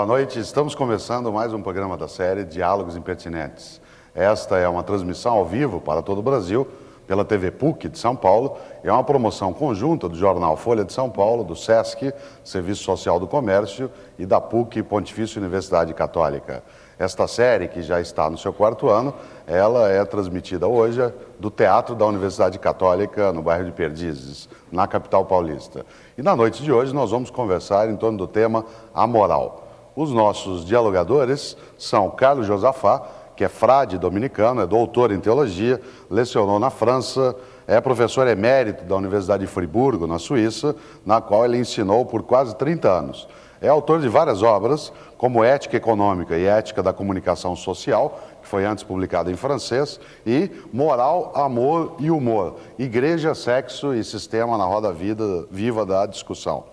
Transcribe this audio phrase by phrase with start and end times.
[0.00, 0.40] boa noite.
[0.40, 3.82] Estamos começando mais um programa da série Diálogos Impertinentes.
[4.14, 6.66] Esta é uma transmissão ao vivo para todo o Brasil
[7.06, 8.56] pela TV PUC de São Paulo.
[8.82, 13.26] É uma promoção conjunta do jornal Folha de São Paulo, do SESC, Serviço Social do
[13.26, 16.64] Comércio, e da PUC, Pontifícia Universidade Católica.
[16.98, 19.12] Esta série, que já está no seu quarto ano,
[19.46, 25.26] ela é transmitida hoje do Teatro da Universidade Católica, no bairro de Perdizes, na capital
[25.26, 25.84] paulista.
[26.16, 29.66] E na noite de hoje nós vamos conversar em torno do tema A Moral.
[29.94, 33.02] Os nossos dialogadores são Carlos Josafá,
[33.36, 37.34] que é frade dominicano, é doutor em teologia, lecionou na França,
[37.66, 40.76] é professor emérito da Universidade de Friburgo, na Suíça,
[41.06, 43.28] na qual ele ensinou por quase 30 anos.
[43.62, 48.64] É autor de várias obras, como Ética Econômica e Ética da Comunicação Social, que foi
[48.64, 54.92] antes publicado em francês, e Moral, Amor e Humor, Igreja, Sexo e Sistema na Roda
[54.92, 56.64] Vida, Viva da Discussão.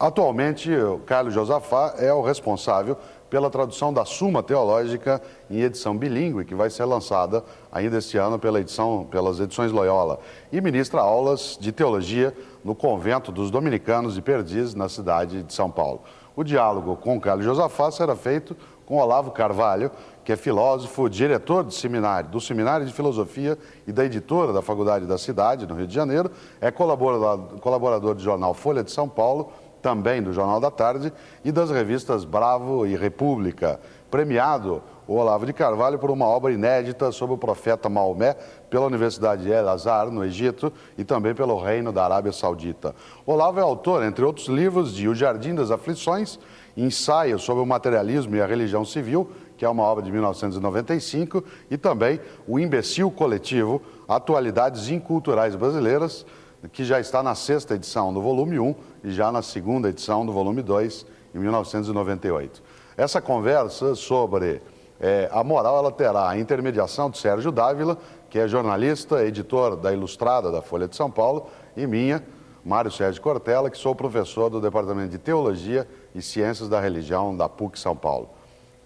[0.00, 2.96] Atualmente, o Carlos Josafá é o responsável
[3.28, 8.38] pela tradução da Suma Teológica em edição bilíngue, que vai ser lançada ainda este ano
[8.38, 10.20] pela edição, pelas edições Loyola,
[10.52, 12.32] e ministra aulas de teologia
[12.64, 16.02] no convento dos dominicanos de Perdiz, na cidade de São Paulo.
[16.36, 19.90] O diálogo com Carlos Josafá será feito com Olavo Carvalho,
[20.24, 25.06] que é filósofo, diretor do seminário, do Seminário de Filosofia e da editora da Faculdade
[25.06, 29.52] da Cidade, no Rio de Janeiro, é colaborador, colaborador do jornal Folha de São Paulo
[29.82, 31.12] também do Jornal da Tarde
[31.44, 33.80] e das revistas Bravo e República.
[34.10, 38.36] Premiado o Olavo de Carvalho por uma obra inédita sobre o profeta Maomé
[38.68, 42.94] pela Universidade de El Azhar, no Egito, e também pelo Reino da Arábia Saudita.
[43.24, 46.38] Olavo é autor, entre outros livros, de O Jardim das Aflições,
[46.76, 51.78] ensaio sobre o materialismo e a religião civil, que é uma obra de 1995, e
[51.78, 56.26] também O Imbecil Coletivo, Atualidades Inculturais Brasileiras,
[56.72, 58.74] que já está na sexta edição do volume 1
[59.08, 62.62] e já na segunda edição do volume 2, em 1998.
[62.96, 64.60] Essa conversa sobre
[65.00, 67.96] é, a moral ela terá a intermediação de Sérgio Dávila,
[68.28, 72.22] que é jornalista, editor da Ilustrada da Folha de São Paulo, e minha,
[72.64, 77.48] Mário Sérgio Cortella, que sou professor do Departamento de Teologia e Ciências da Religião da
[77.48, 78.28] PUC São Paulo.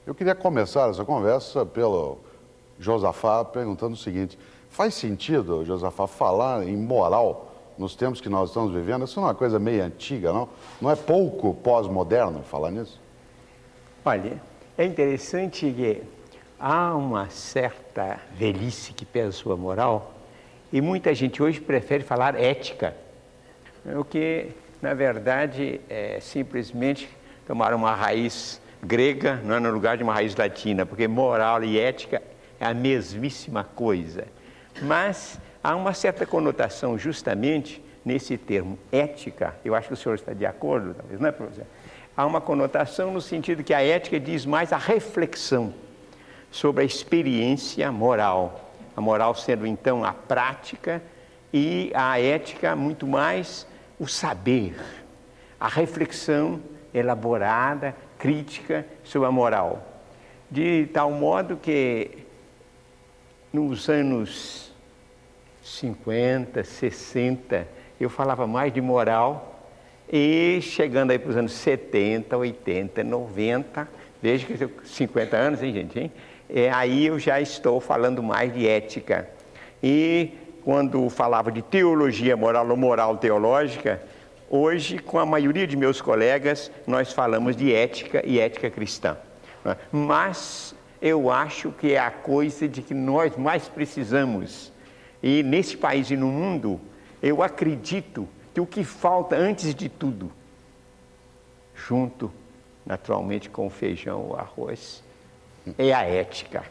[0.06, 2.18] Eu queria começar essa conversa pelo
[2.78, 8.72] Josafá perguntando o seguinte: faz sentido, Josafá, falar em moral nos tempos que nós estamos
[8.72, 10.48] vivendo, isso não é uma coisa meio antiga, não?
[10.80, 13.00] Não é pouco pós-moderno falar nisso?
[14.04, 14.40] Olha,
[14.76, 16.02] é interessante que
[16.58, 20.14] há uma certa velhice que pesa sua moral
[20.72, 22.96] e muita gente hoje prefere falar ética,
[23.84, 24.48] o que,
[24.80, 27.08] na verdade, é simplesmente
[27.46, 31.78] tomar uma raiz grega não é no lugar de uma raiz latina, porque moral e
[31.78, 32.22] ética
[32.58, 34.24] é a mesmíssima coisa.
[34.80, 40.32] Mas há uma certa conotação justamente nesse termo ética, eu acho que o senhor está
[40.32, 41.66] de acordo, talvez, não é, professor?
[42.16, 45.72] Há uma conotação no sentido que a ética diz mais a reflexão
[46.50, 48.70] sobre a experiência moral.
[48.94, 51.02] A moral sendo então a prática
[51.52, 53.66] e a ética muito mais
[53.98, 54.74] o saber,
[55.58, 56.60] a reflexão
[56.92, 59.82] elaborada, crítica sobre a moral.
[60.50, 62.26] De tal modo que
[63.50, 64.71] nos anos
[65.62, 67.68] 50, 60,
[68.00, 69.70] eu falava mais de moral
[70.12, 73.88] e chegando aí para os anos 70, 80, 90,
[74.20, 75.98] veja que eu 50 anos, hein, gente?
[75.98, 76.12] Hein?
[76.50, 79.28] É, aí eu já estou falando mais de ética.
[79.82, 80.32] E
[80.64, 84.02] quando falava de teologia moral ou moral teológica,
[84.50, 89.16] hoje, com a maioria de meus colegas, nós falamos de ética e ética cristã.
[89.64, 89.76] Né?
[89.90, 94.71] Mas eu acho que é a coisa de que nós mais precisamos
[95.22, 96.80] e nesse país e no mundo,
[97.22, 100.30] eu acredito que o que falta antes de tudo,
[101.74, 102.30] junto
[102.84, 105.02] naturalmente com o feijão, o arroz,
[105.78, 106.64] é a ética,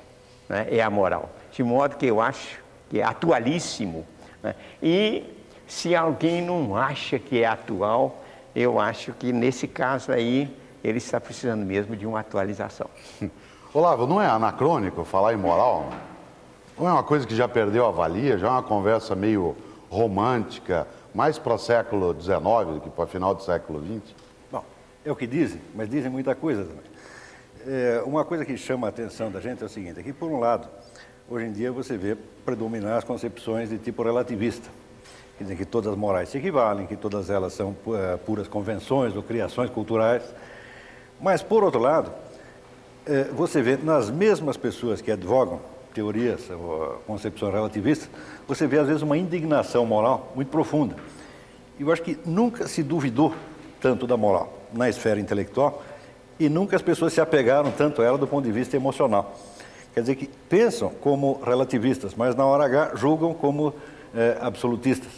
[0.49, 0.67] né?
[0.69, 1.29] é a moral.
[1.51, 2.59] De modo que eu acho
[2.89, 4.05] que é atualíssimo.
[4.43, 4.53] Né?
[4.83, 5.23] E
[5.65, 8.21] se alguém não acha que é atual,
[8.53, 12.89] eu acho que nesse caso aí ele está precisando mesmo de uma atualização.
[13.73, 15.89] Olavo, não é anacrônico falar em moral?
[16.77, 19.55] Não é uma coisa que já perdeu a valia, já é uma conversa meio
[19.89, 22.35] romântica, mais para o século XIX
[22.73, 24.15] do que para o final do século XX?
[24.51, 24.63] Bom,
[25.05, 26.91] é o que dizem, mas dizem muita coisa também.
[27.67, 30.31] É, uma coisa que chama a atenção da gente é o seguinte, é que por
[30.31, 30.67] um lado,
[31.29, 32.15] hoje em dia você vê
[32.45, 34.69] predominar as concepções de tipo relativista.
[35.37, 39.15] Quer dizer, que todas as morais se equivalem, que todas elas são uh, puras convenções
[39.15, 40.23] ou criações culturais.
[41.19, 45.59] Mas, por outro lado, uh, você vê nas mesmas pessoas que advogam
[45.93, 46.49] teorias,
[47.05, 48.09] concepções relativistas,
[48.47, 50.95] você vê às vezes uma indignação moral muito profunda.
[51.79, 53.33] E eu acho que nunca se duvidou
[53.79, 55.83] tanto da moral na esfera intelectual
[56.39, 59.35] e nunca as pessoas se apegaram tanto a ela do ponto de vista emocional.
[59.93, 63.73] Quer dizer que pensam como relativistas, mas na hora H julgam como
[64.15, 65.11] é, absolutistas.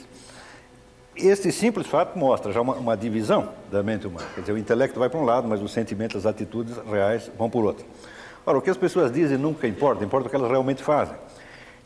[1.16, 4.26] Este simples fato mostra já uma, uma, divisão da mente humana.
[4.34, 7.52] Quer dizer, o intelecto vai para um lado, mas os sentimentos, as atitudes reais vão
[7.54, 7.86] o outro.
[8.46, 11.16] Ora, o que as pessoas dizem nunca importa, importa o que elas realmente fazem.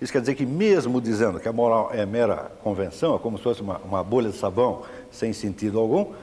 [0.02, 3.44] Isso quer dizer que, mesmo dizendo que a moral é mera convenção, é como se
[3.44, 6.14] fosse uma, uma bolha de sabão sem sentido algum,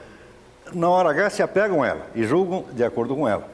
[0.73, 3.47] na hora H se apegam a ela e julgam de acordo com ela.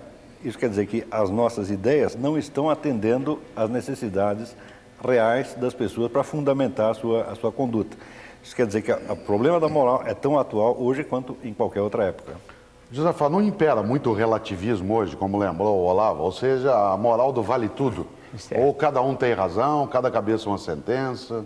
[0.43, 4.55] Isso quer dizer que as nossas ideias não estão atendendo às necessidades
[5.03, 7.95] reais das pessoas para fundamentar a sua, a sua conduta.
[8.43, 11.81] Isso quer dizer que o problema da moral é tão atual hoje quanto em qualquer
[11.81, 12.33] outra época.
[12.91, 17.31] Josafá, não impera muito o relativismo hoje, como lembrou o Olavo, ou seja, a moral
[17.31, 18.05] do vale tudo.
[18.37, 18.61] Certo.
[18.61, 21.45] Ou cada um tem razão, cada cabeça uma sentença.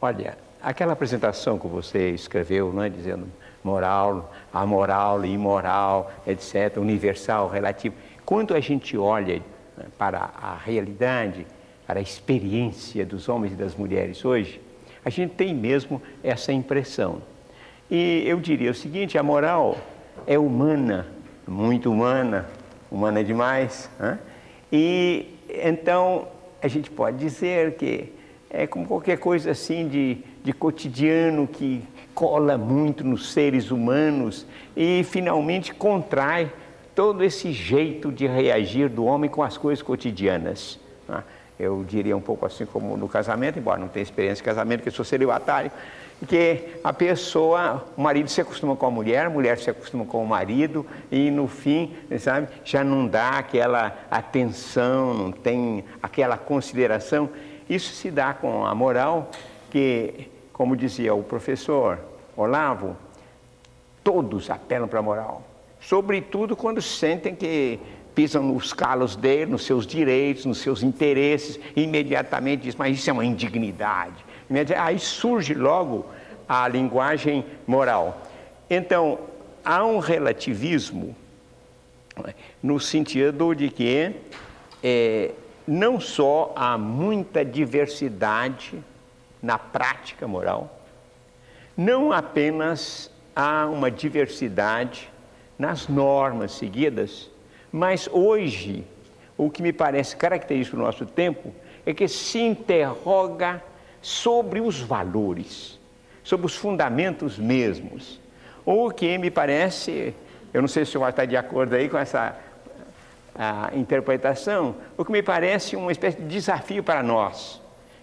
[0.00, 3.26] Olha, aquela apresentação que você escreveu, não é, dizendo
[3.62, 7.94] moral, amoral, imoral, etc., universal, relativo.
[8.24, 9.42] Quando a gente olha
[9.76, 11.46] né, para a realidade,
[11.86, 14.58] para a experiência dos homens e das mulheres hoje,
[15.04, 17.20] a gente tem mesmo essa impressão.
[17.90, 19.76] E eu diria o seguinte: a moral
[20.26, 21.06] é humana,
[21.46, 22.46] muito humana,
[22.90, 23.90] humana demais.
[23.98, 24.18] Né?
[24.72, 26.28] E então
[26.60, 28.12] a gente pode dizer que
[28.50, 31.82] é como qualquer coisa assim de, de cotidiano que
[32.14, 36.50] cola muito nos seres humanos e finalmente contrai
[36.94, 40.80] todo esse jeito de reagir do homem com as coisas cotidianas.
[41.08, 41.22] Né?
[41.58, 44.90] eu diria um pouco assim como no casamento, embora não tenha experiência de casamento, que
[44.90, 45.70] sou celibatário,
[46.26, 50.22] que a pessoa, o marido se acostuma com a mulher, a mulher se acostuma com
[50.22, 57.30] o marido e no fim, sabe, já não dá aquela atenção, não tem aquela consideração.
[57.70, 59.30] Isso se dá com a moral
[59.70, 61.98] que, como dizia o professor
[62.36, 62.96] Olavo,
[64.02, 65.42] todos apelam para a moral,
[65.80, 67.78] sobretudo quando sentem que
[68.14, 73.08] pisam nos calos dele, nos seus direitos, nos seus interesses, e imediatamente diz, mas isso
[73.08, 74.26] é uma indignidade.
[74.76, 76.06] Aí surge logo
[76.48, 78.22] a linguagem moral.
[78.70, 79.18] Então,
[79.64, 81.14] há um relativismo
[82.62, 84.14] no sentido de que
[84.82, 85.32] é,
[85.66, 88.82] não só há muita diversidade
[89.42, 90.80] na prática moral,
[91.76, 95.10] não apenas há uma diversidade
[95.58, 97.30] nas normas seguidas,
[97.70, 98.84] mas hoje,
[99.36, 101.52] o que me parece característico do nosso tempo
[101.84, 103.62] é que se interroga
[104.00, 105.78] sobre os valores,
[106.22, 108.20] sobre os fundamentos mesmos.
[108.64, 110.14] O que me parece,
[110.52, 112.36] eu não sei se o senhor está de acordo aí com essa
[113.72, 117.62] interpretação, o que me parece uma espécie de desafio para nós,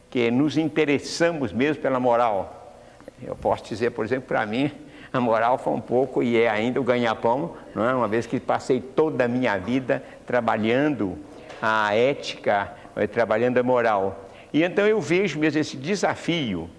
[0.09, 2.79] que nos interessamos mesmo pela moral.
[3.21, 4.71] Eu posso dizer, por exemplo, para mim,
[5.11, 7.93] a moral foi um pouco e é ainda o ganha-pão, não é?
[7.93, 11.17] uma vez que passei toda a minha vida trabalhando
[11.61, 14.24] a ética, eh, trabalhando a moral.
[14.55, 16.69] E então eu vejo mesmo esse desafio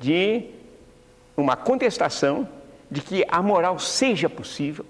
[0.00, 0.46] de
[1.36, 2.48] uma contestação
[2.90, 4.84] de que a moral seja possível,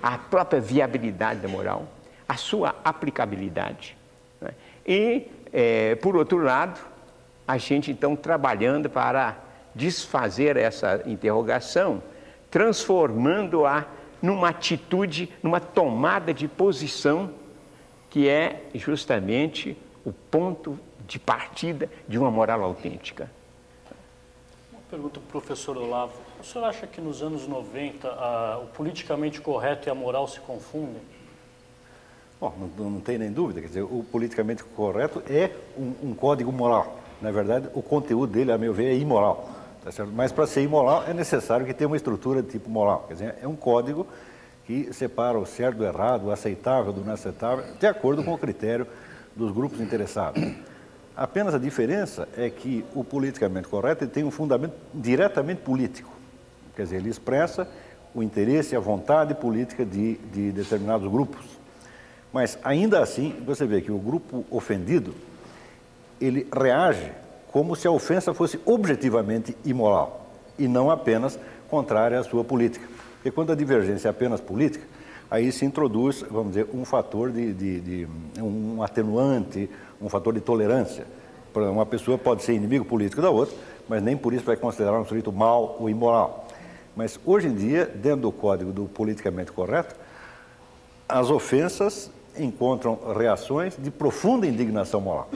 [0.00, 1.88] a própria viabilidade da moral,
[2.28, 3.96] a sua aplicabilidade.
[4.40, 4.54] É?
[4.86, 6.78] E, é, por outro lado,
[7.48, 9.38] a gente então trabalhando para
[9.74, 12.00] desfazer essa interrogação,
[12.48, 13.86] transformando-a
[14.22, 17.32] numa atitude, numa tomada de posição
[18.08, 23.30] que é justamente o ponto de partida de uma moral autêntica.
[24.70, 26.12] Uma pergunta para o professor Olavo.
[26.38, 30.38] O senhor acha que nos anos 90 a, o politicamente correto e a moral se
[30.40, 31.00] confundem?
[32.38, 33.60] Bom, não, não tem nem dúvida.
[33.60, 36.98] Quer dizer, o politicamente correto é um, um código moral.
[37.20, 39.48] Na verdade, o conteúdo dele, a meu ver, é imoral.
[39.82, 43.06] Tá Mas para ser imoral é necessário que tenha uma estrutura de tipo moral.
[43.08, 44.06] Quer dizer, é um código
[44.66, 48.38] que separa o certo do errado, o aceitável do não aceitável, de acordo com o
[48.38, 48.86] critério
[49.34, 50.42] dos grupos interessados.
[51.18, 56.12] Apenas a diferença é que o politicamente correto tem um fundamento diretamente político.
[56.76, 57.68] Quer dizer, ele expressa
[58.14, 61.44] o interesse e a vontade política de, de determinados grupos.
[62.32, 65.12] Mas ainda assim, você vê que o grupo ofendido,
[66.20, 67.10] ele reage
[67.50, 71.36] como se a ofensa fosse objetivamente imoral e não apenas
[71.68, 72.86] contrária à sua política.
[73.14, 74.86] Porque quando a divergência é apenas política,
[75.28, 78.08] aí se introduz, vamos dizer, um fator de, de, de
[78.40, 79.68] um atenuante,
[80.00, 81.06] um fator de tolerância.
[81.54, 83.56] Uma pessoa pode ser inimigo político da outra,
[83.88, 86.46] mas nem por isso vai considerar um sujeito mal ou imoral.
[86.94, 89.94] Mas hoje em dia, dentro do código do politicamente correto,
[91.08, 95.30] as ofensas encontram reações de profunda indignação moral.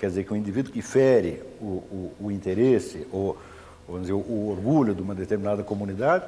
[0.00, 3.36] Quer dizer, que o indivíduo que fere o, o, o interesse ou
[4.00, 6.24] dizer, o orgulho de uma determinada comunidade,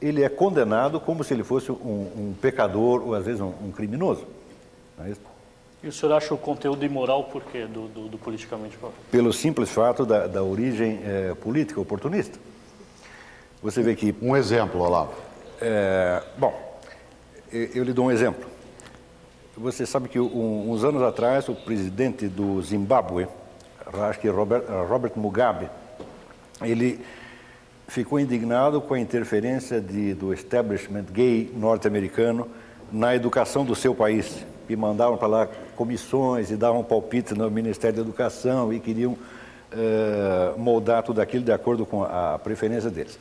[0.00, 1.74] ele é condenado como se ele fosse um,
[2.16, 4.24] um pecador ou às vezes um, um criminoso.
[4.98, 5.20] Não é isso?
[5.82, 8.98] E o senhor acha o conteúdo imoral por quê, do, do, do politicamente correto?
[9.10, 12.38] Pelo simples fato da, da origem é, política oportunista.
[13.60, 14.14] Você vê que.
[14.22, 15.14] Um exemplo, Olavo.
[15.60, 16.80] É, bom,
[17.52, 18.48] eu lhe dou um exemplo.
[19.56, 23.26] Você sabe que um, uns anos atrás o presidente do Zimbábue,
[24.08, 25.68] acho que Robert, Robert Mugabe,
[26.62, 27.04] ele
[27.88, 32.48] ficou indignado com a interferência de, do establishment gay norte-americano
[32.90, 34.44] na educação do seu país.
[34.68, 40.58] E mandavam para lá comissões e davam palpite no Ministério da Educação e queriam uh,
[40.58, 43.18] moldar tudo aquilo de acordo com a preferência deles.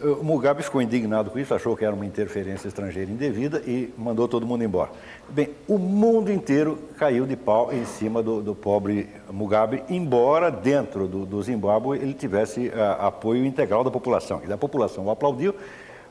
[0.00, 4.28] O Mugabe ficou indignado com isso, achou que era uma interferência estrangeira indevida e mandou
[4.28, 4.90] todo mundo embora.
[5.28, 11.08] Bem, o mundo inteiro caiu de pau em cima do, do pobre Mugabe, embora dentro
[11.08, 14.40] do, do Zimbábue ele tivesse a, apoio integral da população.
[14.46, 15.52] E a população o aplaudiu,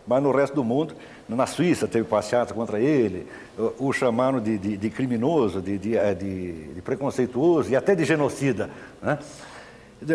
[0.06, 0.94] mas no resto do mundo,
[1.30, 3.26] na Suíça teve passeata contra ele,
[3.80, 8.70] o, chamaram de, de, de criminoso, de, de, preconceituoso e até de genocida.
[9.02, 9.18] Né?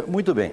[0.06, 0.52] Muito bem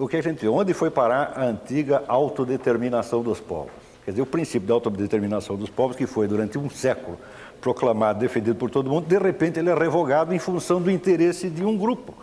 [0.00, 0.48] o que a gente?
[0.48, 3.72] Onde foi parar a antiga autodeterminação dos povos?
[4.04, 7.18] Quer dizer, o princípio da autodeterminação dos povos, que foi durante um século
[7.60, 11.62] proclamado, defendido por todo mundo, de repente ele é revogado em função do interesse de
[11.62, 12.14] um grupo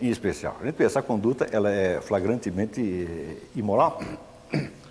[0.00, 0.56] em especial.
[0.62, 4.00] A gente vê, essa conduta ela é flagrantemente eh, imoral.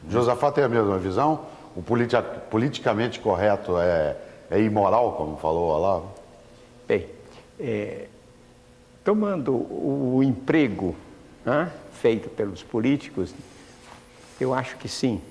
[0.08, 1.46] Josafá tem a mesma visão?
[1.76, 4.16] O politicamente correto é,
[4.50, 6.12] é imoral, como falou Olavo?
[6.88, 7.06] Bem,
[7.60, 8.08] é,
[9.04, 10.96] tomando o emprego
[11.46, 13.34] né, feito pelos políticos?
[14.40, 15.22] Eu acho que sim.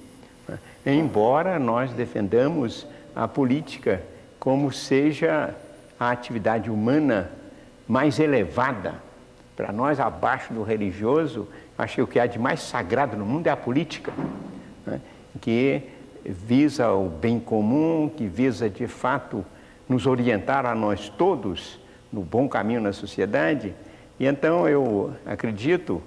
[0.49, 0.59] Né?
[0.85, 4.03] Embora nós defendamos a política
[4.39, 5.55] como seja
[5.99, 7.31] a atividade humana
[7.89, 9.07] mais elevada,
[9.57, 13.47] para nós, abaixo do religioso, acho que o que há de mais sagrado no mundo
[13.47, 14.13] é a política,
[14.87, 15.01] né?
[15.41, 15.83] que
[16.29, 19.45] visa o bem comum, que visa de fato
[19.89, 21.79] nos orientar a nós todos
[22.13, 23.75] no bom caminho na sociedade.
[24.19, 26.03] E então eu acredito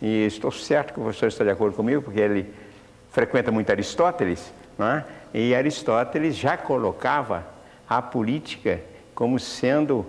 [0.00, 2.52] e estou certo que o professor está de acordo comigo, porque ele
[3.10, 5.04] frequenta muito Aristóteles, é?
[5.32, 7.46] e Aristóteles já colocava
[7.88, 8.80] a política
[9.14, 10.04] como sendo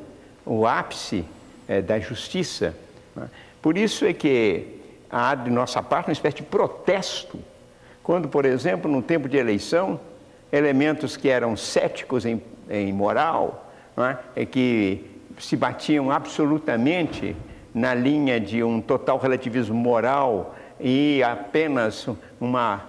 [0.46, 1.24] o ápice
[1.68, 2.76] é, da justiça.
[3.18, 3.24] É?
[3.62, 4.80] Por isso é que
[5.10, 7.40] há de nossa parte uma espécie de protesto,
[8.06, 10.00] quando, por exemplo, no tempo de eleição,
[10.52, 13.72] elementos que eram céticos em, em moral,
[14.36, 14.46] é?
[14.46, 15.04] que
[15.40, 17.36] se batiam absolutamente
[17.74, 22.08] na linha de um total relativismo moral e apenas
[22.40, 22.86] uma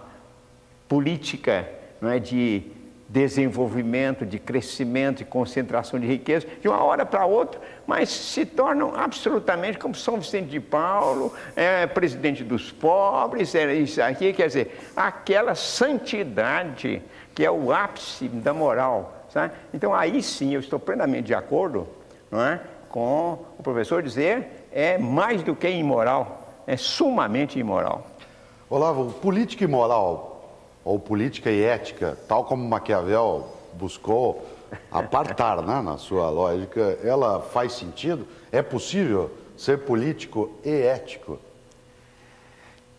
[0.87, 1.67] política
[2.03, 2.63] é, de
[3.09, 8.95] desenvolvimento, de crescimento, de concentração de riqueza, de uma hora para outra, mas se tornam
[8.95, 14.79] absolutamente como São Vicente de Paulo, é, presidente dos pobres, é isso aqui, quer dizer,
[14.97, 17.03] aquela santidade
[17.35, 19.27] que é o ápice da moral.
[19.29, 19.53] Sabe?
[19.75, 21.87] Então aí sim eu estou plenamente de acordo
[22.31, 28.07] não é, com o professor dizer é mais do que imoral, é sumamente imoral.
[28.69, 30.36] Olavo, política e moral,
[30.87, 34.47] ou política e ética, tal como Maquiavel buscou
[34.89, 38.25] apartar né, na sua lógica, ela faz sentido?
[38.53, 41.41] É possível ser político e ético?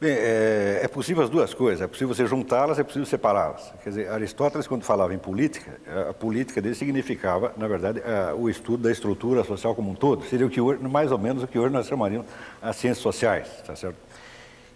[0.01, 1.81] Bem, é, é, possível as duas coisas.
[1.81, 3.73] É possível você juntá-las, é possível separá-las.
[3.81, 5.79] Quer dizer, Aristóteles, quando falava em política,
[6.09, 8.01] a política dele significava, na verdade,
[8.37, 10.25] o estudo da estrutura social como um todo.
[10.25, 12.27] Seria o que hoje, mais ou menos o que hoje nós chamaríamos
[12.61, 13.97] as ciências sociais, tá certo?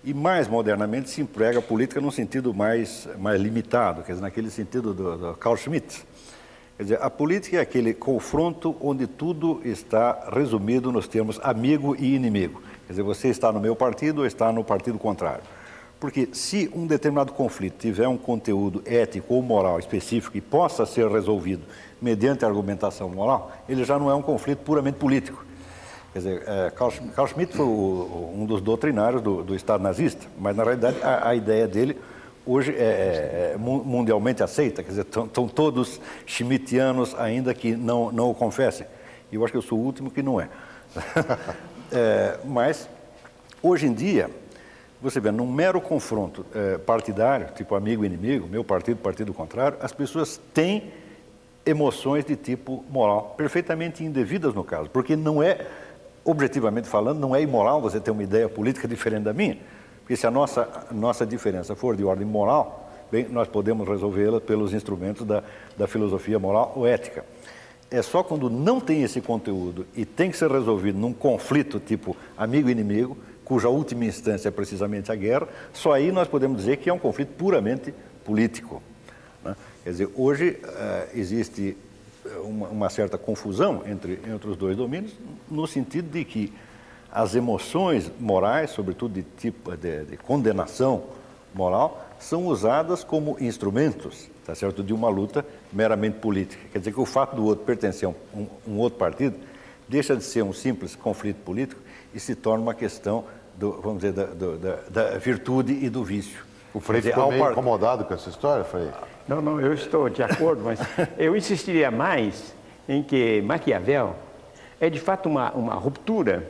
[0.04, 4.50] E mais modernamente se emprega a política num sentido mais, mais limitado, quer dizer, naquele
[4.50, 6.04] sentido do, do Carl Schmitt.
[6.76, 12.16] Quer dizer, a política é aquele confronto onde tudo está resumido nos termos amigo e
[12.16, 12.64] inimigo.
[12.88, 15.44] Quer dizer, você está no meu partido ou está no partido contrário.
[16.00, 21.08] Porque se um determinado conflito tiver um conteúdo ético ou moral específico e possa ser
[21.08, 21.62] resolvido
[22.02, 25.46] mediante argumentação moral, ele já não é um conflito puramente político.
[26.14, 30.26] Quer dizer, é, Carl, Carl, Schmitt foi o, um dos doutrinários do, do, Estado nazista,
[30.38, 31.98] mas na realidade a, a ideia dele
[32.46, 34.84] hoje é, é, é mundialmente aceita.
[34.84, 38.86] Quer dizer, estão todos schmittianos ainda que não, não o confessem.
[39.32, 40.50] E eu acho que eu sou o último que não é.
[41.94, 42.88] É, mas,
[43.62, 44.30] hoje em dia,
[45.02, 49.78] você vê, num mero confronto é, partidário, tipo amigo e inimigo, meu partido, partido contrário,
[49.82, 50.90] as pessoas têm
[51.66, 55.68] emoções de tipo moral, perfeitamente indevidas no caso, porque não é,
[56.24, 59.58] objetivamente falando, não é imoral você ter uma ideia política diferente da minha,
[60.00, 64.74] porque se a nossa, nossa diferença for de ordem moral, bem, nós podemos resolvê-la pelos
[64.74, 65.44] instrumentos da,
[65.78, 67.24] da filosofia moral ou ética
[67.92, 72.16] é só quando não tem esse conteúdo e tem que ser resolvido num conflito tipo
[72.38, 76.78] amigo e inimigo, cuja última instância é precisamente a guerra, só aí nós podemos dizer
[76.78, 78.82] que é um conflito puramente político.
[79.44, 79.54] Né?
[79.84, 81.76] Quer dizer, hoje uh, existe
[82.44, 85.14] uma, uma, certa confusão entre, entre os dois domínios,
[85.50, 86.54] no sentido de que
[87.12, 91.04] as emoções morais, sobretudo de tipo de, de condenação
[91.54, 96.62] moral, são usadas como instrumentos, tá certo, de uma luta meramente política.
[96.72, 99.36] Quer dizer que o fato do outro pertencer a um, um outro partido
[99.88, 101.82] deixa de ser um simples conflito político
[102.14, 103.26] e se torna uma questão,
[103.56, 106.46] do, vamos dizer, da, do, da, da, virtude e do vício.
[106.74, 108.90] O Frei ficou meio incomodado com essa história, Frei?
[109.28, 110.80] Não, não, eu estou de acordo, mas
[111.18, 112.54] eu insistiria mais
[112.88, 114.16] em que Maquiavel
[114.80, 116.50] é de fato uma, uma ruptura.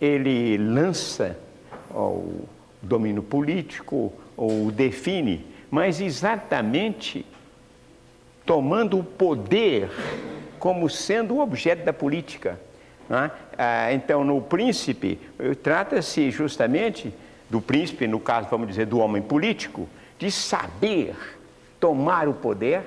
[0.00, 1.36] Ele lança
[1.90, 2.44] o
[2.80, 7.26] domínio político, ou define, mas exatamente
[8.46, 9.90] tomando o poder
[10.58, 12.58] como sendo o objeto da política.
[13.10, 13.30] É?
[13.56, 15.18] Ah, então, no príncipe,
[15.62, 17.12] trata-se justamente
[17.48, 19.88] do príncipe, no caso, vamos dizer, do homem político,
[20.18, 21.14] de saber
[21.80, 22.82] tomar o poder,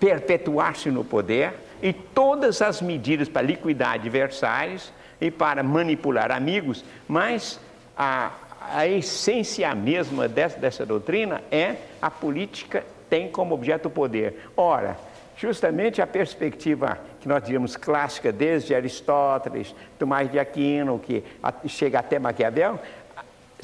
[0.00, 7.60] perpetuar-se no poder e todas as medidas para liquidar adversários e para manipular amigos, mas
[7.96, 14.50] a, a essência mesma dessa, dessa doutrina é a política tem como objeto o poder.
[14.56, 14.96] Ora,
[15.36, 21.22] justamente a perspectiva que nós diríamos clássica desde Aristóteles, Tomás de Aquino, que
[21.66, 22.80] chega até Maquiavel,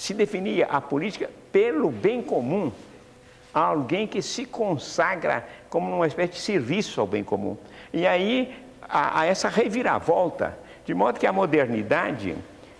[0.01, 2.73] se definia a política pelo bem comum,
[3.53, 7.55] alguém que se consagra como uma espécie de serviço ao bem comum.
[7.93, 8.57] E aí
[8.89, 12.35] há, essa reviravolta, de modo que a modernidade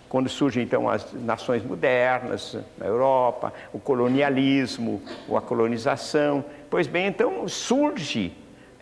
[0.09, 5.01] quando surgem então as nações modernas na Europa, o colonialismo,
[5.37, 6.45] a colonização.
[6.69, 8.33] Pois bem, então surge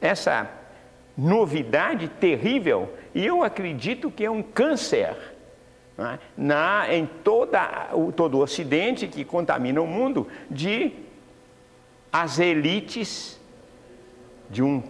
[0.01, 0.49] essa
[1.17, 5.38] novidade terrível e eu acredito que é um câncer
[5.99, 6.19] é?
[6.37, 10.93] na, em toda, o, todo o Ocidente que contamina o mundo de
[12.13, 13.39] as elites
[14.49, 14.83] de um,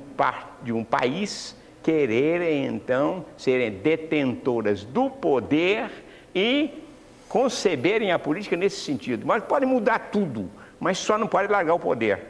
[0.63, 5.91] de um país quererem então serem detentoras do poder
[6.35, 6.85] e
[7.29, 9.27] conceberem a política nesse sentido.
[9.27, 12.21] Mas pode mudar tudo, mas só não pode largar o poder.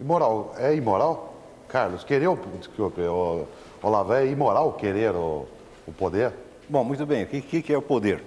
[0.00, 1.34] Imoral, é imoral?
[1.68, 3.46] Carlos, querer o, desculpe, o,
[3.82, 5.46] Olavo, é imoral querer o,
[5.86, 6.32] o poder?
[6.66, 8.22] Bom, muito bem, o que, que é o poder?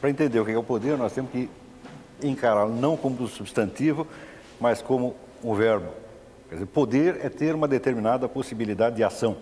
[0.00, 1.50] Para entender o que é o poder, nós temos que
[2.22, 4.06] encará-lo não como um substantivo,
[4.60, 5.88] mas como um verbo.
[6.48, 9.36] Quer dizer, poder é ter uma determinada possibilidade de ação.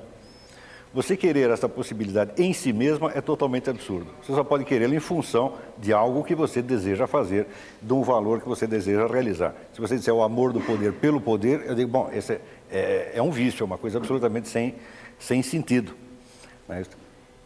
[0.94, 4.10] Você querer essa possibilidade em si mesma é totalmente absurdo.
[4.22, 7.46] Você só pode querê-la em função de algo que você deseja fazer,
[7.80, 9.54] de um valor que você deseja realizar.
[9.72, 13.12] Se você disser o amor do poder pelo poder, eu digo, bom, esse é, é,
[13.16, 14.74] é um vício, é uma coisa absolutamente sem,
[15.18, 15.94] sem sentido.
[16.66, 16.82] Né?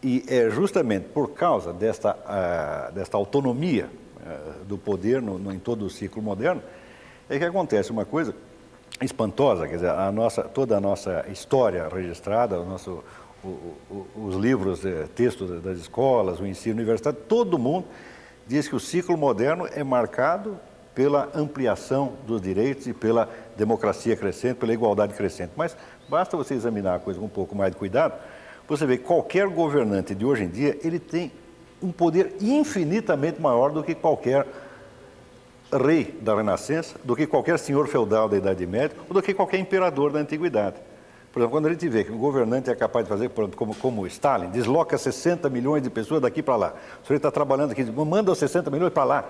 [0.05, 3.89] E é justamente por causa desta, uh, desta autonomia
[4.19, 6.63] uh, do poder no, no, em todo o ciclo moderno,
[7.29, 8.35] é que acontece uma coisa
[9.01, 13.03] espantosa, quer dizer, a nossa, toda a nossa história registrada, o nosso
[14.17, 17.87] os livros, é, textos das escolas, o ensino universitário, todo mundo
[18.47, 20.59] diz que o ciclo moderno é marcado
[20.95, 25.53] pela ampliação dos direitos e pela democracia crescente, pela igualdade crescente.
[25.57, 25.77] Mas
[26.09, 28.15] basta você examinar a coisa com um pouco mais de cuidado,
[28.69, 31.31] você vê que qualquer governante de hoje em dia, ele tem
[31.83, 34.47] um poder infinitamente maior do que qualquer
[35.73, 39.59] rei da Renascença, do que qualquer senhor feudal da Idade Média, ou do que qualquer
[39.59, 40.77] imperador da Antiguidade.
[41.33, 44.07] Por exemplo, quando a gente vê que um governante é capaz de fazer, como, como
[44.07, 46.75] Stalin, desloca 60 milhões de pessoas daqui para lá.
[47.03, 49.25] O senhor está trabalhando aqui, manda os 60 milhões para lá,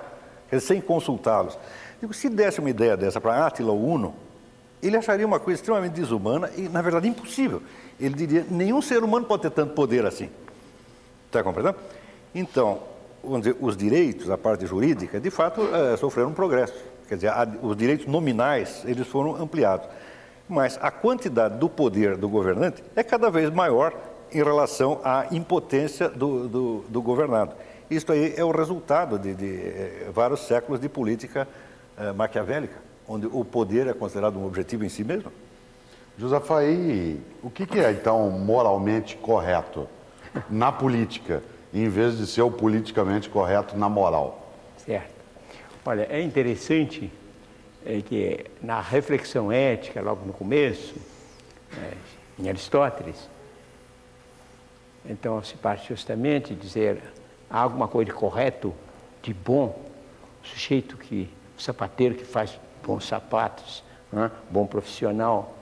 [0.61, 1.59] sem consultá-los.
[2.13, 4.15] Se desse uma ideia dessa para Attila Uno,
[4.83, 7.63] ele acharia uma coisa extremamente desumana e, na verdade, impossível.
[8.01, 10.29] Ele diria, nenhum ser humano pode ter tanto poder assim.
[11.27, 11.79] Está compreendendo?
[12.35, 12.83] Então,
[13.23, 16.75] vamos dizer, os direitos, a parte jurídica, de fato, é, sofreram um progresso.
[17.09, 19.87] Quer dizer, os direitos nominais, eles foram ampliados
[20.49, 23.95] mas a quantidade do poder do governante é cada vez maior
[24.33, 27.55] em relação à impotência do, do, do governado.
[27.91, 31.47] Isso aí é o resultado de, de eh, vários séculos de política
[31.97, 32.77] eh, maquiavélica,
[33.07, 35.31] onde o poder é considerado um objetivo em si mesmo.
[36.17, 39.89] Josafaí, o que, que é então moralmente correto
[40.49, 44.53] na política, em vez de ser o politicamente correto na moral?
[44.77, 45.13] Certo.
[45.85, 47.11] Olha, é interessante
[47.85, 50.95] é que na reflexão ética, logo no começo,
[51.77, 51.93] é,
[52.39, 53.29] em Aristóteles,
[55.05, 57.03] então se parte justamente de dizer
[57.51, 58.73] há alguma coisa de correto,
[59.23, 59.79] de bom,
[60.43, 64.31] o sujeito que, o sapateiro que faz bons sapatos, né?
[64.51, 65.54] bom profissional,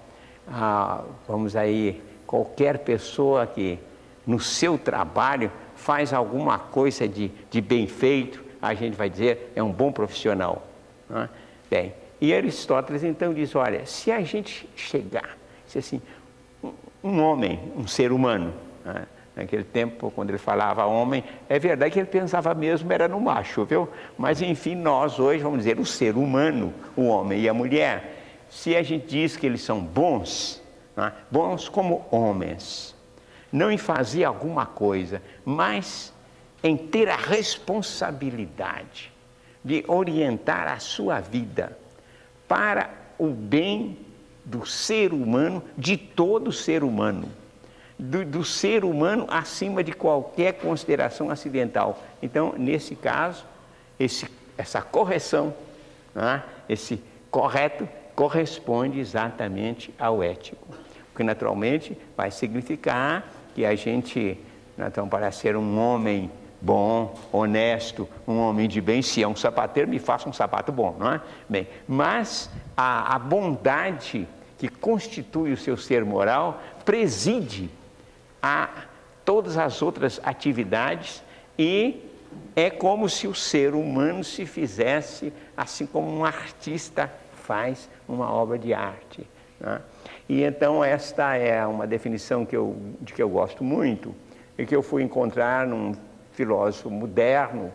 [0.52, 3.78] ah, vamos aí, qualquer pessoa que
[4.26, 9.62] no seu trabalho faz alguma coisa de, de bem feito, a gente vai dizer é
[9.62, 10.62] um bom profissional.
[11.08, 11.28] Né?
[11.70, 16.02] Bem, E Aristóteles então diz: olha, se a gente chegar, se assim,
[17.02, 18.52] um homem, um ser humano,
[18.84, 19.06] né?
[19.34, 23.64] naquele tempo, quando ele falava homem, é verdade que ele pensava mesmo era no macho,
[23.64, 23.88] viu?
[24.18, 28.21] Mas enfim, nós hoje vamos dizer o ser humano, o homem e a mulher.
[28.52, 30.62] Se a gente diz que eles são bons,
[30.94, 31.10] né?
[31.30, 32.94] bons como homens,
[33.50, 36.12] não em fazer alguma coisa, mas
[36.62, 39.10] em ter a responsabilidade
[39.64, 41.76] de orientar a sua vida
[42.46, 43.96] para o bem
[44.44, 47.30] do ser humano, de todo ser humano,
[47.98, 52.02] do, do, ser humano acima de qualquer consideração acidental.
[52.22, 53.46] Então, nesse caso,
[53.98, 54.26] esse,
[54.58, 55.54] essa correção,
[56.14, 60.66] né, esse correto, corresponde exatamente ao ético.
[61.12, 64.38] O que naturalmente vai significar que a gente,
[64.78, 69.90] então, para ser um homem bom, honesto, um homem de bem, se é um sapateiro,
[69.90, 71.20] me faça um sapato bom, não é?
[71.48, 77.68] Bem, mas a, a bondade que constitui o seu ser moral preside
[78.40, 78.70] a
[79.24, 81.22] todas as outras atividades
[81.58, 82.08] e
[82.54, 88.58] é como se o ser humano se fizesse assim como um artista faz uma obra
[88.58, 89.26] de arte.
[89.60, 89.80] Né?
[90.28, 94.14] E então esta é uma definição que eu, de que eu gosto muito
[94.56, 95.94] e que eu fui encontrar num
[96.32, 97.72] filósofo moderno,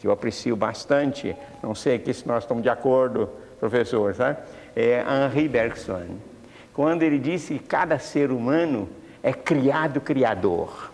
[0.00, 3.28] que eu aprecio bastante, não sei aqui se nós estamos de acordo,
[3.58, 4.38] professor, sabe?
[4.74, 6.18] é Henri Bergson,
[6.74, 8.88] quando ele disse que cada ser humano
[9.22, 10.92] é criado criador,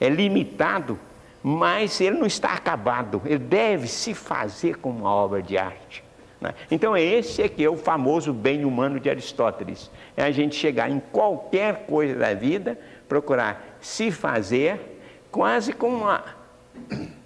[0.00, 0.98] é limitado,
[1.42, 6.02] mas ele não está acabado, ele deve se fazer como uma obra de arte.
[6.42, 6.52] Né?
[6.72, 11.00] Então, esse aqui é o famoso bem humano de Aristóteles: é a gente chegar em
[11.12, 12.76] qualquer coisa da vida,
[13.08, 14.98] procurar se fazer
[15.30, 16.24] quase como uma,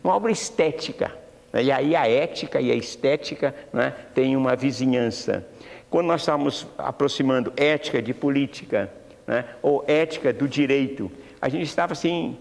[0.05, 1.11] uma obra estética.
[1.51, 1.65] Né?
[1.65, 5.47] E aí a ética e a estética né, têm uma vizinhança.
[5.89, 8.93] Quando nós estamos aproximando ética de política,
[9.27, 12.37] né, ou ética do direito, a gente estava assim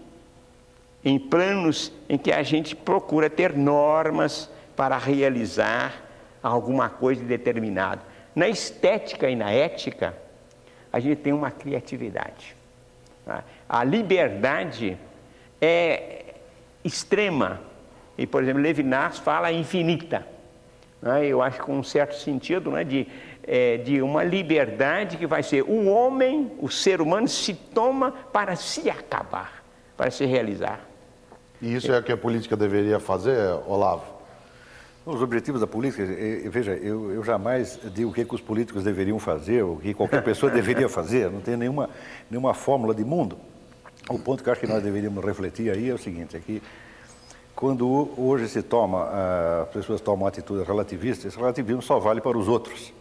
[1.02, 6.05] em planos em que a gente procura ter normas para realizar
[6.48, 8.02] alguma coisa determinada.
[8.34, 10.14] Na estética e na ética,
[10.92, 12.54] a gente tem uma criatividade.
[13.24, 13.44] Tá?
[13.68, 14.96] A liberdade
[15.60, 16.34] é
[16.84, 17.60] extrema.
[18.16, 20.26] E, por exemplo, Levinas fala infinita.
[21.02, 21.26] Né?
[21.26, 22.84] Eu acho com um certo sentido né?
[22.84, 23.06] de,
[23.42, 28.56] é, de uma liberdade que vai ser o homem, o ser humano, se toma para
[28.56, 29.64] se acabar,
[29.96, 30.80] para se realizar.
[31.60, 34.15] E isso é o que a política deveria fazer, Olavo?
[35.06, 36.04] Os objetivos da política,
[36.50, 40.20] veja, eu, eu, jamais digo o que, que os políticos deveriam fazer, o que qualquer
[40.20, 41.88] pessoa deveria fazer, não tem nenhuma,
[42.28, 43.38] nenhuma fórmula de mundo.
[44.10, 46.60] O ponto que eu acho que nós deveríamos refletir aí é o seguinte, é que
[47.54, 52.36] quando hoje se toma, ah, as pessoas tomam atitudes relativistas, esse relativismo só vale para
[52.36, 52.92] os outros.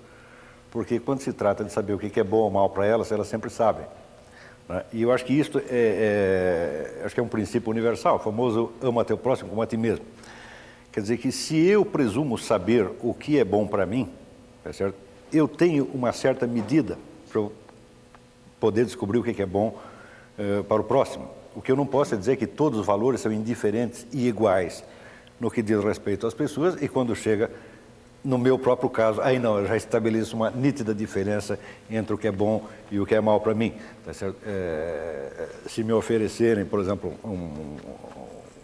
[0.69, 3.27] Porque quando se trata de saber o que é bom ou mal para elas, elas
[3.27, 3.85] sempre sabem.
[4.69, 4.83] Né?
[4.93, 8.71] E eu acho que isso é, é, acho que é um princípio universal, o famoso
[8.79, 10.05] ama teu próximo como a ti mesmo.
[10.95, 14.09] Quer dizer que se eu presumo saber o que é bom para mim,
[14.63, 14.95] tá certo?
[15.33, 16.97] eu tenho uma certa medida
[17.29, 17.51] para eu
[18.61, 19.77] poder descobrir o que é bom
[20.39, 21.27] eh, para o próximo.
[21.53, 24.85] O que eu não posso é dizer que todos os valores são indiferentes e iguais
[25.37, 27.51] no que diz respeito às pessoas e quando chega
[28.23, 31.59] no meu próprio caso, aí não, eu já estabeleço uma nítida diferença
[31.91, 33.73] entre o que é bom e o que é mal para mim.
[34.05, 34.13] Tá
[34.45, 37.77] é, se me oferecerem, por exemplo, um,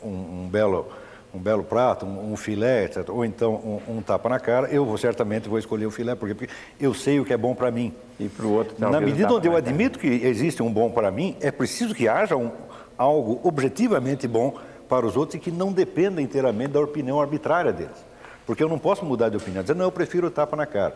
[0.02, 1.01] um, um belo
[1.34, 3.54] um belo prato, um, um filé, etc., ou então
[3.88, 6.94] um, um, tapa na cara, eu vou, certamente vou escolher o filé, porque, porque eu
[6.94, 7.94] sei o que é bom para mim.
[8.20, 11.36] E para o outro Na medida onde eu admito que existe um bom para mim,
[11.42, 12.52] é preciso que haja um,
[12.98, 14.56] algo objetivamente bom
[14.88, 18.06] para os outros e que não dependa inteiramente da opinião arbitrária deles.
[18.46, 20.96] Porque eu não posso mudar de opinião, dizer, não, eu prefiro o tapa na cara.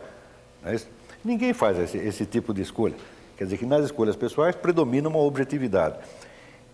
[0.64, 0.76] É
[1.24, 2.94] Ninguém faz esse, esse tipo de escolha.
[3.36, 5.96] Quer dizer que nas escolhas pessoais predomina uma objetividade.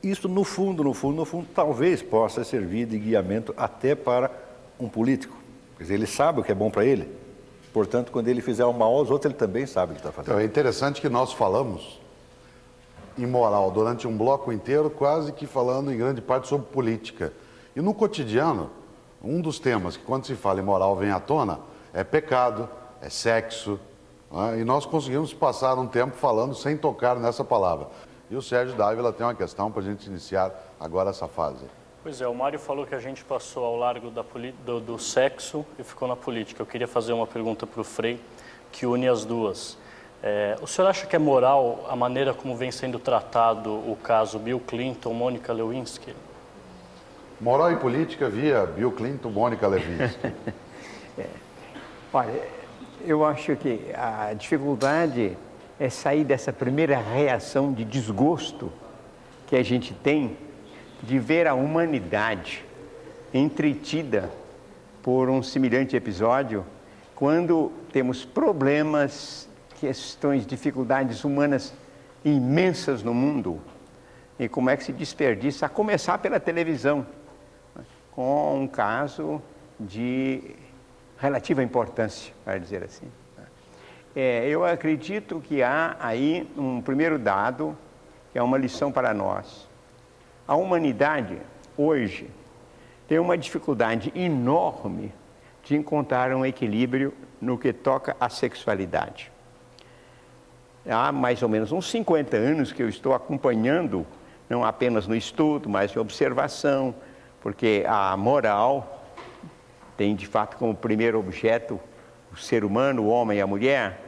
[0.03, 4.31] Isso, no fundo, no fundo, no fundo, talvez possa servir de guiamento até para
[4.79, 5.37] um político.
[5.77, 7.09] Quer dizer, ele sabe o que é bom para ele.
[7.73, 10.33] Portanto, quando ele fizer o mal aos outros, ele também sabe o que está fazendo.
[10.33, 12.01] Então, é interessante que nós falamos
[13.17, 17.33] em moral durante um bloco inteiro, quase que falando em grande parte sobre política.
[17.75, 18.71] E no cotidiano,
[19.23, 21.61] um dos temas que, quando se fala em moral, vem à tona
[21.95, 22.69] é pecado,
[23.01, 23.79] é sexo.
[24.31, 24.61] Né?
[24.61, 27.89] E nós conseguimos passar um tempo falando sem tocar nessa palavra.
[28.33, 31.67] E o Sérgio Dávila tem uma questão para a gente iniciar agora essa fase.
[32.03, 34.25] Pois é, o Mário falou que a gente passou ao largo da,
[34.65, 36.63] do, do sexo e ficou na política.
[36.63, 38.19] Eu queria fazer uma pergunta para o Frei,
[38.73, 39.77] que une as duas.
[40.23, 44.39] É, o senhor acha que é moral a maneira como vem sendo tratado o caso
[44.39, 46.17] Bill Clinton, Mônica Lewinsky?
[47.39, 50.33] Moral e política via Bill Clinton, Mônica Lewinsky.
[51.19, 51.27] é.
[52.11, 52.49] Olha,
[53.05, 55.37] eu acho que a dificuldade
[55.83, 58.71] é sair dessa primeira reação de desgosto
[59.49, 60.37] que a gente tem
[61.03, 62.65] de ver a humanidade
[63.35, 64.31] entretida
[65.03, 66.65] por um semelhante episódio
[67.17, 69.49] quando temos problemas,
[69.81, 71.75] questões, dificuldades humanas
[72.25, 73.61] imensas no mundo
[74.39, 77.05] e como é que se desperdiça, a começar pela televisão,
[78.13, 79.43] com um caso
[79.81, 80.55] de
[81.19, 83.11] relativa importância, para dizer assim.
[84.15, 87.77] É, eu acredito que há aí um primeiro dado,
[88.31, 89.67] que é uma lição para nós.
[90.47, 91.39] A humanidade,
[91.79, 92.29] hoje,
[93.09, 95.13] tem uma dificuldade enorme
[95.65, 99.33] de encontrar um equilíbrio no que toca à sexualidade.
[100.87, 104.07] Há mais ou menos uns 50 anos que eu estou acompanhando,
[104.47, 106.95] não apenas no estudo, mas em observação,
[107.41, 109.07] porque a moral
[109.97, 111.81] tem de fato como primeiro objeto
[112.33, 114.01] o ser humano, o homem e a mulher,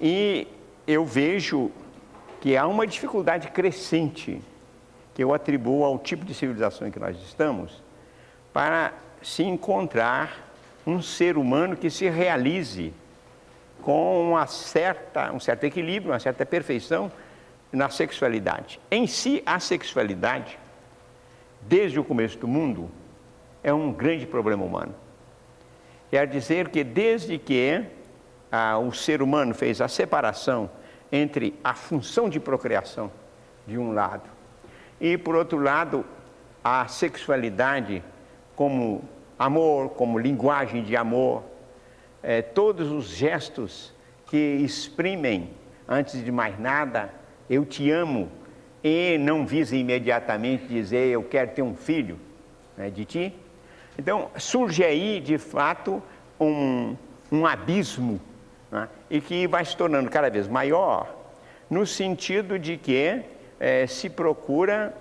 [0.00, 0.48] e
[0.86, 1.70] eu vejo
[2.40, 4.42] que há uma dificuldade crescente
[5.14, 7.82] que eu atribuo ao tipo de civilização em que nós estamos
[8.52, 10.52] para se encontrar
[10.86, 12.92] um ser humano que se realize
[13.82, 17.10] com uma certa, um certo equilíbrio, uma certa perfeição
[17.72, 18.80] na sexualidade.
[18.90, 20.58] Em si, a sexualidade,
[21.60, 22.90] desde o começo do mundo,
[23.62, 24.94] é um grande problema humano.
[26.12, 27.86] Quer dizer que desde que
[28.50, 30.68] ah, o ser humano fez a separação
[31.10, 33.10] entre a função de procriação,
[33.66, 34.28] de um lado,
[35.00, 36.04] e por outro lado,
[36.62, 38.04] a sexualidade
[38.54, 39.02] como
[39.38, 41.44] amor, como linguagem de amor,
[42.22, 43.94] eh, todos os gestos
[44.26, 45.48] que exprimem,
[45.88, 47.10] antes de mais nada,
[47.48, 48.30] eu te amo,
[48.84, 52.20] e não visa imediatamente dizer eu quero ter um filho
[52.76, 53.34] né, de ti,
[53.98, 56.02] então, surge aí, de fato,
[56.40, 56.96] um,
[57.30, 58.20] um abismo
[58.70, 58.88] né?
[59.10, 61.14] e que vai se tornando cada vez maior,
[61.68, 63.22] no sentido de que
[63.60, 64.94] é, se procura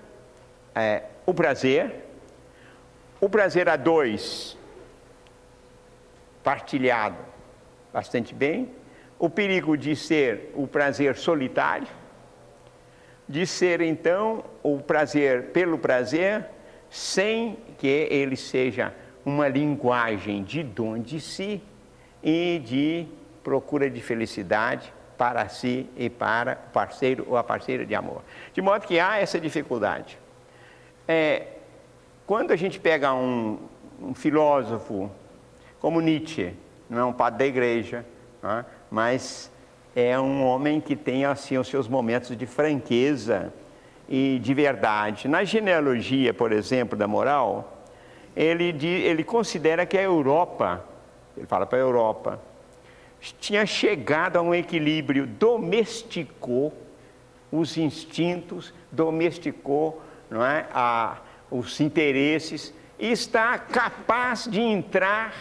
[0.75, 2.05] é, o prazer,
[3.19, 4.57] o prazer a dois,
[6.43, 7.17] partilhado
[7.93, 8.69] bastante bem,
[9.19, 11.87] o perigo de ser o prazer solitário,
[13.27, 16.45] de ser então o prazer pelo prazer,
[16.91, 18.93] sem que ele seja
[19.25, 21.63] uma linguagem de dom de si
[22.21, 23.07] e de
[23.41, 28.21] procura de felicidade para si e para o parceiro ou a parceira de amor.
[28.53, 30.19] De modo que há essa dificuldade.
[31.07, 31.47] É,
[32.27, 33.57] quando a gente pega um,
[34.01, 35.09] um, filósofo
[35.79, 36.53] como Nietzsche,
[36.89, 38.05] não é um padre da igreja,
[38.43, 38.65] é?
[38.89, 39.49] mas
[39.95, 43.53] é um homem que tem assim os seus momentos de franqueza
[44.11, 45.29] e de verdade.
[45.29, 47.81] Na genealogia, por exemplo, da moral,
[48.35, 50.83] ele, ele considera que a Europa,
[51.37, 52.41] ele fala para a Europa,
[53.39, 56.73] tinha chegado a um equilíbrio, domesticou
[57.49, 61.17] os instintos, domesticou não é, a,
[61.49, 65.33] os interesses e está capaz de entrar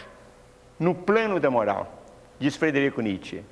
[0.79, 1.91] no plano da moral,
[2.39, 3.43] diz Frederico Nietzsche.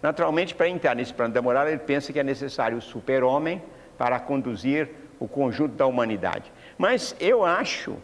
[0.00, 3.60] Naturalmente, para entrar nesse plano da moral, ele pensa que é necessário o super-homem,
[3.98, 6.50] para conduzir o conjunto da humanidade.
[6.78, 7.96] Mas eu acho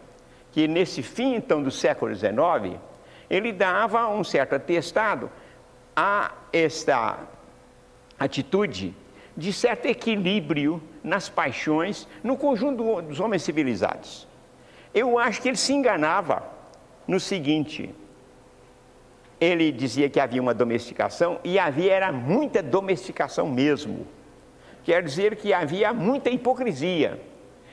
[0.51, 2.79] que nesse fim então do século XIX,
[3.31, 5.31] ele dava um certo atestado
[5.97, 7.19] a esta
[8.19, 8.95] atitude
[9.37, 14.29] de certo equilíbrio nas paixões no conjunto dos homens civilizados.
[14.93, 16.43] Eu acho que ele se enganava
[17.07, 17.95] no seguinte:
[19.41, 24.07] ele dizia que havia uma domesticação e havia era muita domesticação mesmo
[24.85, 27.21] quer dizer que havia muita hipocrisia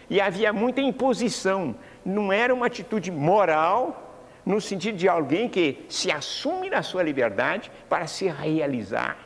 [0.09, 1.75] e havia muita imposição.
[2.03, 7.71] Não era uma atitude moral, no sentido de alguém que se assume na sua liberdade
[7.87, 9.17] para se realizar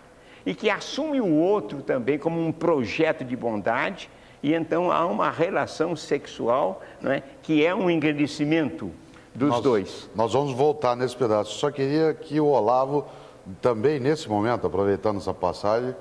[0.46, 4.10] e que assume o outro também como um projeto de bondade,
[4.44, 8.92] e então há uma relação sexual é, que é um engrandecimento
[9.34, 10.10] dos nós, dois.
[10.14, 11.58] Nós vamos voltar nesse pedaço.
[11.58, 13.06] Só queria que o Olavo,
[13.62, 15.96] também nesse momento, aproveitando essa passagem,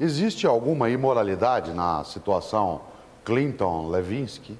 [0.00, 2.82] Existe alguma imoralidade na situação
[3.24, 4.56] Clinton-Levinsky?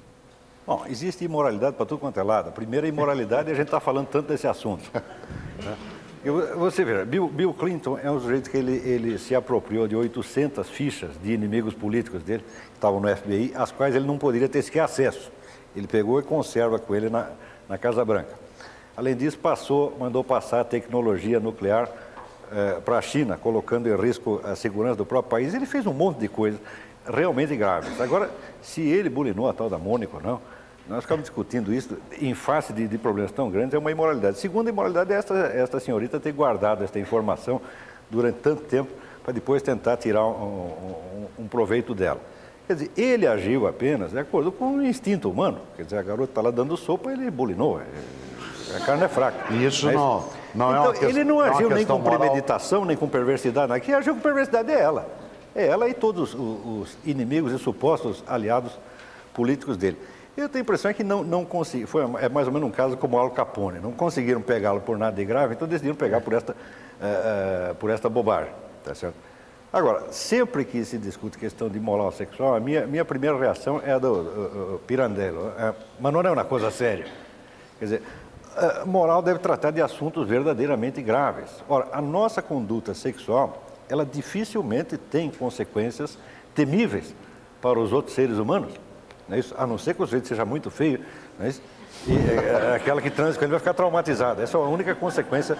[0.67, 2.49] Bom, existe imoralidade para tudo quanto é lado.
[2.49, 4.91] A primeira imoralidade, a gente está falando tanto desse assunto.
[5.59, 5.77] Né?
[6.57, 10.69] Você vê, Bill, Bill, Clinton é um sujeito que ele, ele se apropriou de 800
[10.69, 14.63] fichas de inimigos políticos dele, que estavam no FBI, às quais ele não poderia ter
[14.63, 15.33] sequer acesso.
[15.75, 17.31] Ele pegou e conserva com ele na,
[17.69, 18.35] na Casa Branca.
[18.97, 21.89] Além disso, passou, mandou passar a tecnologia nuclear
[22.51, 25.55] eh, para a China, colocando em risco a segurança do próprio país.
[25.55, 26.61] Ele fez um monte de coisas
[27.07, 28.01] realmente graves.
[28.01, 28.31] Agora,
[28.63, 30.41] se ele bulinou a tal da Mônica ou não,
[30.89, 34.39] nós ficamos discutindo isso em face de, de, problemas tão grandes, é uma imoralidade.
[34.39, 37.61] Segunda imoralidade é esta, esta senhorita ter guardado esta informação
[38.11, 38.91] durante tanto tempo
[39.23, 42.21] para depois tentar tirar um, um, um, proveito dela.
[42.67, 45.61] Quer dizer, ele agiu apenas de acordo com o instinto humano.
[45.77, 47.81] Quer dizer, a garota está lá dando sopa, ele bulinou.
[47.81, 49.53] É, a carne é fraca.
[49.53, 52.19] E isso não, não então, é Ele não é agiu nem com moral.
[52.19, 53.73] premeditação, nem com perversidade.
[53.73, 55.09] Aqui agiu com perversidade é ela.
[55.55, 58.79] É ela e todos os, os inimigos e supostos aliados
[59.35, 59.97] políticos dele.
[60.37, 62.97] Eu tenho a impressão que não, não consegui, foi é mais ou menos um caso
[62.97, 66.33] como o Al Capone, não conseguiram pegá-lo por nada de grave, então decidiram pegar por
[66.33, 68.53] esta, uh, uh, por esta bobagem,
[68.85, 69.17] tá certo?
[69.73, 73.93] Agora, sempre que se discute questão de moral sexual, a minha, minha primeira reação é
[73.93, 75.53] a do uh, Pirandello,
[75.99, 77.07] mas não é uma coisa séria.
[77.81, 78.03] Quer dizer,
[78.87, 81.51] moral deve tratar de assuntos verdadeiramente graves.
[81.69, 86.19] Ora, a nossa conduta sexual, ela dificilmente tem consequências
[86.55, 87.15] temíveis
[87.61, 88.73] para os outros seres humanos
[89.29, 89.55] não é isso?
[89.57, 91.01] a não ser que o sujeito seja muito feio,
[91.39, 91.63] não é isso?
[92.07, 94.41] E é, aquela que transa com ele vai ficar traumatizado.
[94.41, 95.59] Essa é a única consequência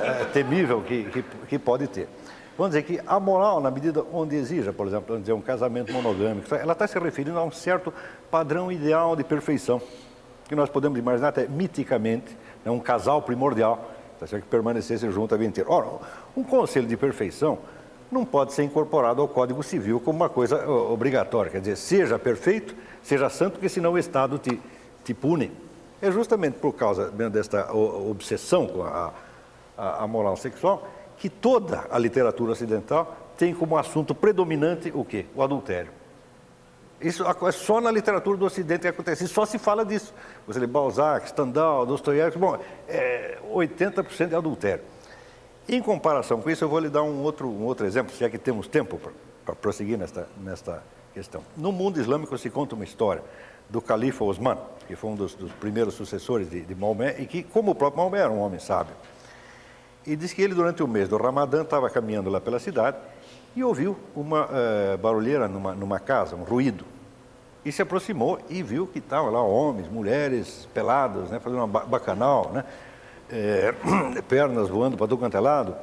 [0.00, 2.08] é, temível que, que, que, pode ter.
[2.56, 6.54] Vamos dizer que a moral, na medida onde exija, por exemplo, dizer, um casamento monogâmico,
[6.54, 7.92] ela está se referindo a um certo
[8.30, 9.80] padrão ideal de perfeição,
[10.50, 15.38] que nós podemos imaginar até miticamente, né, um casal primordial, tá que permanecesse junto a
[15.38, 15.70] vida inteira.
[15.70, 15.86] Ora,
[16.36, 17.60] um conselho de perfeição
[18.10, 22.74] não pode ser incorporado ao Código Civil como uma coisa obrigatória, quer dizer, seja perfeito
[23.00, 24.60] seja santo, porque senão o Estado te,
[25.04, 25.52] te pune.
[26.02, 29.12] É justamente por causa desta obsessão com a,
[29.78, 35.26] a, a moral sexual que toda a literatura ocidental tem como assunto predominante o quê?
[35.32, 35.92] O adultério.
[37.00, 40.12] Isso é só na literatura do Ocidente que acontece, só se fala disso.
[40.46, 44.84] Você lê Balzac, Stendhal, Dostoiévski, bom, é 80% de adultério.
[45.66, 48.28] Em comparação com isso, eu vou lhe dar um outro, um outro exemplo, se é
[48.28, 49.00] que temos tempo
[49.44, 50.82] para prosseguir nesta, nesta
[51.14, 51.42] questão.
[51.56, 53.22] No mundo islâmico se conta uma história
[53.68, 57.42] do califa Osman, que foi um dos, dos primeiros sucessores de, de, Maomé e que,
[57.42, 58.94] como o próprio Maomé, era um homem sábio.
[60.06, 62.96] E diz que ele, durante o mês do Ramadã, estava caminhando lá pela cidade
[63.54, 66.84] e ouviu uma uh, barulheira numa, numa casa, um ruído.
[67.64, 72.50] E se aproximou e viu que estavam lá homens, mulheres pelados, né, fazendo uma bacanal,
[72.52, 72.64] né,
[73.30, 73.74] é,
[74.28, 75.74] pernas voando para todo quanto é lado,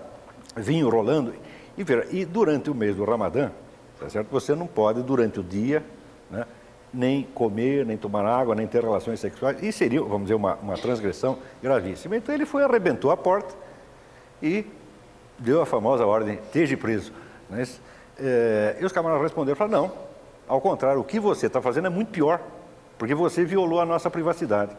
[0.56, 1.34] vinho rolando.
[1.77, 1.86] E,
[2.19, 3.51] e durante o mês do Ramadã,
[3.99, 4.30] Tá certo?
[4.30, 5.84] Você não pode, durante o dia,
[6.30, 6.45] né,
[6.93, 9.62] nem comer, nem tomar água, nem ter relações sexuais.
[9.62, 12.15] E seria, vamos dizer, uma, uma transgressão gravíssima.
[12.15, 13.56] Então ele foi, arrebentou a porta
[14.41, 14.65] e
[15.39, 17.12] deu a famosa ordem, esteja preso.
[17.49, 17.65] Né?
[18.19, 19.91] É, e os camaradas responderam, falaram, não,
[20.47, 22.41] ao contrário, o que você está fazendo é muito pior,
[22.97, 24.75] porque você violou a nossa privacidade.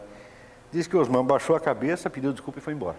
[0.71, 2.97] Diz que Osman baixou a cabeça, pediu desculpa e foi embora.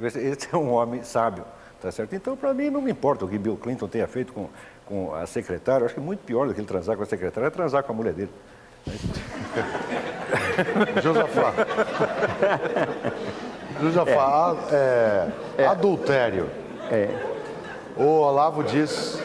[0.00, 1.44] Esse é um homem sábio,
[1.80, 2.14] tá certo?
[2.14, 4.48] Então, para mim, não me importa o que Bill Clinton tenha feito com
[4.88, 7.50] com a secretária, acho que muito pior do que ele transar com a secretária é
[7.50, 8.30] transar com a mulher dele.
[11.02, 11.52] Josafá.
[13.82, 15.28] Josafá, é.
[15.58, 16.48] É, adultério.
[16.90, 17.37] É.
[17.98, 19.20] O Olavo diz.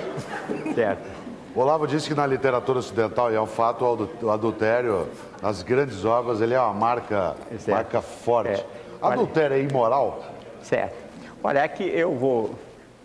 [0.73, 1.07] Certo.
[1.55, 5.07] O Olavo disse que na literatura ocidental, e é um fato, o adultério,
[5.39, 7.35] nas grandes obras, ele é uma marca,
[7.67, 8.59] marca forte.
[8.59, 8.65] É.
[8.99, 10.23] Adultério é imoral?
[10.63, 10.95] Certo.
[11.43, 12.55] Olha, aqui eu vou,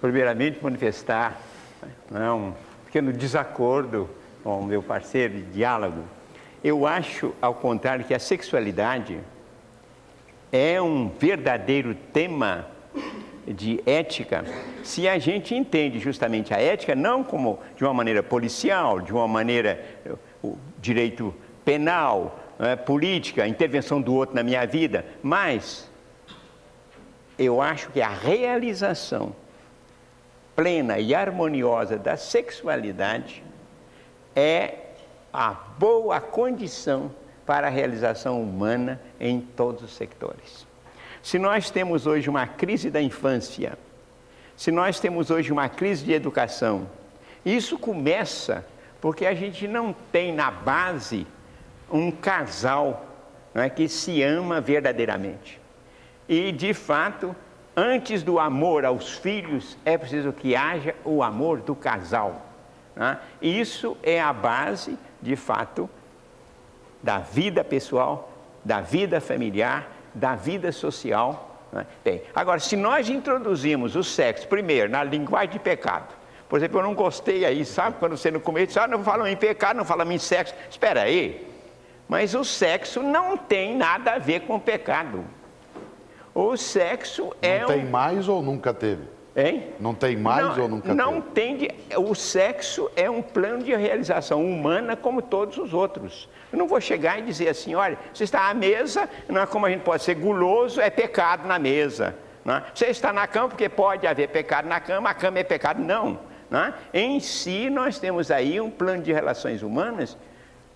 [0.01, 1.39] primeiramente, manifestar
[2.11, 2.55] né, um
[2.87, 4.09] pequeno desacordo
[4.43, 6.03] com o meu parceiro de diálogo.
[6.65, 9.21] Eu acho, ao contrário, que a sexualidade
[10.51, 12.67] é um verdadeiro tema
[13.53, 14.45] de ética
[14.83, 19.29] se a gente entende justamente a ética não como de uma maneira policial, de uma
[19.29, 19.85] maneira
[20.43, 21.35] o direito
[21.65, 25.89] penal, é, política, intervenção do outro na minha vida, mas
[27.39, 29.35] eu acho que a realização
[30.57, 33.45] plena e harmoniosa da sexualidade
[34.35, 34.75] é
[35.33, 37.11] a boa condição
[37.47, 40.68] para a realização humana em todos os sectores.
[41.29, 43.79] Se nós temos hoje uma crise da infância,
[44.57, 46.89] se nós temos hoje uma crise de educação,
[47.45, 48.65] isso começa
[48.99, 51.27] porque a gente não tem na base
[51.93, 53.05] um casal
[53.53, 55.61] não é, que se ama verdadeiramente.
[56.27, 57.37] E, de fato,
[57.77, 62.45] Antes do amor aos filhos, é preciso que haja o amor do casal.
[62.97, 63.17] Né?
[63.41, 65.89] Isso é a base, de fato,
[67.01, 68.33] da vida pessoal,
[68.65, 71.65] da vida familiar, da vida social.
[71.73, 71.87] Né?
[72.05, 76.15] Bem, agora, se nós introduzimos o sexo, primeiro, na linguagem de pecado,
[76.49, 77.97] por exemplo, eu não gostei aí, sabe?
[77.99, 80.55] Quando você no começo, ah, não falam em pecado, não falam em sexo.
[80.71, 81.47] Espera aí.
[82.09, 85.25] Mas o sexo não tem nada a ver com pecado.
[86.35, 87.61] O sexo é.
[87.61, 87.91] Não tem um...
[87.91, 89.03] mais ou nunca teve?
[89.37, 89.67] Hein?
[89.79, 91.35] Não tem mais não, ou nunca Não teve?
[91.35, 91.57] tem.
[91.57, 96.29] De, o sexo é um plano de realização humana como todos os outros.
[96.53, 99.67] Eu não vou chegar e dizer assim, olha, você está à mesa, não é como
[99.67, 102.17] a gente pode ser guloso, é pecado na mesa.
[102.45, 102.65] Não é?
[102.75, 105.83] Você está na cama porque pode haver pecado na cama, a cama é pecado.
[105.83, 106.19] Não.
[106.49, 106.75] não é?
[106.95, 110.17] Em si, nós temos aí um plano de relações humanas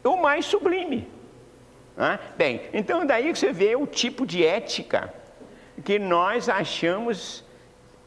[0.04, 1.08] o mais sublime.
[1.96, 2.18] É?
[2.36, 5.12] Bem, então daí você vê o tipo de ética
[5.84, 7.44] que nós achamos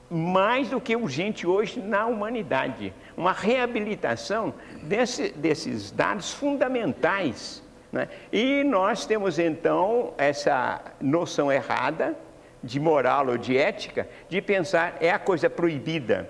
[0.10, 2.94] mais do que urgente hoje na humanidade.
[3.18, 4.54] Uma reabilitação
[4.84, 7.64] desse, desses dados fundamentais.
[7.92, 8.08] Né?
[8.32, 12.16] E nós temos então essa noção errada
[12.64, 16.30] de moral ou de ética, de pensar é a coisa proibida,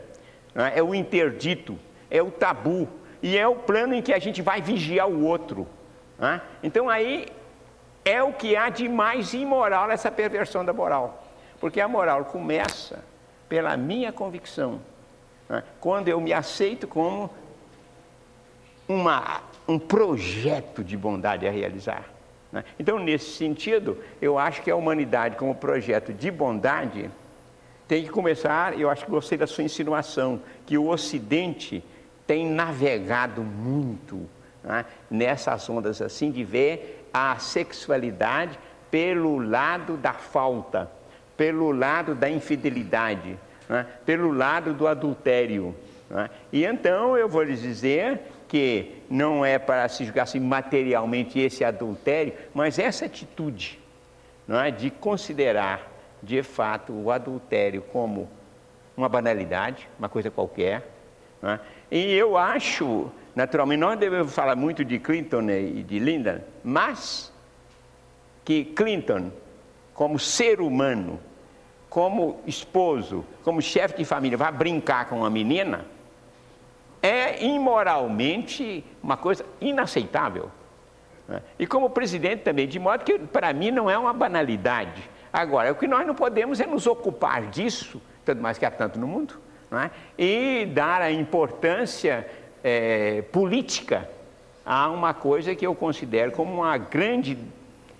[0.53, 0.73] né?
[0.75, 1.77] é o interdito,
[2.09, 2.87] é o tabu,
[3.21, 5.67] e é o plano em que a gente vai vigiar o outro.
[6.19, 6.41] Né?
[6.61, 7.25] Então aí
[8.03, 11.23] é o que há de mais imoral nessa perversão da moral.
[11.59, 13.03] Porque a moral começa
[13.47, 14.79] pela minha convicção.
[15.49, 15.63] Né?
[15.79, 17.29] Quando eu me aceito como
[18.87, 22.05] uma, um projeto de bondade a realizar.
[22.51, 22.63] Né?
[22.79, 27.09] Então, nesse sentido, eu acho que a humanidade, como projeto de bondade,
[27.87, 28.79] tem que começar.
[28.79, 31.83] Eu acho que gostei da sua insinuação, que o Ocidente
[32.25, 34.27] tem navegado muito
[34.63, 34.85] né?
[35.09, 38.57] nessas ondas assim, de ver a sexualidade
[38.89, 40.89] pelo lado da falta
[41.37, 43.85] pelo lado da infidelidade, né?
[44.05, 45.75] pelo lado do adultério.
[46.09, 46.29] Né?
[46.51, 51.63] E então eu vou lhes dizer que não é para se julgar assim, materialmente esse
[51.63, 53.79] adultério, mas essa atitude
[54.47, 58.29] não é, de considerar de fato o adultério como
[58.95, 60.87] uma banalidade, uma coisa qualquer.
[61.43, 61.59] É?
[61.91, 67.31] E eu acho, naturalmente, não devemos falar muito de Clinton e de Lyndon, mas
[68.43, 69.31] que Clinton
[69.95, 71.19] como ser humano,
[71.89, 75.85] como esposo, como chefe de família, vai brincar com uma menina,
[77.01, 80.51] é imoralmente uma coisa inaceitável.
[81.27, 81.41] Né?
[81.57, 85.09] E como presidente também, de modo que para mim não é uma banalidade.
[85.31, 88.99] Agora, o que nós não podemos é nos ocupar disso, tanto mais que há tanto
[88.99, 89.39] no mundo,
[89.71, 89.89] é?
[90.17, 92.27] e dar a importância
[92.63, 94.09] é, política
[94.65, 97.37] a uma coisa que eu considero como uma grande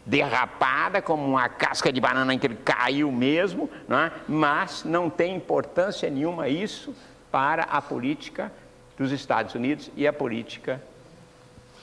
[0.06, 4.12] derrapada, como uma casca de banana que ele caiu mesmo, não é?
[4.28, 6.93] mas não tem importância nenhuma isso
[7.32, 8.51] para a política
[8.97, 10.82] dos Estados Unidos e a política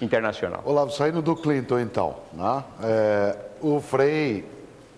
[0.01, 0.63] internacional.
[0.65, 2.65] Olavo, saindo do Clinton então, né?
[2.83, 4.45] É, o Frei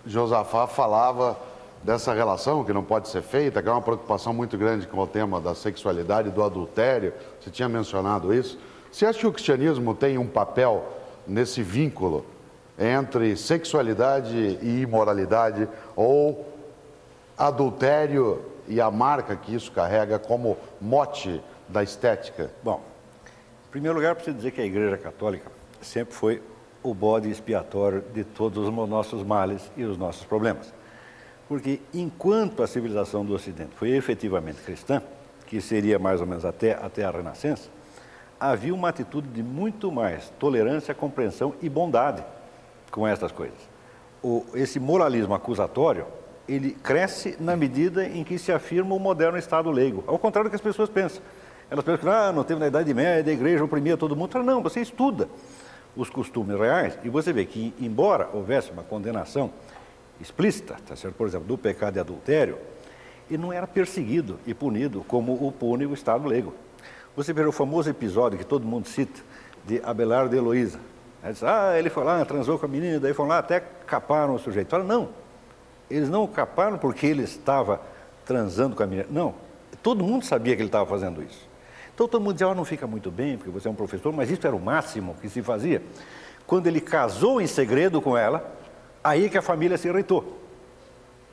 [0.05, 1.37] Josafá falava
[1.83, 5.05] dessa relação que não pode ser feita, que é uma preocupação muito grande com o
[5.05, 8.57] tema da sexualidade, do adultério, você tinha mencionado isso.
[8.91, 10.83] Você acha que o cristianismo tem um papel
[11.27, 12.25] nesse vínculo
[12.77, 16.45] entre sexualidade e imoralidade ou
[17.37, 22.51] adultério e a marca que isso carrega como mote da estética?
[22.63, 22.81] Bom,
[23.67, 25.51] em primeiro lugar, preciso dizer que a Igreja Católica
[25.81, 26.41] sempre foi
[26.83, 30.73] o bode expiatório de todos os nossos males e os nossos problemas.
[31.47, 35.01] Porque enquanto a civilização do Ocidente foi efetivamente cristã,
[35.45, 37.69] que seria mais ou menos até, até a Renascença,
[38.39, 42.23] havia uma atitude de muito mais tolerância, compreensão e bondade
[42.91, 43.57] com essas coisas.
[44.23, 46.05] O, esse moralismo acusatório,
[46.47, 50.51] ele cresce na medida em que se afirma o moderno Estado leigo, ao contrário do
[50.51, 51.21] que as pessoas pensam.
[51.69, 54.43] Elas pensam que ah, não teve na Idade Média, a igreja oprimia todo mundo.
[54.43, 55.27] Não, você estuda
[55.95, 59.51] os costumes reais e você vê que, embora houvesse uma condenação
[60.19, 61.15] explícita, tá certo?
[61.15, 62.57] por exemplo, do pecado de adultério,
[63.29, 66.53] ele não era perseguido e punido como o pune o Estado leigo.
[67.15, 69.21] Você vê o famoso episódio que todo mundo cita
[69.65, 70.79] de Abelardo e Heloísa,
[71.25, 74.39] Aí ah, ele foi lá, transou com a menina, daí foram lá, até caparam o
[74.39, 74.69] sujeito.
[74.69, 75.09] Fala, não,
[75.89, 77.81] eles não o caparam porque ele estava
[78.23, 79.07] transando com a menina.
[79.09, 79.33] Não,
[79.81, 81.49] todo mundo sabia que ele estava fazendo isso.
[81.95, 84.29] Então todo mundo dizia, oh, não fica muito bem, porque você é um professor, mas
[84.29, 85.81] isso era o máximo que se fazia.
[86.45, 88.45] Quando ele casou em segredo com ela,
[89.03, 90.39] aí que a família se irritou.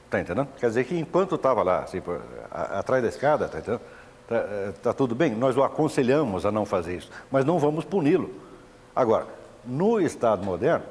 [0.06, 0.48] Está entendendo?
[0.58, 2.00] Quer dizer que enquanto estava lá, assim,
[2.50, 3.82] atrás da escada, está entendendo?
[4.22, 7.84] Está eh, tá tudo bem, nós o aconselhamos a não fazer isso, mas não vamos
[7.84, 8.30] puni-lo.
[8.96, 10.84] Agora, no Estado moderno,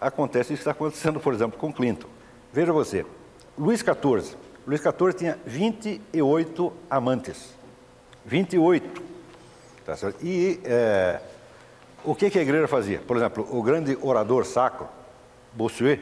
[0.00, 2.08] acontece isso que está acontecendo, por exemplo, com Clinton.
[2.52, 3.04] Veja você,
[3.56, 4.36] Luís XIV.
[4.66, 7.54] Luís XIV tinha 28 amantes.
[8.24, 9.02] 28.
[9.84, 10.22] Tá certo?
[10.22, 11.20] E é,
[12.04, 13.00] o que, que, a igreja fazia?
[13.00, 14.86] Por exemplo, o grande orador sacro,
[15.54, 16.00] Bossuet,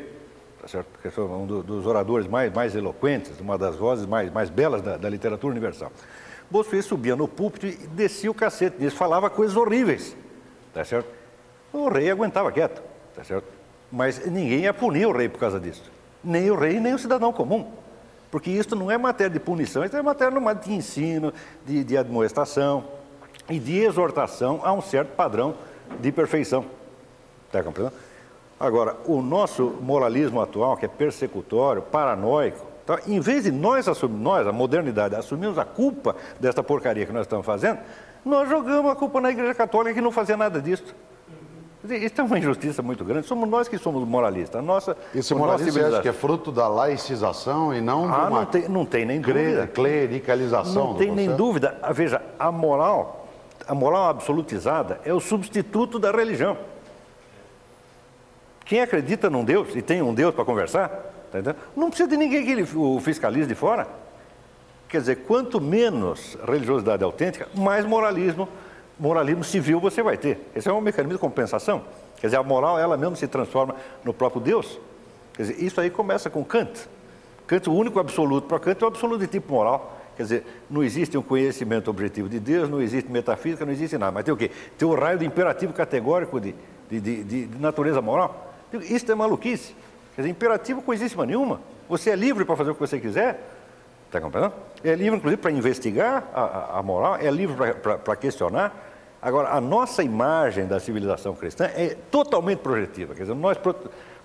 [0.60, 0.88] tá certo?
[1.00, 4.96] que foi um dos oradores mais, mais eloquentes, uma das vozes mais, mais belas da,
[4.96, 5.92] da literatura universal.
[6.50, 10.16] Bossuet subia no púlpito e descia o cacete, e falava coisas horríveis.
[10.74, 11.08] Tá certo?
[11.76, 12.82] O rei aguentava quieto,
[13.14, 13.46] tá certo?
[13.92, 15.82] Mas ninguém ia punir o rei por causa disso.
[16.24, 17.70] Nem o rei, nem o cidadão comum.
[18.30, 21.34] Porque isso não é matéria de punição, isso é matéria de ensino,
[21.66, 22.84] de, de admoestação
[23.48, 25.54] e de exortação a um certo padrão
[26.00, 26.64] de perfeição.
[27.46, 27.94] Está compreendendo?
[28.58, 33.00] Agora, o nosso moralismo atual, que é persecutório, paranoico, tá?
[33.06, 37.44] em vez de nós nós, a modernidade, assumirmos a culpa desta porcaria que nós estamos
[37.44, 37.80] fazendo,
[38.24, 40.94] nós jogamos a culpa na Igreja Católica que não fazia nada disso.
[41.94, 43.26] Isso é uma injustiça muito grande.
[43.26, 44.60] Somos nós que somos moralistas.
[44.60, 48.46] A nossa, Esse moralismo você acha que é fruto da laicização e não ah, não
[48.46, 49.66] tem, não tem nem dúvida.
[49.66, 50.88] Clericalização.
[50.88, 51.78] Não tem nem dúvida.
[51.82, 53.28] Ah, veja, a moral,
[53.66, 56.56] a moral absolutizada é o substituto da religião.
[58.64, 60.88] Quem acredita num Deus e tem um Deus para conversar,
[61.30, 63.86] tá não precisa de ninguém que ele, o fiscalize de fora.
[64.88, 68.48] Quer dizer, quanto menos religiosidade autêntica, mais moralismo,
[68.98, 70.38] moralismo civil você vai ter.
[70.54, 71.82] Esse é um mecanismo de compensação.
[72.16, 73.74] Quer dizer, a moral ela mesmo se transforma
[74.04, 74.78] no próprio Deus.
[75.34, 76.88] Quer dizer, isso aí começa com Kant.
[77.46, 79.96] Kant, o único absoluto para Kant é o absoluto de tipo moral.
[80.16, 84.12] Quer dizer, não existe um conhecimento objetivo de Deus, não existe metafísica, não existe nada.
[84.12, 84.50] Mas tem o quê?
[84.78, 86.54] Tem o raio do imperativo categórico de,
[86.90, 88.54] de, de, de natureza moral.
[88.72, 89.74] Isso é maluquice.
[90.14, 91.60] Quer dizer, imperativo coisíssima nenhuma.
[91.88, 93.55] Você é livre para fazer o que você quiser.
[94.16, 94.54] Está compreendendo?
[94.82, 98.74] É livre, inclusive, para investigar a, a, moral, é livre para questionar.
[99.20, 103.14] Agora, a nossa imagem da civilização cristã é totalmente projetiva.
[103.14, 103.74] Quer dizer, nós pro,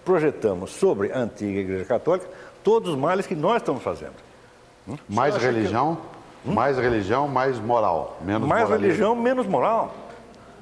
[0.06, 2.28] projetamos sobre a antiga Igreja Católica
[2.64, 4.14] todos os males que nós estamos fazendo.
[4.88, 4.96] Hum?
[5.10, 5.98] Mais religião,
[6.44, 6.50] que...
[6.50, 6.54] hum?
[6.54, 9.94] mais religião, mais moral, menos Mais religião, menos moral.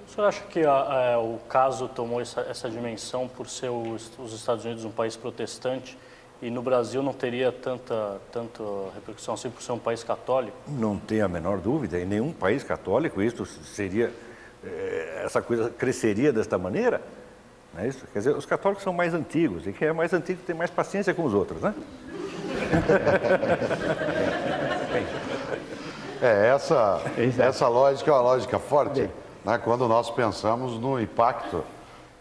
[0.07, 0.71] O senhor acha que a,
[1.13, 5.15] a, o caso tomou essa, essa dimensão por ser os, os, Estados Unidos um país
[5.15, 5.97] protestante
[6.41, 8.63] e no Brasil não teria tanta, tanta
[8.95, 10.55] repercussão assim por ser um país católico?
[10.67, 11.99] Não tem a menor dúvida.
[11.99, 14.13] Em nenhum país católico isso seria,
[14.63, 17.01] eh, essa coisa cresceria desta maneira.
[17.73, 18.05] Não é isso?
[18.13, 21.13] Quer dizer, os católicos são mais antigos e quem é mais antigo tem mais paciência
[21.13, 21.73] com os outros, né?
[26.21, 27.01] é, essa,
[27.37, 29.09] essa lógica é uma lógica forte
[29.45, 31.63] né, quando nós pensamos no impacto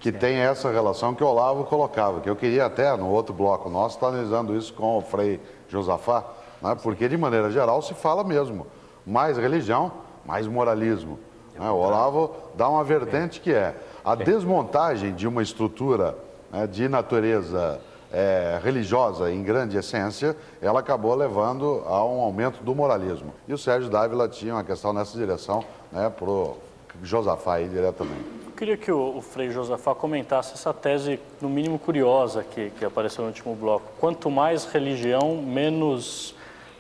[0.01, 3.69] que tem essa relação que o Olavo colocava, que eu queria até no outro bloco
[3.69, 6.25] nosso estar analisando isso com o Frei Josafá,
[6.63, 8.67] né, porque de maneira geral se fala mesmo,
[9.05, 9.91] mais religião,
[10.25, 11.19] mais moralismo.
[11.55, 13.75] Né, o Olavo dá uma vertente que é
[14.05, 16.17] a desmontagem de uma estrutura
[16.51, 17.81] né, de natureza
[18.13, 23.35] é, religiosa em grande essência, ela acabou levando a um aumento do moralismo.
[23.47, 26.57] E o Sérgio Dávila tinha uma questão nessa direção né, para o
[27.03, 28.48] Josafá aí diretamente.
[28.59, 33.23] Queria que o, o Frei Josafá comentasse essa tese, no mínimo curiosa, que, que apareceu
[33.23, 33.89] no último bloco.
[34.01, 36.35] Quanto mais religião, menos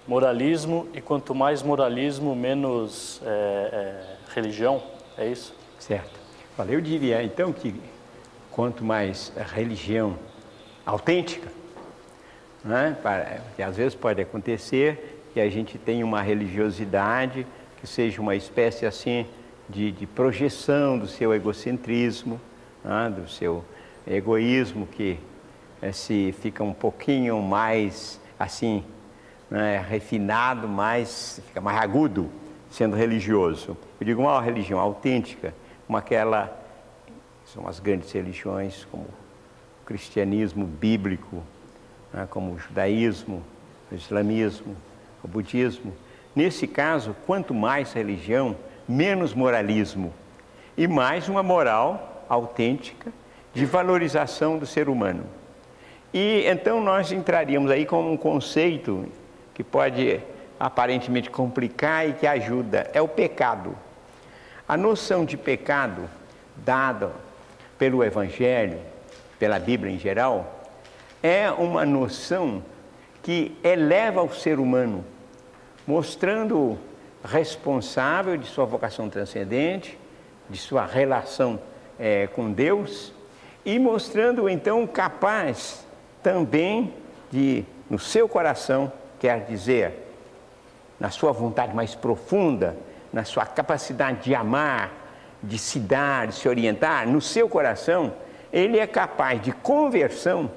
[0.04, 4.82] moralismo, e quanto mais moralismo, menos é, é, religião.
[5.16, 5.54] É isso?
[5.78, 6.18] Certo.
[6.58, 7.80] Olha, eu diria então que
[8.50, 10.18] quanto mais religião
[10.84, 11.48] autêntica,
[12.64, 12.96] né,
[13.54, 17.46] que às vezes pode acontecer que a gente tenha uma religiosidade
[17.80, 19.24] que seja uma espécie assim
[19.68, 22.40] de, de projeção do seu egocentrismo,
[22.84, 23.64] né, do seu
[24.06, 25.18] egoísmo que
[25.82, 28.82] é, se fica um pouquinho mais assim
[29.50, 32.30] né, refinado, mais fica mais agudo
[32.70, 33.76] sendo religioso.
[34.00, 35.54] Eu digo uma religião autêntica,
[35.86, 36.56] como aquela
[37.46, 41.42] são as grandes religiões como o cristianismo bíblico,
[42.12, 43.42] né, como o judaísmo,
[43.90, 44.76] o islamismo,
[45.22, 45.94] o budismo.
[46.36, 48.54] Nesse caso, quanto mais religião,
[48.88, 50.14] menos moralismo
[50.76, 53.12] e mais uma moral autêntica
[53.52, 55.24] de valorização do ser humano.
[56.12, 59.06] E então nós entraríamos aí com um conceito
[59.52, 60.20] que pode
[60.58, 63.76] aparentemente complicar e que ajuda, é o pecado.
[64.66, 66.08] A noção de pecado
[66.56, 67.12] dada
[67.78, 68.78] pelo Evangelho,
[69.38, 70.64] pela Bíblia em geral,
[71.22, 72.62] é uma noção
[73.22, 75.04] que eleva o ser humano,
[75.86, 76.78] mostrando
[77.24, 79.98] responsável de sua vocação transcendente,
[80.48, 81.58] de sua relação
[81.98, 83.12] é, com Deus
[83.64, 85.86] e mostrando então capaz
[86.22, 86.94] também
[87.30, 90.06] de, no seu coração, quer dizer,
[90.98, 92.76] na sua vontade mais profunda,
[93.12, 94.92] na sua capacidade de amar,
[95.42, 98.14] de se dar, de se orientar, no seu coração,
[98.52, 100.50] ele é capaz de conversão,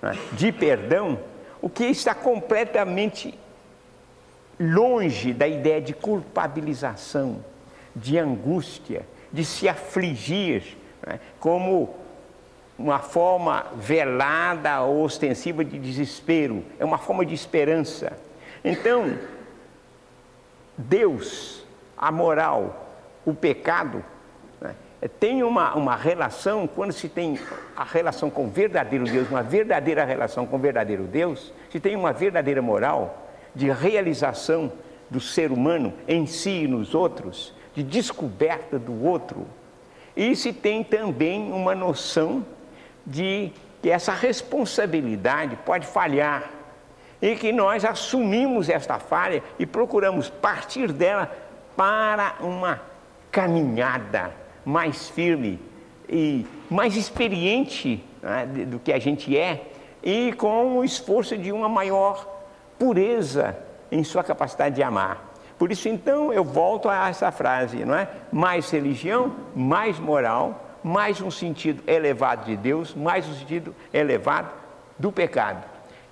[0.00, 1.18] né, de perdão,
[1.60, 3.36] o que está completamente
[4.58, 7.44] longe da ideia de culpabilização,
[7.94, 9.02] de angústia,
[9.32, 11.94] de se afligir, né, como
[12.78, 18.12] uma forma velada ou ostensiva de desespero, é uma forma de esperança.
[18.64, 19.18] Então,
[20.76, 21.64] Deus,
[21.96, 22.88] a moral,
[23.24, 24.04] o pecado,
[24.60, 24.74] né,
[25.18, 27.38] tem uma, uma relação, quando se tem
[27.76, 31.96] a relação com o verdadeiro Deus, uma verdadeira relação com o verdadeiro Deus, se tem
[31.96, 33.27] uma verdadeira moral
[33.58, 34.72] de realização
[35.10, 39.44] do ser humano em si e nos outros, de descoberta do outro,
[40.16, 42.46] e se tem também uma noção
[43.04, 43.50] de
[43.82, 46.50] que essa responsabilidade pode falhar
[47.20, 51.28] e que nós assumimos esta falha e procuramos partir dela
[51.76, 52.80] para uma
[53.32, 54.30] caminhada
[54.64, 55.58] mais firme
[56.08, 59.64] e mais experiente né, do que a gente é
[60.00, 62.37] e com o esforço de uma maior
[62.78, 63.56] pureza
[63.90, 65.34] em sua capacidade de amar.
[65.58, 68.08] Por isso, então, eu volto a essa frase, não é?
[68.30, 74.50] Mais religião, mais moral, mais um sentido elevado de Deus, mais um sentido elevado
[74.98, 75.64] do pecado.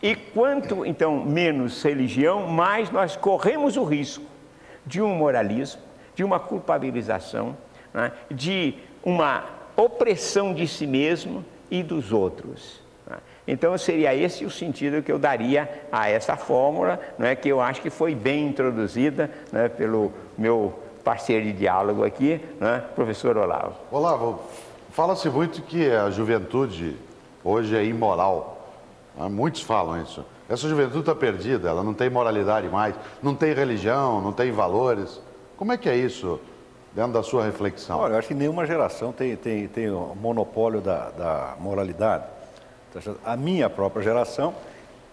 [0.02, 4.24] E quanto então menos religião, mais nós corremos o risco
[4.84, 5.80] de um moralismo,
[6.14, 7.56] de uma culpabilização,
[7.94, 9.44] né, de uma
[9.76, 12.82] opressão de si mesmo e dos outros.
[13.46, 13.52] Né.
[13.54, 17.80] Então seria esse o sentido que eu daria a essa fórmula, né, que eu acho
[17.80, 20.74] que foi bem introduzida né, pelo meu
[21.04, 23.74] parceiro de diálogo aqui, né, professor Olavo.
[23.90, 24.40] Olavo,
[24.90, 26.96] fala-se muito que a juventude
[27.44, 28.54] hoje é imoral.
[29.18, 30.24] Ah, muitos falam isso.
[30.48, 35.20] Essa juventude está perdida, ela não tem moralidade mais, não tem religião, não tem valores.
[35.56, 36.38] Como é que é isso
[36.92, 37.98] dentro da sua reflexão?
[37.98, 42.24] Olha, eu acho que nenhuma geração tem, tem, tem o monopólio da, da moralidade.
[43.00, 44.54] Tá a minha própria geração,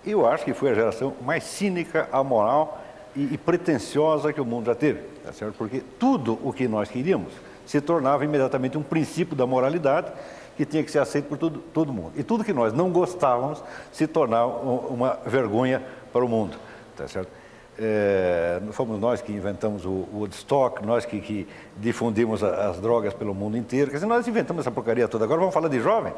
[0.05, 2.81] eu acho que foi a geração mais cínica, amoral
[3.15, 5.01] e, e pretensiosa que o mundo já teve.
[5.23, 5.55] Tá certo?
[5.57, 7.34] Porque tudo o que nós queríamos
[7.65, 10.11] se tornava imediatamente um princípio da moralidade
[10.55, 12.11] que tinha que ser aceito por todo, todo mundo.
[12.15, 15.81] E tudo que nós não gostávamos se tornava uma vergonha
[16.11, 16.57] para o mundo.
[16.95, 17.31] Tá certo?
[17.79, 23.57] É, fomos nós que inventamos o Woodstock, nós que, que difundimos as drogas pelo mundo
[23.57, 23.89] inteiro.
[23.89, 25.25] Quer dizer, nós inventamos essa porcaria toda.
[25.25, 26.13] Agora vamos falar de jovem?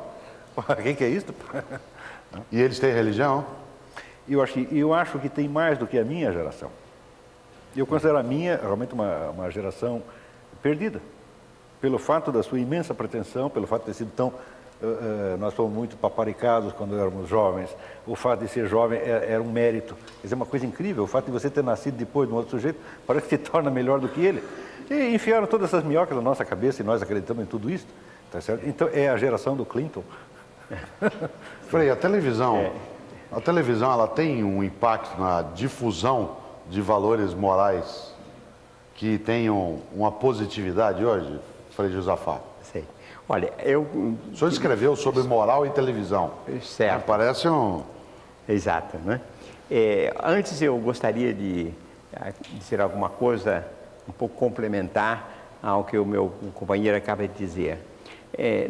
[0.58, 1.28] O que, que é isso?
[2.52, 3.46] E eles têm religião?
[4.28, 6.70] Eu acho, que, eu acho que tem mais do que a minha geração.
[7.76, 10.02] Eu considero a minha realmente uma, uma geração
[10.62, 11.00] perdida
[11.80, 14.30] pelo fato da sua imensa pretensão, pelo fato de ter sido tão.
[14.82, 17.70] Uh, uh, nós fomos muito paparicados quando éramos jovens.
[18.06, 19.96] O fato de ser jovem era, era um mérito.
[19.96, 21.04] Quer dizer, uma coisa incrível.
[21.04, 23.70] O fato de você ter nascido depois de um outro sujeito parece que te torna
[23.70, 24.44] melhor do que ele.
[24.90, 27.88] E enfiaram todas essas minhocas na nossa cabeça e nós acreditamos em tudo isso.
[28.32, 28.68] Tá certo?
[28.68, 30.04] Então é a geração do Clinton.
[31.70, 32.72] Frei, a televisão, é.
[33.32, 36.38] a televisão ela tem um impacto na difusão
[36.70, 38.14] de valores morais
[38.96, 41.40] que tenham uma positividade hoje?
[41.72, 42.40] Frei Josafá?
[42.64, 42.86] Sei.
[43.28, 43.82] Olha, eu.
[43.82, 46.32] O senhor escreveu sobre moral e televisão.
[46.62, 47.06] Certo.
[47.06, 47.84] Parece um.
[48.48, 49.20] Exato, né?
[49.70, 51.72] É, antes eu gostaria de
[52.54, 53.66] dizer alguma coisa
[54.08, 55.30] um pouco complementar
[55.62, 57.80] ao que o meu companheiro acaba de dizer.
[58.38, 58.70] É,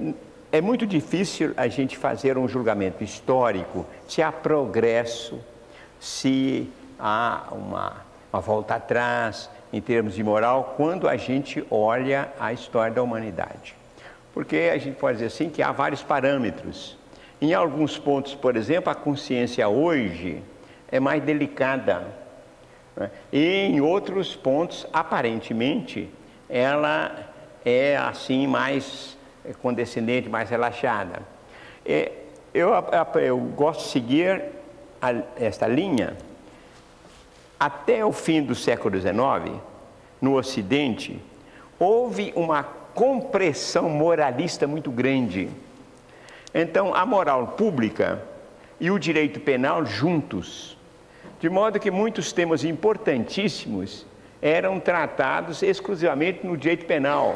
[0.55, 5.37] é muito difícil a gente fazer um julgamento histórico se há progresso,
[5.99, 12.53] se há uma, uma volta atrás, em termos de moral quando a gente olha a
[12.53, 13.75] história da humanidade.
[14.33, 16.97] Porque a gente pode dizer assim que há vários parâmetros.
[17.41, 20.41] Em alguns pontos, por exemplo, a consciência hoje
[20.89, 22.07] é mais delicada.
[22.95, 23.11] Né?
[23.33, 26.09] E em outros pontos, aparentemente,
[26.47, 27.11] ela
[27.65, 29.14] é assim mais
[29.61, 31.21] condescendente, mais relaxada.
[31.85, 32.11] Eu,
[32.53, 32.73] eu,
[33.21, 34.43] eu gosto de seguir
[35.01, 36.15] a, esta linha
[37.59, 39.59] até o fim do século XIX,
[40.21, 41.21] no Ocidente,
[41.79, 45.49] houve uma compressão moralista muito grande.
[46.53, 48.21] Então, a moral pública
[48.79, 50.77] e o direito penal juntos,
[51.39, 54.05] de modo que muitos temas importantíssimos
[54.41, 57.35] eram tratados exclusivamente no direito penal.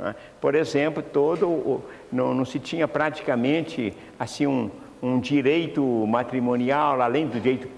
[0.00, 0.14] Né?
[0.40, 4.70] Por exemplo, todo não, não se tinha praticamente assim um,
[5.02, 7.68] um direito matrimonial além do direito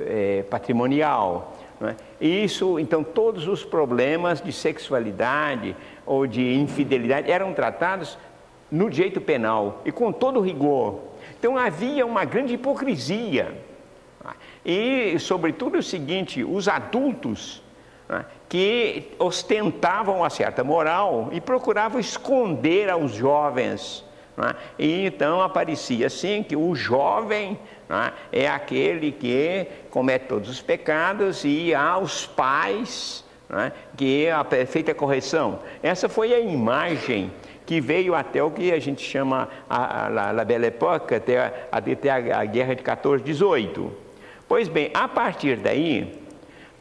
[0.00, 1.56] é, patrimonial.
[1.80, 1.94] É?
[2.20, 5.76] Isso, então, todos os problemas de sexualidade
[6.06, 8.16] ou de infidelidade eram tratados
[8.70, 11.00] no direito penal e com todo rigor.
[11.38, 13.52] Então havia uma grande hipocrisia.
[14.64, 17.62] E, sobretudo, o seguinte: os adultos
[18.08, 24.04] né, que ostentavam uma certa moral e procuravam esconder aos jovens.
[24.36, 28.42] Né, e então aparecia assim que o jovem é?
[28.44, 33.72] é aquele que comete todos os pecados e há os pais é?
[33.96, 35.60] que é a perfeita correção.
[35.82, 37.32] Essa foi a imagem
[37.64, 42.10] que veio até o que a gente chama a, a, a Belle Époque, até, até
[42.10, 43.90] a, a Guerra de 14, 18.
[44.46, 46.21] Pois bem, a partir daí,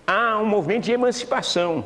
[0.06, 1.86] há um movimento de emancipação.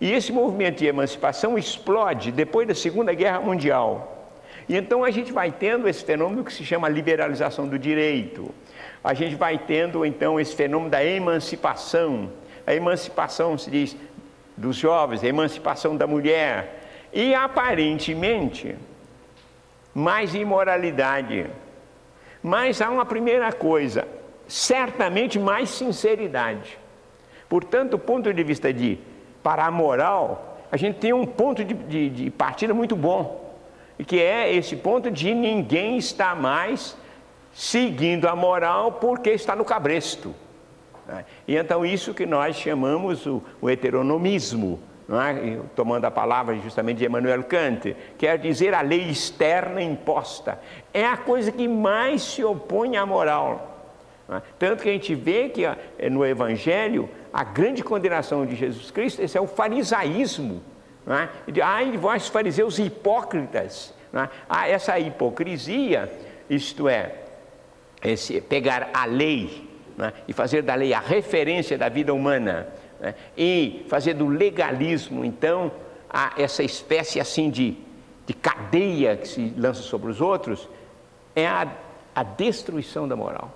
[0.00, 4.32] E esse movimento de emancipação explode depois da Segunda Guerra Mundial.
[4.68, 8.54] E então a gente vai tendo esse fenômeno que se chama liberalização do direito.
[9.04, 12.30] A gente vai tendo então esse fenômeno da emancipação.
[12.66, 13.96] A emancipação se diz
[14.56, 16.80] dos jovens, a emancipação da mulher.
[17.12, 18.76] E aparentemente
[19.94, 21.46] mais imoralidade.
[22.42, 24.08] Mas há uma primeira coisa,
[24.48, 26.78] certamente mais sinceridade.
[27.50, 28.96] Portanto, do ponto de vista de
[29.42, 33.58] para a moral, a gente tem um ponto de, de, de partida muito bom,
[34.06, 36.96] que é esse ponto de ninguém está mais
[37.52, 40.32] seguindo a moral porque está no cabresto.
[41.48, 44.78] E então isso que nós chamamos o, o heteronomismo,
[45.08, 45.58] é?
[45.74, 50.60] tomando a palavra justamente de Emmanuel Kant, quer dizer a lei externa imposta.
[50.94, 53.88] É a coisa que mais se opõe à moral.
[54.28, 54.40] É?
[54.56, 55.64] Tanto que a gente vê que
[56.08, 60.62] no Evangelho a grande condenação de Jesus Cristo esse é o farisaísmo.
[61.06, 61.28] É?
[61.62, 63.94] Ai, vós fariseus hipócritas.
[64.12, 64.28] É?
[64.48, 66.12] Ah, essa hipocrisia,
[66.48, 67.14] isto é,
[68.02, 69.68] esse, pegar a lei
[69.98, 70.12] é?
[70.26, 72.68] e fazer da lei a referência da vida humana
[73.00, 73.14] né?
[73.36, 75.72] e fazer do legalismo, então,
[76.08, 77.76] a, essa espécie assim de,
[78.26, 80.68] de cadeia que se lança sobre os outros,
[81.34, 81.68] é a,
[82.14, 83.52] a destruição da moral.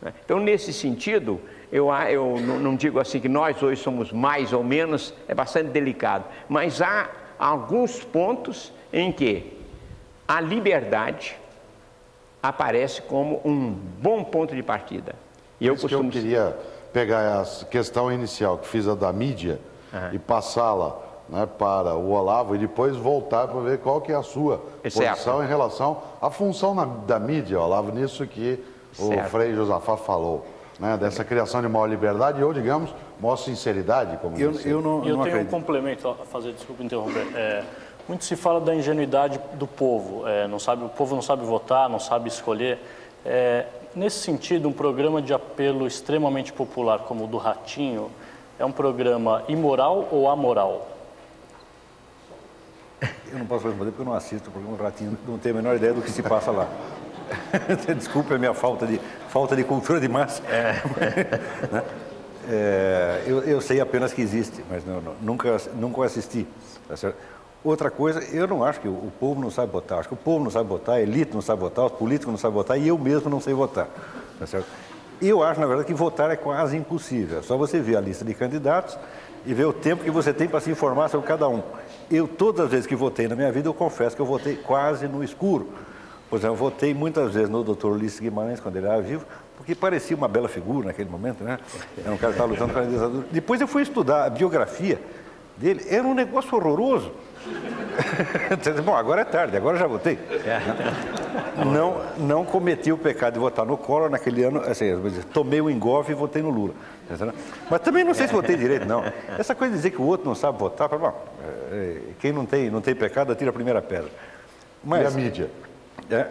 [0.00, 0.12] Né?
[0.24, 1.40] Então, nesse sentido,
[1.70, 6.24] eu, eu não, digo assim que nós hoje somos mais ou menos, é bastante delicado,
[6.48, 7.08] mas há
[7.38, 9.58] alguns pontos em que
[10.26, 11.36] a liberdade
[12.42, 15.14] aparece como um bom ponto de partida.
[15.60, 16.10] E eu costumo...
[16.10, 16.56] que eu queria
[16.92, 19.60] pegar a questão inicial que fiz a da mídia
[19.92, 20.14] uhum.
[20.14, 20.98] e passá-la
[21.28, 25.44] né, para o Olavo e depois voltar para ver qual que é a sua posição
[25.44, 28.62] em relação à função na, da mídia, Olavo, nisso que
[28.92, 29.26] certo.
[29.26, 30.46] o Frei Josafá falou.
[30.78, 35.16] Né, dessa criação de maior liberdade ou, digamos, maior sinceridade, como eu, eu não, eu
[35.16, 35.48] não tenho acredito.
[35.48, 37.26] um complemento a fazer, desculpa interromper.
[37.34, 37.64] É,
[38.08, 40.26] muito se fala da ingenuidade do povo.
[40.28, 42.78] É, não sabe, o povo não sabe votar, não sabe escolher.
[43.26, 48.10] É, Nesse sentido, um programa de apelo extremamente popular como o do Ratinho
[48.58, 50.88] é um programa imoral ou amoral?
[53.30, 55.58] Eu não posso responder porque eu não assisto o programa do Ratinho, não tenho a
[55.58, 56.68] menor ideia do que se passa lá.
[57.96, 60.42] Desculpe a minha falta de, falta de cultura de massa.
[60.46, 60.74] É.
[61.70, 61.82] Né?
[62.50, 66.46] é, eu, eu, sei apenas que existe, mas não, não, nunca, nunca assisti.
[66.88, 67.12] Tá?
[67.62, 70.18] Outra coisa, eu não acho que o, o povo não sabe votar, acho que o
[70.18, 72.88] povo não sabe votar, a elite não sabe votar, os políticos não sabem votar e
[72.88, 73.88] eu mesmo não sei votar.
[74.38, 74.62] Tá?
[75.20, 77.40] Eu acho, na verdade, que votar é quase impossível.
[77.40, 78.96] É só você ver a lista de candidatos
[79.44, 81.62] e ver o tempo que você tem para se informar sobre cada um.
[82.08, 85.08] Eu, todas as vezes que votei na minha vida, eu confesso que eu votei quase
[85.08, 85.68] no escuro.
[86.28, 87.86] Por exemplo, eu votei muitas vezes no Dr.
[87.86, 89.24] Ulisses Guimarães, quando ele era vivo,
[89.56, 91.58] porque parecia uma bela figura naquele momento, né?
[91.96, 93.26] Era um cara que estava lutando para a ditadura.
[93.30, 95.00] Depois eu fui estudar a biografia
[95.56, 97.12] dele, era um negócio horroroso.
[98.84, 100.18] Bom, agora é tarde, agora já votei.
[101.64, 104.86] Não, não cometi o pecado de votar no Collor naquele ano, assim,
[105.32, 106.74] tomei o engolfe e votei no Lula.
[107.70, 109.02] Mas também não sei se votei direito, não.
[109.38, 111.12] Essa coisa de dizer que o outro não sabe votar, bom,
[111.42, 114.10] é, é, quem não tem, não tem pecado, atira a primeira pedra.
[114.84, 115.50] Mas, e a mídia?
[116.10, 116.26] É,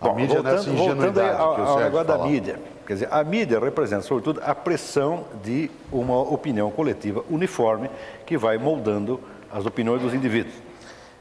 [0.00, 2.58] bom, a mídia voltando, nessa voltando ao, ao negócio da mídia.
[2.86, 7.88] Quer dizer, a mídia representa, sobretudo, a pressão de uma opinião coletiva uniforme
[8.26, 9.20] que vai moldando
[9.50, 10.54] as opiniões dos indivíduos.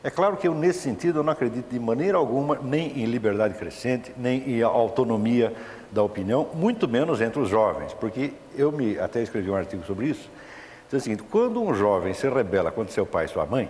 [0.03, 3.53] É claro que eu, nesse sentido, eu não acredito de maneira alguma nem em liberdade
[3.53, 5.53] crescente, nem em autonomia
[5.91, 10.07] da opinião, muito menos entre os jovens, porque eu me até escrevi um artigo sobre
[10.07, 10.27] isso.
[10.89, 13.69] Diz o seguinte: quando um jovem se rebela contra seu pai e sua mãe,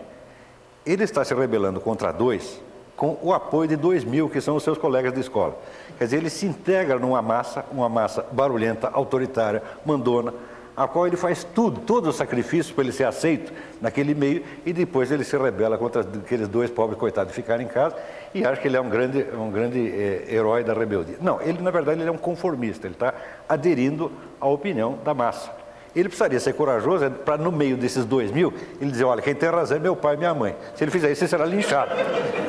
[0.86, 2.62] ele está se rebelando contra dois
[3.02, 5.58] com o apoio de dois mil, que são os seus colegas de escola.
[5.98, 10.32] Quer dizer, ele se integra numa massa, uma massa barulhenta, autoritária, mandona,
[10.78, 14.72] a qual ele faz tudo, todo o sacrifício para ele ser aceito naquele meio e
[14.72, 17.96] depois ele se rebela contra aqueles dois pobres coitados de ficarem em casa
[18.36, 21.18] e acha que ele é um grande, um grande é, herói da rebeldia.
[21.20, 23.16] Não, ele na verdade ele é um conformista, ele está
[23.50, 25.61] aderindo à opinião da massa.
[25.96, 29.50] Ele precisaria ser corajoso para, no meio desses dois mil, ele dizer: olha, quem tem
[29.50, 30.56] razão é meu pai e minha mãe.
[30.76, 31.92] Se ele fizer isso, ele será linchado.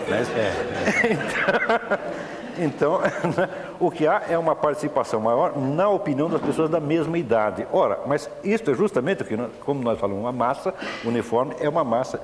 [0.08, 0.52] Mas, é.
[2.62, 3.00] então, então,
[3.80, 7.66] o que há é uma participação maior na opinião das pessoas da mesma idade.
[7.72, 10.74] Ora, mas isto é justamente o que, como nós falamos, uma massa
[11.04, 12.20] uniforme é uma massa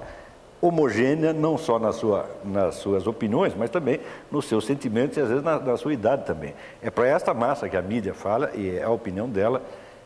[0.60, 4.00] homogênea, não só na sua, nas suas opiniões, mas também
[4.30, 6.54] nos seus sentimentos e às vezes na, na sua idade também.
[6.82, 9.62] É para esta massa que a mídia fala e é a opinião dela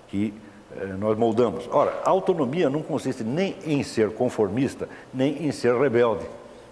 [0.08, 0.34] que
[0.98, 1.68] nós moldamos.
[1.70, 6.24] Ora, a autonomia não consiste nem em ser conformista, nem em ser rebelde.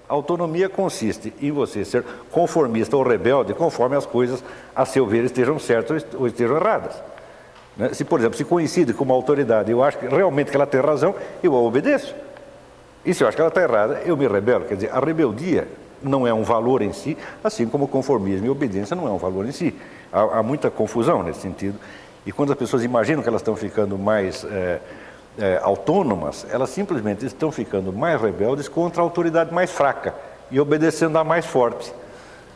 [0.09, 4.42] Autonomia consiste em você ser conformista ou rebelde conforme as coisas,
[4.74, 7.01] a seu ver, estejam certas ou estejam erradas.
[7.76, 7.94] Né?
[7.94, 10.80] Se, por exemplo, se coincide com uma autoridade, eu acho que realmente que ela tem
[10.80, 12.14] razão, eu a obedeço.
[13.05, 14.64] E se eu acho que ela está errada, eu me rebelo.
[14.64, 15.68] Quer dizer, a rebeldia
[16.03, 19.46] não é um valor em si, assim como conformismo e obediência não é um valor
[19.46, 19.74] em si.
[20.12, 21.78] Há, há muita confusão nesse sentido.
[22.27, 24.81] E quando as pessoas imaginam que elas estão ficando mais é,
[25.39, 30.14] é, autônomas, elas simplesmente estão ficando mais rebeldes contra a autoridade mais fraca
[30.51, 31.93] e obedecendo à mais forte.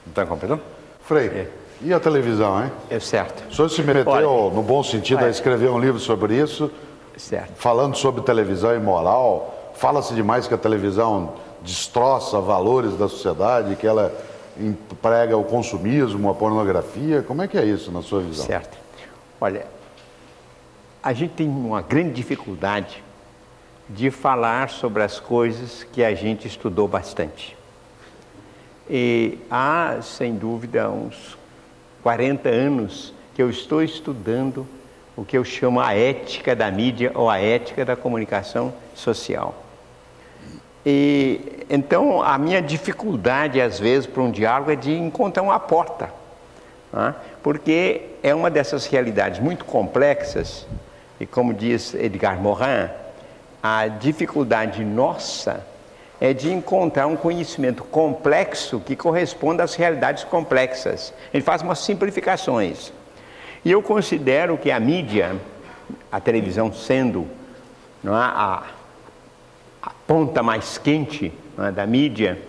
[0.07, 0.63] Está compreendendo?
[1.01, 1.49] Frei, é.
[1.81, 2.71] e a televisão, hein?
[2.91, 3.49] É certo.
[3.51, 5.29] O senhor se meteu, Olha, no bom sentido, olha.
[5.29, 6.71] a escrever um livro sobre isso,
[7.17, 7.53] certo.
[7.57, 9.73] falando sobre televisão e moral.
[9.75, 14.13] Fala-se demais que a televisão destroça valores da sociedade, que ela
[14.59, 17.23] emprega o consumismo, a pornografia.
[17.23, 18.47] Como é que é isso na sua visão?
[18.47, 18.84] Certo.
[19.45, 19.67] Olha,
[21.03, 23.05] a gente tem uma grande dificuldade
[23.87, 27.55] de falar sobre as coisas que a gente estudou bastante.
[28.89, 31.37] E há, sem dúvida, uns
[32.03, 34.67] 40 anos que eu estou estudando
[35.15, 39.63] o que eu chamo a ética da mídia ou a ética da comunicação social.
[40.87, 46.11] E então a minha dificuldade às vezes para um diálogo é de encontrar uma porta,
[46.91, 47.15] né?
[47.43, 50.67] porque é uma dessas realidades muito complexas
[51.21, 52.89] e como diz Edgar Morin,
[53.63, 55.65] a dificuldade nossa
[56.19, 61.13] é de encontrar um conhecimento complexo que corresponda às realidades complexas.
[61.35, 62.93] Ele faz umas simplificações.
[63.63, 65.37] E eu considero que a mídia,
[66.11, 67.29] a televisão sendo
[68.05, 68.63] é, a,
[69.83, 72.41] a ponta mais quente é, da mídia,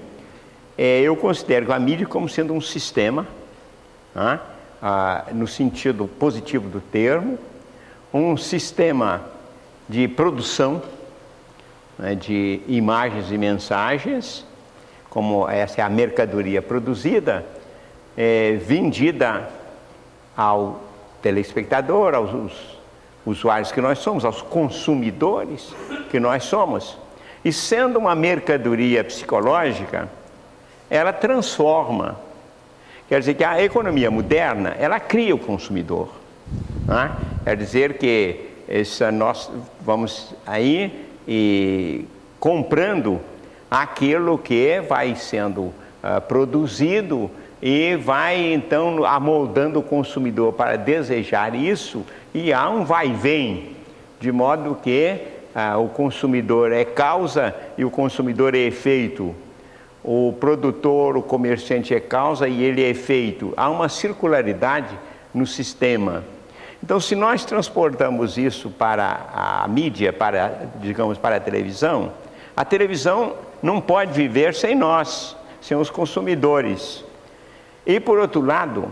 [0.78, 3.28] é, eu considero a mídia como sendo um sistema,
[4.82, 7.38] é, no sentido positivo do termo,
[8.13, 9.21] um sistema
[9.88, 10.82] de produção
[11.97, 14.45] né, de imagens e mensagens,
[15.09, 17.45] como essa é a mercadoria produzida,
[18.17, 19.49] é, vendida
[20.36, 20.82] ao
[21.21, 22.76] telespectador, aos
[23.26, 25.73] usuários que nós somos, aos consumidores
[26.09, 26.97] que nós somos.
[27.43, 30.09] E sendo uma mercadoria psicológica,
[30.89, 32.17] ela transforma.
[33.08, 36.10] Quer dizer que a economia moderna, ela cria o consumidor.
[36.88, 37.12] Né?
[37.43, 39.51] Quer dizer que essa nós
[39.82, 42.06] vamos aí e
[42.39, 43.20] comprando
[43.70, 47.30] aquilo que vai sendo uh, produzido
[47.62, 53.76] e vai então amoldando o consumidor para desejar isso e há um vai e vem,
[54.20, 55.18] de modo que
[55.56, 59.36] uh, o consumidor é causa e o consumidor é efeito.
[60.08, 63.51] O produtor, o comerciante é causa e ele é efeito.
[63.58, 64.95] Há uma circularidade
[65.34, 66.24] no sistema.
[66.84, 72.12] Então, se nós transportamos isso para a mídia, para, digamos, para a televisão,
[72.56, 73.34] a televisão
[73.64, 77.03] não pode viver sem nós, sem os consumidores.
[77.84, 78.91] E, por outro lado,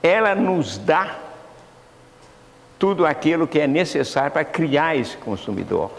[0.00, 1.16] ela nos dá
[2.78, 5.90] tudo aquilo que é necessário para criar esse consumidor.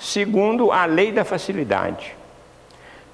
[0.00, 2.15] Segundo a lei da facilidade,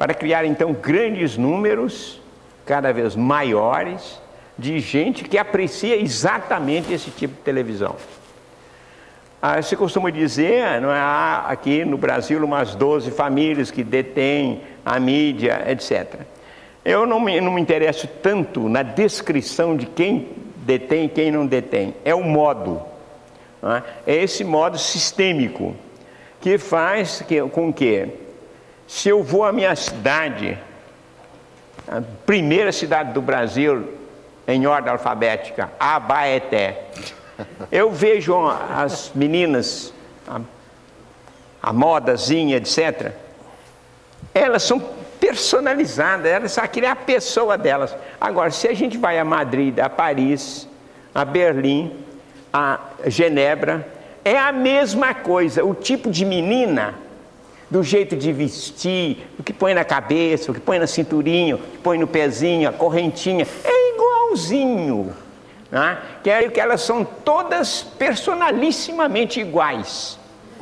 [0.03, 2.21] para criar então grandes números,
[2.67, 4.21] cada vez maiores,
[4.59, 7.95] de gente que aprecia exatamente esse tipo de televisão.
[9.41, 14.63] Ah, se costuma dizer, não é, há aqui no Brasil umas 12 famílias que detêm
[14.85, 16.23] a mídia, etc.
[16.85, 21.47] Eu não me, não me interesso tanto na descrição de quem detém e quem não
[21.47, 22.83] detém, é o modo.
[23.63, 24.15] É?
[24.15, 25.77] é esse modo sistêmico
[26.41, 28.09] que faz que, com que,
[28.93, 30.59] se eu vou à minha cidade,
[31.89, 33.89] a primeira cidade do Brasil,
[34.47, 36.89] em ordem alfabética, Abaeté.
[37.73, 39.95] Eu vejo as meninas,
[40.29, 40.43] a,
[41.63, 43.13] a modazinha, etc.
[44.35, 44.79] Elas são
[45.19, 47.97] personalizadas, elas aquilo é a pessoa delas.
[48.21, 50.69] Agora, se a gente vai a Madrid, a Paris,
[51.15, 52.05] a Berlim,
[52.53, 53.89] a Genebra,
[54.23, 55.65] é a mesma coisa.
[55.65, 56.95] O tipo de menina,
[57.73, 61.59] do jeito de vestir, o que põe na cabeça, o que põe na cinturinha, o
[61.59, 65.15] que põe no pezinho, a correntinha, é igualzinho.
[65.71, 65.97] Né?
[66.23, 70.19] Que, é, que elas são todas personalissimamente iguais.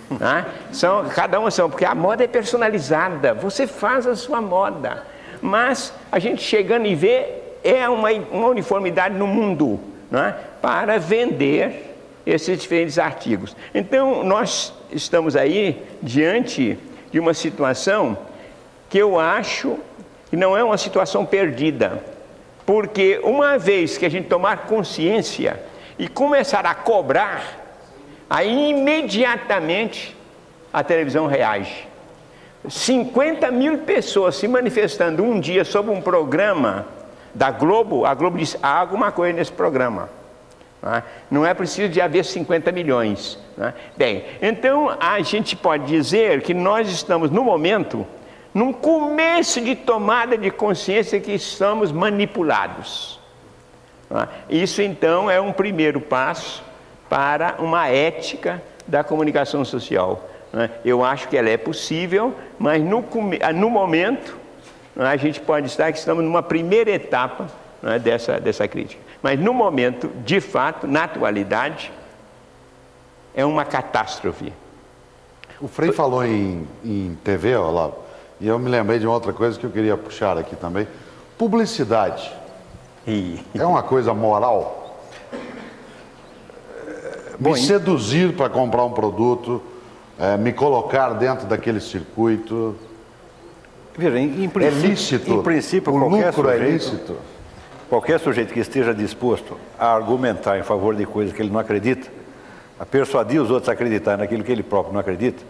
[0.09, 0.47] Né?
[0.71, 5.05] São, cada uma são, porque a moda é personalizada, você faz a sua moda.
[5.43, 7.27] Mas a gente chegando e vê,
[7.65, 9.81] é uma, uma uniformidade no mundo
[10.13, 10.37] né?
[10.63, 11.93] para vender
[12.25, 13.57] esses diferentes artigos.
[13.75, 16.79] Então, nós estamos aí diante
[17.11, 18.17] de uma situação
[18.89, 19.79] que eu acho
[20.29, 22.03] que não é uma situação perdida.
[22.65, 25.61] Porque uma vez que a gente tomar consciência
[25.99, 27.43] e começar a cobrar,
[28.29, 30.17] aí imediatamente
[30.73, 31.89] a televisão reage.
[32.69, 36.87] 50 mil pessoas se manifestando um dia sobre um programa
[37.35, 40.09] da Globo, a Globo diz: há alguma coisa nesse programa.
[40.83, 41.03] É?
[41.31, 43.39] Não é preciso de haver 50 milhões.
[43.59, 43.73] É?
[43.97, 48.07] Bem, então a gente pode dizer que nós estamos no momento,
[48.55, 53.21] num começo de tomada de consciência que estamos manipulados.
[54.11, 54.29] É?
[54.49, 56.65] Isso então é um primeiro passo
[57.09, 60.29] para uma ética da comunicação social.
[60.85, 63.05] Eu acho que ela é possível, mas no,
[63.55, 64.37] no momento
[64.97, 67.47] a gente pode estar que estamos numa primeira etapa
[68.03, 69.10] dessa, dessa crítica.
[69.23, 71.93] Mas no momento, de fato, na atualidade,
[73.35, 74.53] é uma catástrofe.
[75.61, 77.97] O Frei falou em, em TV, Olavo,
[78.41, 80.89] e eu me lembrei de uma outra coisa que eu queria puxar aqui também.
[81.37, 82.33] Publicidade.
[83.07, 83.39] E...
[83.55, 85.01] É uma coisa moral?
[87.39, 89.63] Me seduzir para comprar um produto,
[90.19, 92.77] é, me colocar dentro daquele circuito.
[93.97, 95.33] Veja, em, em princípio, é lícito.
[95.33, 97.17] Em princípio, o lucro é sujeito, é lícito.
[97.91, 102.09] Qualquer sujeito que esteja disposto a argumentar em favor de coisas que ele não acredita,
[102.79, 105.43] a persuadir os outros a acreditar naquilo que ele próprio não acredita,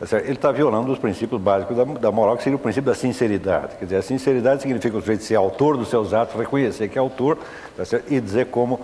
[0.00, 3.76] tá ele está violando os princípios básicos da, moral, que seria o princípio da sinceridade.
[3.76, 7.00] Quer dizer, a sinceridade significa o sujeito ser autor dos seus atos, reconhecer que é
[7.00, 7.38] autor
[7.76, 8.80] tá e dizer como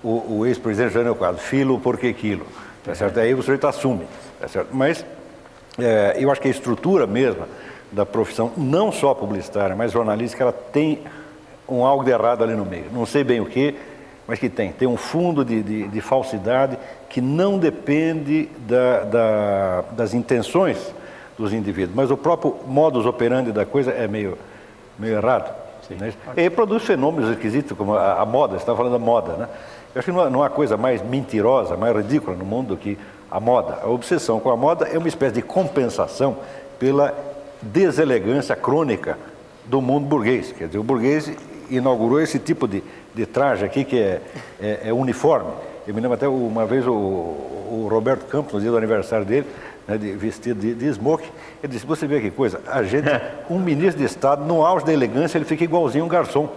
[0.00, 2.46] o, o ex-presidente Jânio Quadro, filo porque quilo.
[2.84, 3.18] Tá certo?
[3.18, 4.06] Aí o sujeito assume.
[4.38, 4.68] Tá certo?
[4.70, 5.04] Mas
[5.80, 7.48] é, eu acho que a estrutura mesma
[7.90, 11.00] da profissão, não só publicitária, mas jornalística, ela tem
[11.68, 12.86] um algo de errado ali no meio.
[12.92, 13.74] Não sei bem o que,
[14.26, 14.72] mas que tem.
[14.72, 20.94] Tem um fundo de, de, de falsidade que não depende da, da, das intenções
[21.38, 24.38] dos indivíduos, mas o próprio modus operandi da coisa é meio,
[24.98, 25.54] meio errado.
[25.90, 26.12] Né?
[26.36, 29.48] E produz fenômenos esquisitos, como a, a moda, você está falando da moda, né?
[29.94, 32.76] Eu acho que não há, não há coisa mais mentirosa, mais ridícula no mundo do
[32.76, 32.98] que
[33.30, 33.78] a moda.
[33.82, 36.36] A obsessão com a moda é uma espécie de compensação
[36.78, 37.14] pela
[37.62, 39.16] deselegância crônica
[39.64, 40.52] do mundo burguês.
[40.52, 41.30] Quer dizer, o burguês
[41.70, 42.82] inaugurou esse tipo de,
[43.14, 44.20] de traje aqui que é,
[44.60, 45.50] é, é uniforme.
[45.86, 49.46] Eu me lembro até uma vez o, o, Roberto Campos, no dia do aniversário dele,
[49.86, 51.30] né, de, vestido de, de smoke,
[51.62, 53.08] ele disse, você vê que coisa, a gente,
[53.48, 56.48] um ministro de Estado, no auge da elegância, ele fica igualzinho um garçom.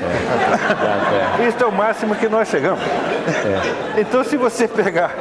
[0.00, 1.48] É.
[1.48, 2.82] Isso é o máximo que nós chegamos.
[2.82, 4.00] É.
[4.00, 5.14] Então, se você pegar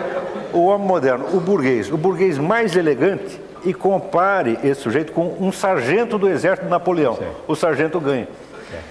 [0.54, 5.52] o homem moderno, o burguês, o burguês mais elegante, e compare esse sujeito com um
[5.52, 7.18] sargento do exército de Napoleão,
[7.48, 8.28] o sargento ganha.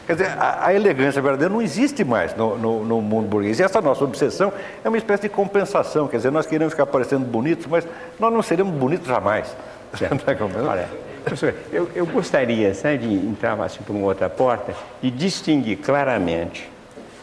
[0.06, 3.58] Quer dizer, a, a, elegância verdadeira não existe mais no, no, no, mundo burguês.
[3.58, 4.52] E essa nossa obsessão
[4.84, 6.08] é uma espécie de compensação.
[6.08, 7.86] Quer dizer, nós queremos ficar parecendo bonitos, mas
[8.18, 9.54] nós não seremos bonitos jamais.
[10.68, 10.88] Olha,
[11.24, 16.70] professor, eu, eu gostaria sabe, de entrar assim por uma outra porta e distinguir claramente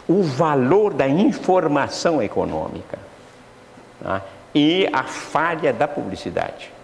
[0.07, 2.97] o valor da informação econômica
[4.01, 4.21] tá?
[4.55, 6.76] e a falha da publicidade.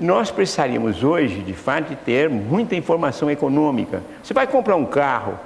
[0.00, 4.02] Nós precisaríamos hoje, de fato, de ter muita informação econômica.
[4.22, 5.38] Você vai comprar um carro,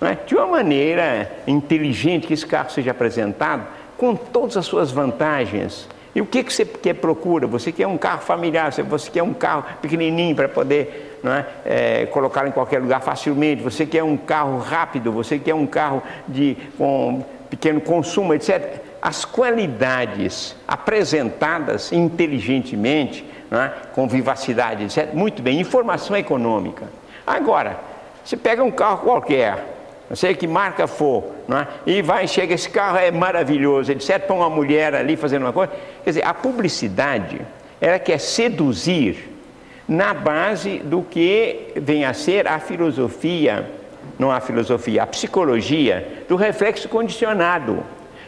[0.00, 0.16] é?
[0.24, 5.88] de uma maneira inteligente, que esse carro seja apresentado com todas as suas vantagens.
[6.14, 7.46] E o que, que você quer procura?
[7.48, 11.44] Você quer um carro familiar, você quer um carro pequenininho para poder é?
[11.64, 16.02] É, colocar em qualquer lugar facilmente, você quer um carro rápido, você quer um carro
[16.28, 18.80] de, com pequeno consumo, etc.
[19.02, 25.12] As qualidades apresentadas inteligentemente né, com vivacidade, etc.
[25.14, 26.86] Muito bem, informação econômica.
[27.26, 27.78] Agora,
[28.24, 29.64] você pega um carro qualquer,
[30.08, 34.18] não sei que marca for, né, e vai, chega, esse carro é maravilhoso, etc.
[34.26, 35.72] Põe uma mulher ali fazendo uma coisa.
[36.04, 37.40] Quer dizer, a publicidade,
[37.80, 39.30] ela quer seduzir
[39.86, 43.70] na base do que vem a ser a filosofia,
[44.18, 47.82] não a filosofia, a psicologia do reflexo condicionado.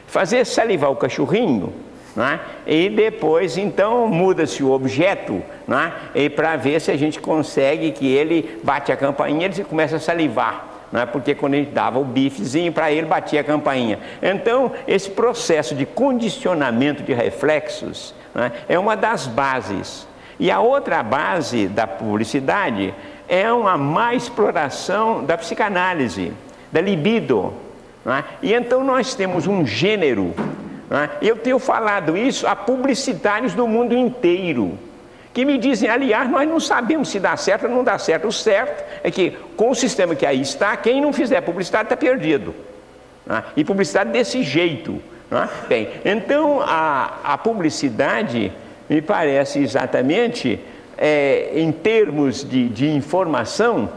[0.06, 1.72] Fazer salivar o cachorrinho
[2.16, 2.40] é?
[2.66, 6.24] e depois então muda-se o objeto é?
[6.24, 10.00] e para ver se a gente consegue que ele bate a campainha ele começa a
[10.00, 11.06] salivar é?
[11.06, 15.86] porque quando gente dava o bifezinho para ele batia a campainha então esse processo de
[15.86, 18.14] condicionamento de reflexos
[18.68, 18.78] é?
[18.78, 20.06] uma das bases
[20.38, 22.92] e a outra base da publicidade
[23.28, 26.32] é uma má exploração da psicanálise
[26.72, 27.52] da libido
[28.42, 30.34] e então nós temos um gênero
[30.90, 31.08] é?
[31.22, 34.76] Eu tenho falado isso a publicitários do mundo inteiro,
[35.32, 38.26] que me dizem, aliás, nós não sabemos se dá certo ou não dá certo.
[38.26, 41.96] O certo é que, com o sistema que aí está, quem não fizer publicidade está
[41.96, 42.54] perdido.
[43.28, 43.44] É?
[43.56, 45.00] E publicidade desse jeito.
[45.30, 45.68] É?
[45.68, 48.52] Bem, então a, a publicidade
[48.88, 50.58] me parece exatamente,
[50.98, 53.88] é, em termos de, de informação,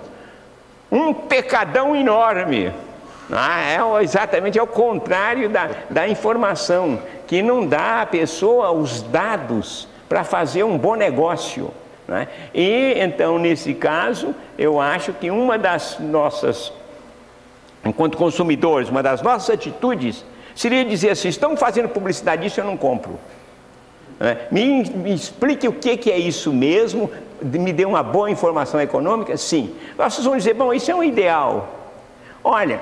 [0.92, 2.72] um pecadão enorme.
[3.32, 9.88] Ah, é exatamente ao contrário da, da informação, que não dá à pessoa os dados
[10.08, 11.72] para fazer um bom negócio.
[12.08, 12.28] Né?
[12.54, 16.74] E então, nesse caso, eu acho que uma das nossas,
[17.86, 22.78] enquanto consumidores, uma das nossas atitudes Seria dizer assim: estão fazendo publicidade disso, eu não
[22.78, 23.20] compro.
[24.20, 27.10] É, me, me, explique o que, que é isso mesmo,
[27.42, 29.36] me dê uma boa informação econômica?
[29.36, 29.74] Sim.
[29.98, 31.80] Vocês vão dizer: bom, isso é um ideal.
[32.44, 32.80] Olha,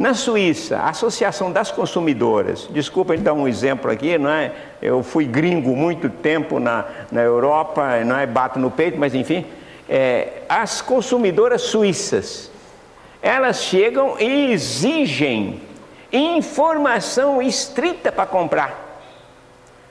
[0.00, 4.50] na Suíça, a Associação das Consumidoras, desculpa dar um exemplo aqui, não é?
[4.80, 8.26] Eu fui gringo muito tempo na, na Europa, não é?
[8.26, 9.44] Bato no peito, mas enfim.
[9.86, 12.50] É, as consumidoras suíças,
[13.20, 15.60] elas chegam e exigem
[16.10, 19.02] informação estrita para comprar.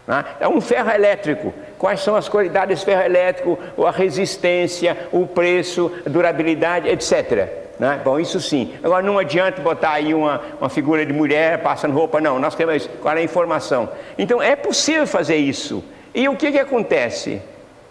[0.08, 0.26] Né?
[0.40, 1.54] É um ferro elétrico.
[1.78, 7.69] Quais são as qualidades desse ferro elétrico, a resistência, o preço, a durabilidade, etc.
[7.80, 8.02] Né?
[8.04, 8.74] Bom, isso sim.
[8.84, 12.38] Agora não adianta botar aí uma, uma figura de mulher passando roupa, não.
[12.38, 13.90] Nós queremos qual é a informação.
[14.18, 15.82] Então é possível fazer isso.
[16.14, 17.42] E o que, que acontece?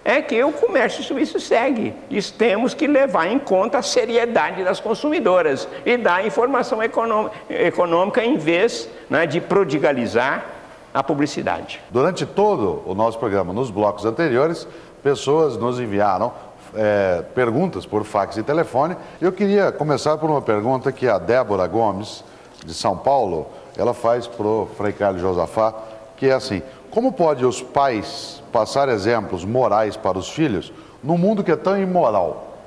[0.05, 1.95] É que o comércio suíço segue.
[2.11, 8.36] E temos que levar em conta a seriedade das consumidoras e dar informação econômica em
[8.36, 10.45] vez né, de prodigalizar
[10.93, 11.80] a publicidade.
[11.91, 14.66] Durante todo o nosso programa, nos blocos anteriores,
[15.03, 16.32] pessoas nos enviaram
[16.75, 18.97] é, perguntas por fax e telefone.
[19.21, 22.25] Eu queria começar por uma pergunta que a Débora Gomes,
[22.64, 23.47] de São Paulo,
[23.77, 25.75] ela faz para o Frei Carlos Josafá,
[26.16, 31.45] que é assim, como pode os pais passar exemplos morais para os filhos num mundo
[31.45, 32.59] que é tão imoral?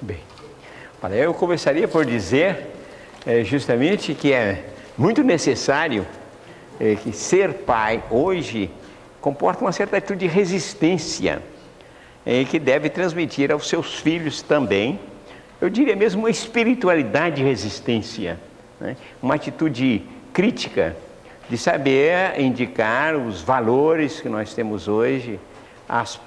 [0.00, 0.20] Bem,
[1.12, 2.74] eu começaria por dizer
[3.24, 4.64] é, justamente que é
[4.98, 6.06] muito necessário
[6.78, 8.70] é, que ser pai hoje
[9.20, 11.42] comporta uma certa atitude de resistência
[12.26, 14.98] e que deve transmitir aos seus filhos também,
[15.60, 18.38] eu diria mesmo uma espiritualidade de resistência,
[18.80, 18.96] né?
[19.22, 20.02] uma atitude
[20.32, 20.96] crítica
[21.48, 25.38] de saber indicar os valores que nós temos hoje,
[25.88, 26.20] as,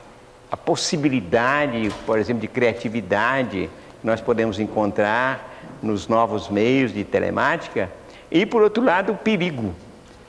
[0.49, 3.69] a possibilidade, por exemplo, de criatividade
[3.99, 5.47] que nós podemos encontrar
[5.83, 7.91] nos novos meios de telemática,
[8.31, 9.75] e por outro lado, o perigo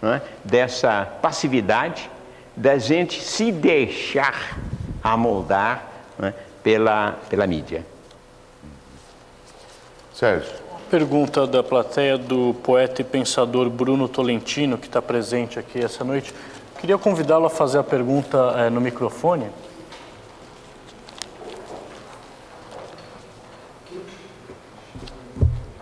[0.02, 0.20] né?
[0.44, 2.10] dessa passividade,
[2.56, 4.58] da gente se deixar
[5.02, 5.86] a moldar
[6.18, 7.84] né, pela, pela mídia.
[10.12, 10.52] Sérgio.
[10.90, 16.34] Pergunta da plateia do poeta e pensador Bruno Tolentino, que está presente aqui essa noite.
[16.80, 19.50] Queria convidá-lo a fazer a pergunta é, no microfone.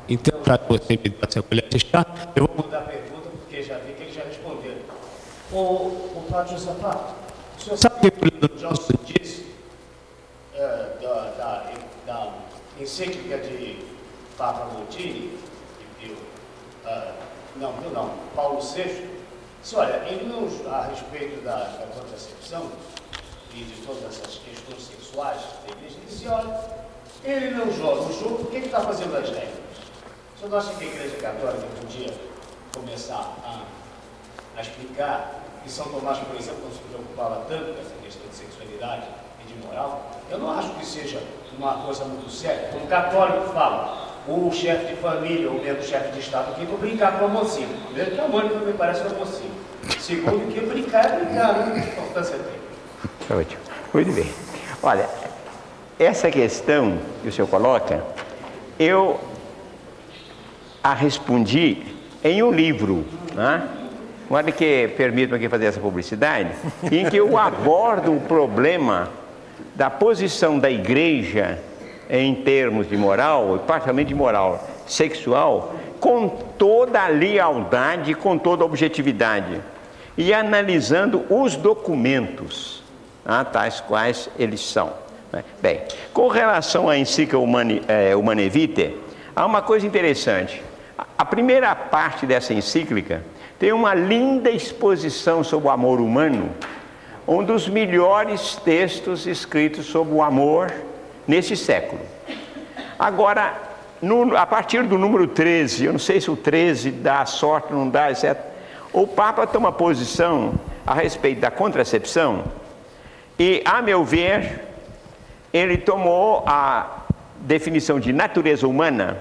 [0.08, 3.62] Então, para você me dar essa colher de chá, eu vou mudar a pergunta, porque
[3.62, 4.76] já vi que ele já respondeu.
[5.52, 7.14] O, o Flávio Sapato,
[7.58, 9.52] o senhor sabe que o Johnson disse
[10.54, 11.72] uh, da, da,
[12.06, 12.32] da,
[12.80, 13.84] encíclica de
[14.36, 15.36] Papa Montini,
[16.04, 17.12] uh,
[17.56, 19.08] não, Pio não, Paulo VI,
[19.60, 22.70] disse, olha, ele não, a respeito da, da contracepção
[23.52, 26.60] e de todas essas questões sexuais da igreja, ele disse, olha,
[27.24, 29.58] ele não joga o jogo, por que ele está fazendo as regras?
[30.36, 32.14] O senhor acha que a igreja católica podia
[32.72, 33.64] começar a,
[34.56, 38.34] a explicar que São Tomás, por exemplo, não se preocupava tanto com essa questão de
[38.34, 39.04] sexualidade
[39.44, 41.22] e de moral, eu não acho que seja
[41.56, 42.68] uma coisa muito séria.
[42.72, 47.18] Como católico fala, o chefe de família, ou mesmo chefe de Estado, tem que brincar
[47.18, 47.68] com a mocinha.
[47.86, 49.50] Primeiro que a Mônica me parece uma mocinha.
[49.98, 51.80] Segundo que brincar é brincar, né?
[51.80, 53.38] Que importância tem?
[53.38, 53.62] Ótimo.
[53.94, 54.30] Muito bem.
[54.82, 55.08] Olha,
[55.98, 58.04] essa questão que o senhor coloca,
[58.78, 59.18] eu
[60.82, 61.86] a respondi
[62.22, 63.04] em um livro,
[63.34, 63.68] né?
[64.30, 66.50] Olha que permita aqui fazer essa publicidade,
[66.92, 69.08] em que eu abordo o problema
[69.74, 71.58] da posição da igreja
[72.10, 78.66] em termos de moral, particularmente de moral sexual, com toda a lealdade, com toda a
[78.66, 79.60] objetividade,
[80.16, 82.82] e analisando os documentos,
[83.24, 84.92] ah, tais quais eles são.
[85.32, 85.42] Né?
[85.60, 85.80] Bem,
[86.12, 88.14] com relação à encíclica Humane, é,
[88.50, 88.94] Vitae,
[89.34, 90.62] há uma coisa interessante.
[91.16, 93.22] A primeira parte dessa encíclica
[93.58, 96.50] tem uma linda exposição sobre o amor humano,
[97.26, 100.72] um dos melhores textos escritos sobre o amor
[101.26, 102.00] nesse século.
[102.98, 103.54] Agora,
[104.00, 107.88] no, a partir do número 13, eu não sei se o 13 dá sorte, não
[107.88, 108.36] dá, etc.
[108.92, 110.54] O Papa toma posição
[110.86, 112.44] a respeito da contracepção
[113.38, 114.62] e, a meu ver,
[115.52, 117.02] ele tomou a
[117.40, 119.18] definição de natureza humana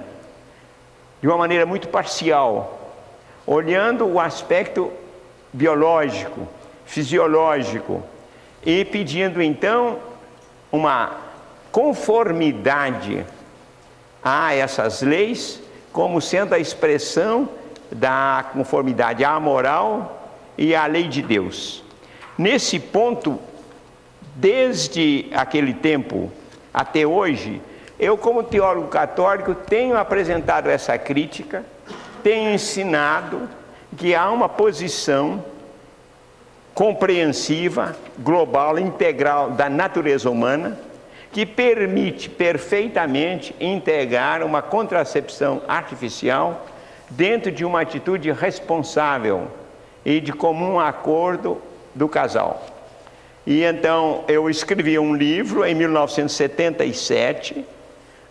[1.21, 2.76] de uma maneira muito parcial,
[3.47, 4.91] olhando o aspecto
[5.53, 6.45] biológico,
[6.85, 8.03] fisiológico
[8.63, 9.99] e pedindo então
[10.69, 11.15] uma
[11.71, 13.25] conformidade
[14.21, 15.61] a essas leis
[15.93, 17.47] como sendo a expressão
[17.89, 21.81] da conformidade à moral e à lei de Deus.
[22.37, 23.39] Nesse ponto,
[24.35, 26.29] desde aquele tempo
[26.73, 27.61] até hoje,
[27.97, 31.65] eu, como teólogo católico, tenho apresentado essa crítica
[32.27, 33.47] tenho ensinado
[33.95, 35.45] que há uma posição
[36.73, 40.77] compreensiva, global, integral da natureza humana,
[41.31, 46.67] que permite perfeitamente integrar uma contracepção artificial
[47.09, 49.47] dentro de uma atitude responsável
[50.03, 51.61] e de comum acordo
[51.95, 52.61] do casal.
[53.45, 57.65] E então eu escrevi um livro em 1977,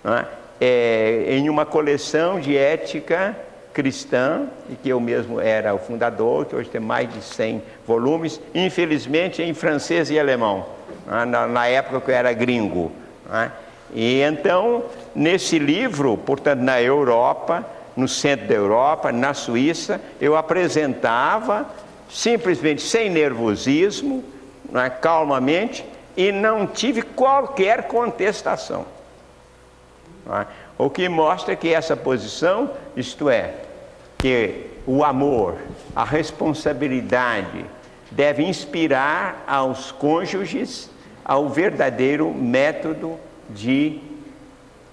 [0.05, 0.27] né,
[0.60, 3.45] é, em uma coleção de ética
[3.76, 8.40] cristã, e que eu mesmo era o fundador, que hoje tem mais de 100 volumes,
[8.54, 10.64] infelizmente em francês e alemão,
[11.06, 12.90] né, na, época que eu era gringo.
[13.28, 13.52] Né?
[13.92, 14.84] E então,
[15.14, 21.66] nesse livro, portanto, na Europa, no centro da Europa, na Suíça, eu apresentava,
[22.08, 24.24] simplesmente sem nervosismo,
[24.72, 25.84] né, calmamente,
[26.16, 28.86] e não tive qualquer contestação.
[30.78, 33.65] O que mostra que essa posição, isto é,
[34.18, 35.56] que o amor,
[35.94, 37.64] a responsabilidade
[38.10, 40.90] deve inspirar aos cônjuges
[41.24, 43.16] ao verdadeiro método
[43.51, 44.01] de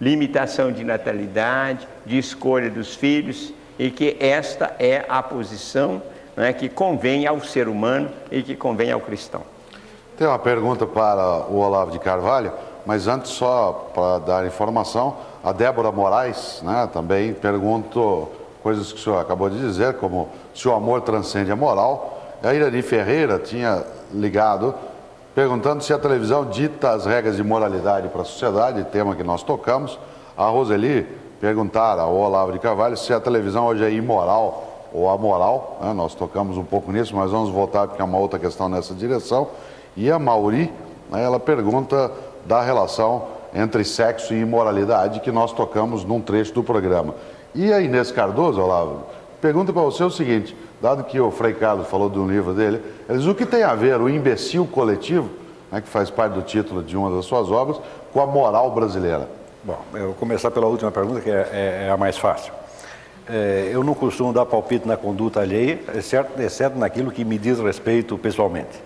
[0.02, 6.02] limitação de natalidade, de escolha dos filhos, e que esta é a posição
[6.36, 9.42] né, que convém ao ser humano e que convém ao cristão.
[10.18, 12.52] Tem uma pergunta para o Olavo de Carvalho,
[12.86, 19.04] mas antes, só para dar informação, a Débora Moraes né, também perguntou coisas que o
[19.04, 22.22] senhor acabou de dizer, como se o amor transcende a moral.
[22.42, 23.84] A Irani Ferreira tinha
[24.14, 24.74] ligado
[25.36, 29.44] perguntando se a televisão dita as regras de moralidade para a sociedade, tema que nós
[29.44, 30.00] tocamos.
[30.38, 31.08] A Roseli
[31.42, 35.80] perguntara ao Olavo de Carvalho se a televisão hoje é imoral ou amoral.
[35.82, 35.92] Né?
[35.94, 39.50] Nós tocamos um pouco nisso, mas vamos voltar porque é uma outra questão nessa direção.
[39.98, 40.72] E a Mauri,
[41.10, 42.12] né, ela pergunta
[42.46, 47.14] da relação entre sexo e imoralidade que nós tocamos num trecho do programa.
[47.56, 49.04] E a Inês Cardoso, Olavo,
[49.42, 52.82] pergunta para você o seguinte: dado que o Frei Carlos falou de um livro dele,
[53.10, 55.30] diz, o que tem a ver o imbecil coletivo,
[55.72, 57.80] né, que faz parte do título de uma das suas obras,
[58.12, 59.30] com a moral brasileira?
[59.64, 62.52] Bom, eu vou começar pela última pergunta, que é, é, é a mais fácil.
[63.30, 67.60] É, eu não costumo dar palpite na conduta alheia, exceto, exceto naquilo que me diz
[67.60, 68.82] respeito pessoalmente.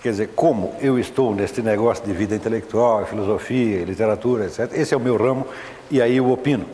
[0.00, 4.96] Quer dizer, como eu estou neste negócio de vida intelectual, filosofia, literatura, etc., esse é
[4.96, 5.44] o meu ramo
[5.90, 6.66] e aí eu opino.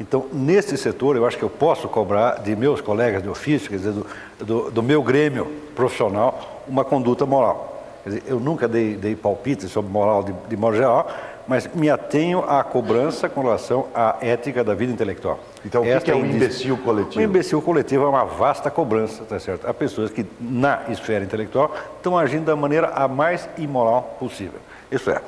[0.00, 3.76] Então, nesse setor, eu acho que eu posso cobrar de meus colegas de ofício, quer
[3.76, 4.06] dizer, do,
[4.38, 7.82] do, do meu grêmio profissional, uma conduta moral.
[8.04, 11.08] Quer dizer, eu nunca dei, dei palpite sobre moral de, de modo geral,
[11.48, 15.40] mas me atenho à cobrança com relação à ética da vida intelectual.
[15.64, 17.18] Então, o que, que é um imbecil coletivo?
[17.18, 19.66] O imbecil coletivo é uma vasta cobrança, tá certo?
[19.66, 24.60] Há pessoas que, na esfera intelectual, estão agindo da maneira a mais imoral possível.
[24.92, 25.20] Isso é,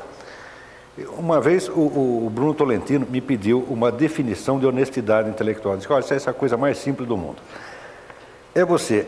[1.19, 5.77] uma vez o, o, Bruno Tolentino me pediu uma definição de honestidade intelectual.
[5.77, 7.37] Disse: olha, essa é a coisa mais simples do mundo.
[8.55, 9.07] É você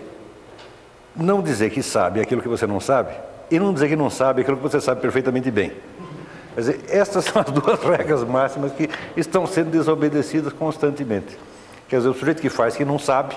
[1.17, 3.13] não dizer que sabe aquilo que você não sabe
[3.51, 5.73] e não dizer que não sabe aquilo que você sabe perfeitamente bem.
[6.55, 11.37] Quer dizer, estas são as duas regras máximas que estão sendo desobedecidas constantemente.
[11.89, 13.37] Quer dizer, o sujeito que faz que não sabe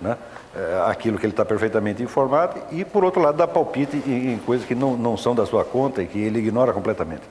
[0.00, 0.16] né,
[0.54, 4.38] é, aquilo que ele está perfeitamente informado e, por outro lado, dá palpite em, em
[4.38, 7.22] coisas que não, não são da sua conta e que ele ignora completamente.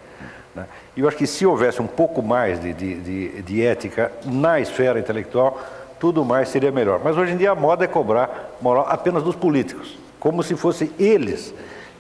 [0.59, 0.65] Né?
[0.97, 4.99] Eu acho que se houvesse um pouco mais de, de, de, de, ética na esfera
[4.99, 5.59] intelectual,
[5.99, 6.99] tudo mais seria melhor.
[7.03, 10.91] Mas hoje em dia a moda é cobrar moral apenas dos políticos, como se fossem
[10.99, 11.53] eles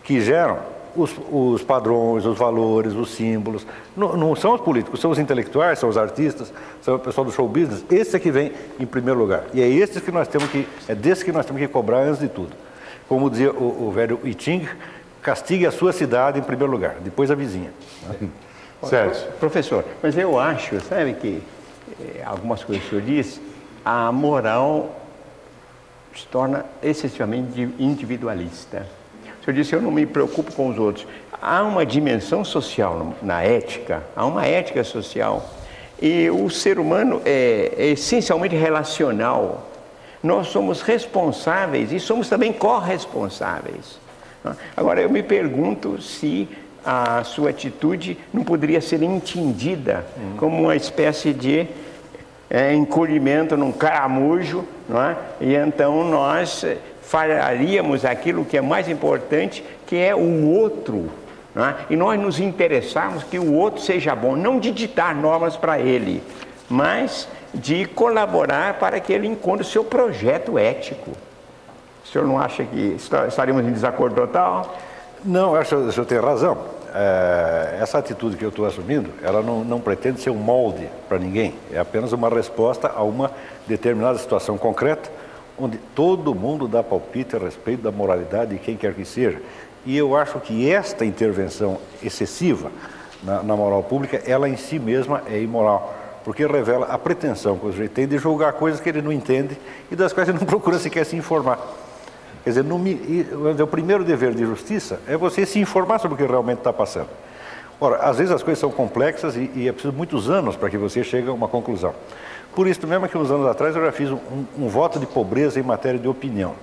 [0.03, 0.57] que geram
[0.95, 3.65] os, os padrões, os valores, os símbolos.
[3.95, 7.31] Não, não, são os políticos, são os intelectuais, são os artistas, são o pessoal do
[7.31, 7.85] show business.
[7.89, 9.45] Esse é que vem em primeiro lugar.
[9.53, 12.19] E é esse que nós temos que, é desse que nós temos que cobrar antes
[12.19, 12.51] de tudo.
[13.07, 14.67] Como dizia o, o velho Iting,
[15.21, 17.71] castigue a sua cidade em primeiro lugar, depois a vizinha.
[18.83, 19.37] Certo.
[19.39, 21.43] Professor, mas eu acho, sabe que
[21.99, 23.41] eh, algumas coisas que o senhor disse,
[23.83, 24.95] a moral
[26.15, 28.87] se torna excessivamente individualista.
[29.41, 31.07] O senhor disse, eu não me preocupo com os outros.
[31.41, 35.49] Há uma dimensão social na ética, há uma ética social.
[36.01, 39.67] E o ser humano é, é essencialmente relacional.
[40.21, 43.99] Nós somos responsáveis e somos também corresponsáveis.
[44.75, 46.47] Agora, eu me pergunto se
[46.85, 50.37] a sua atitude não poderia ser entendida uhum.
[50.37, 51.67] como uma espécie de
[52.49, 55.15] é, encolhimento num caramujo, não é?
[55.39, 56.65] e então nós
[57.01, 61.09] falharíamos aquilo que é mais importante, que é o outro.
[61.55, 61.93] É?
[61.93, 66.23] E nós nos interessarmos que o outro seja bom, não de ditar normas para ele,
[66.69, 71.11] mas de colaborar para que ele encontre o seu projeto ético.
[72.03, 72.95] O senhor não acha que
[73.27, 74.77] estaríamos em desacordo total?
[75.23, 76.57] Não, acho que o senhor tem razão.
[76.93, 81.19] É, essa atitude que eu estou assumindo, ela não, não pretende ser um molde para
[81.19, 81.53] ninguém.
[81.71, 83.31] É apenas uma resposta a uma
[83.67, 85.09] determinada situação concreta,
[85.57, 89.41] onde todo mundo dá palpite a respeito da moralidade de quem quer que seja.
[89.85, 92.71] E eu acho que esta intervenção excessiva
[93.21, 95.93] na, na moral pública, ela em si mesma é imoral,
[96.23, 99.57] porque revela a pretensão que o sujeito tem de julgar coisas que ele não entende
[99.91, 101.59] e das quais ele não procura sequer se informar.
[102.43, 106.31] Quer dizer, no, o primeiro dever de justiça é você se informar sobre o que
[106.31, 107.09] realmente está passando.
[107.81, 110.77] Ora, às vezes as coisas são complexas e, e é preciso muitos anos para que
[110.77, 111.93] você chegue a uma conclusão.
[112.53, 114.19] Por isso mesmo que uns anos atrás eu já fiz um,
[114.57, 116.55] um, voto de pobreza em matéria de opinião.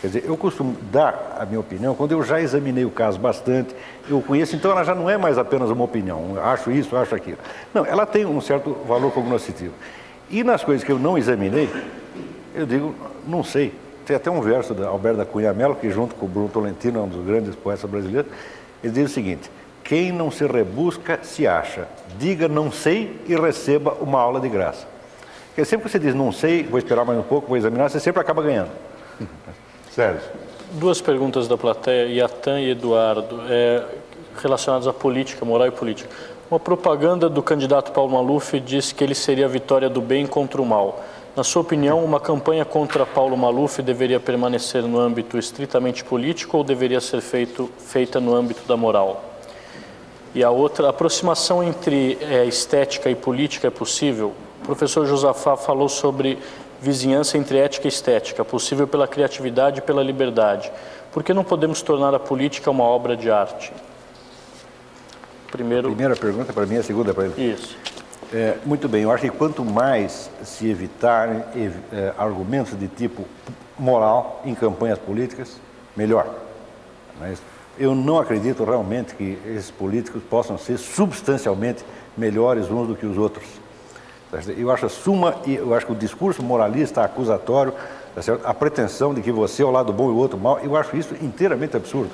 [0.00, 3.74] Quer dizer, eu costumo dar a minha opinião quando eu já examinei o caso bastante,
[4.08, 7.38] eu conheço, então ela já não é mais apenas uma opinião, acho isso, acho aquilo.
[7.72, 9.72] Não, ela tem um certo valor cognoscitivo.
[10.28, 11.70] E nas coisas que eu não examinei,
[12.54, 12.94] eu digo,
[13.26, 13.72] não sei.
[14.06, 17.00] Tem até um verso da Alberto da Cunha Mello, que junto com o Bruno Tolentino,
[17.00, 18.30] é um dos grandes poetas brasileiros,
[18.82, 19.50] ele diz o seguinte,
[19.82, 21.86] quem não se rebusca, se acha.
[22.18, 24.86] Diga não sei e receba uma aula de graça.
[25.48, 28.00] Porque sempre que você diz não sei, vou esperar mais um pouco, vou examinar, você
[28.00, 28.70] sempre acaba ganhando.
[29.90, 30.22] Sérgio.
[30.72, 33.84] Duas perguntas da plateia, Iatan e Eduardo, é,
[34.42, 36.10] relacionadas à política, moral e política.
[36.50, 40.60] Uma propaganda do candidato Paulo Maluf diz que ele seria a vitória do bem contra
[40.60, 41.04] o mal.
[41.36, 46.62] Na sua opinião, uma campanha contra Paulo Maluf deveria permanecer no âmbito estritamente político ou
[46.62, 49.24] deveria ser feito, feita no âmbito da moral?
[50.32, 54.32] E a outra, a aproximação entre é, estética e política é possível?
[54.62, 56.38] O professor Josafá falou sobre
[56.80, 60.70] vizinhança entre ética e estética, possível pela criatividade e pela liberdade.
[61.10, 63.72] Por que não podemos tornar a política uma obra de arte?
[65.50, 65.88] Primeiro...
[65.88, 67.54] Primeira pergunta para mim, a segunda para ele.
[67.54, 67.76] Isso.
[68.36, 73.24] É, muito bem, eu acho que quanto mais se evitar é, argumentos de tipo
[73.78, 75.56] moral em campanhas políticas,
[75.96, 76.26] melhor.
[77.20, 77.40] Mas
[77.78, 81.84] eu não acredito realmente que esses políticos possam ser substancialmente
[82.16, 83.46] melhores uns do que os outros.
[84.32, 87.72] Tá eu acho a suma, eu acho que o discurso moralista, acusatório,
[88.16, 90.76] tá a pretensão de que você é o lado bom e o outro mal, eu
[90.76, 92.10] acho isso inteiramente absurdo.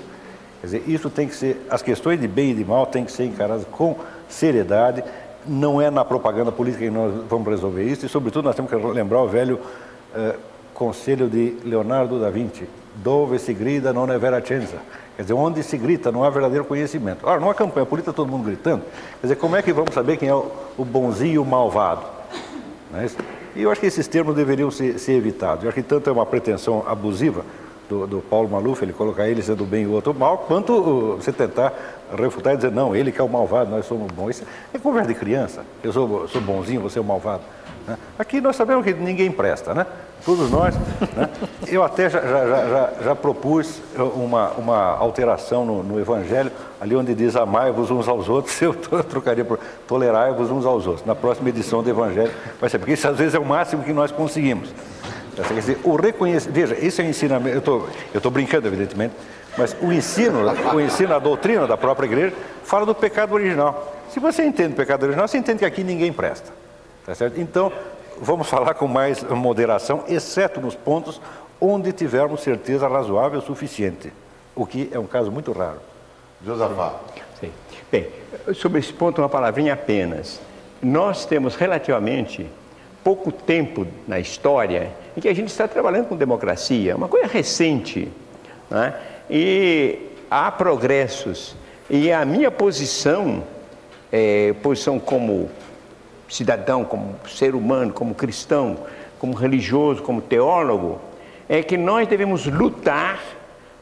[0.61, 3.13] Quer dizer, isso tem que ser, as questões de bem e de mal têm que
[3.13, 3.97] ser encaradas com
[4.29, 5.03] seriedade.
[5.47, 8.77] Não é na propaganda política que nós vamos resolver isso, e sobretudo nós temos que
[8.77, 9.59] lembrar o velho
[10.15, 10.39] uh,
[10.75, 14.79] conselho de Leonardo da Vinci: dove se grida non è vera cenza.
[15.17, 17.27] Quer dizer, onde se grita não há verdadeiro conhecimento.
[17.27, 18.83] Ora, numa campanha política todo mundo gritando,
[19.21, 22.03] quer dizer, como é que vamos saber quem é o, o bonzinho e o malvado?
[22.95, 23.07] É
[23.55, 25.65] e eu acho que esses termos deveriam ser, ser, evitados.
[25.65, 27.45] Eu acho que tanto é uma pretensão abusiva
[27.91, 31.17] do, do Paulo Maluf, ele colocar ele sendo bem e o outro mal, quanto uh,
[31.17, 31.73] você tentar
[32.17, 34.31] refutar e dizer, não, ele que é o malvado, nós somos bons.
[34.31, 35.65] Isso é conversa de criança.
[35.83, 37.43] Eu sou, sou bonzinho, você é o malvado.
[37.87, 37.99] Né?
[38.17, 39.87] Aqui nós sabemos que ninguém presta, né?
[40.25, 40.77] Todos nós.
[41.17, 41.29] Né?
[41.67, 47.15] Eu até já, já, já, já, propus uma, uma alteração no, no Evangelho, ali onde
[47.15, 49.59] diz amai-vos uns aos outros, eu trocaria por
[49.89, 51.07] tolerai-vos uns aos outros.
[51.07, 52.31] Na próxima edição do Evangelho
[52.61, 54.69] vai ser, porque isso às vezes é o máximo que nós conseguimos.
[55.47, 59.15] Quer dizer, o reconhecimento, veja, esse é o ensinamento, eu estou brincando evidentemente,
[59.57, 60.41] mas o ensino,
[60.75, 62.35] o ensino, a doutrina da própria igreja
[62.65, 63.97] fala do pecado original.
[64.11, 66.53] Se você entende o pecado original, você entende que aqui ninguém presta.
[67.05, 67.41] Tá certo?
[67.41, 67.73] Então,
[68.21, 71.21] vamos falar com mais moderação, exceto nos pontos
[71.61, 74.13] onde tivermos certeza razoável o suficiente,
[74.55, 75.81] o que é um caso muito raro.
[76.45, 76.95] Josafá.
[77.39, 77.53] Sim.
[77.91, 78.09] Bem,
[78.55, 80.41] sobre esse ponto, uma palavrinha apenas.
[80.83, 82.49] Nós temos relativamente
[83.05, 88.09] pouco tempo na história em que a gente está trabalhando com democracia, uma coisa recente.
[88.71, 88.95] Né?
[89.29, 89.99] E
[90.31, 91.57] há progressos.
[91.89, 93.43] E a minha posição,
[94.13, 95.51] é, posição como
[96.29, 98.79] cidadão, como ser humano, como cristão,
[99.19, 101.01] como religioso, como teólogo,
[101.49, 103.21] é que nós devemos lutar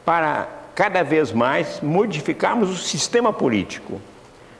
[0.03, 4.01] para cada vez mais modificarmos o sistema político.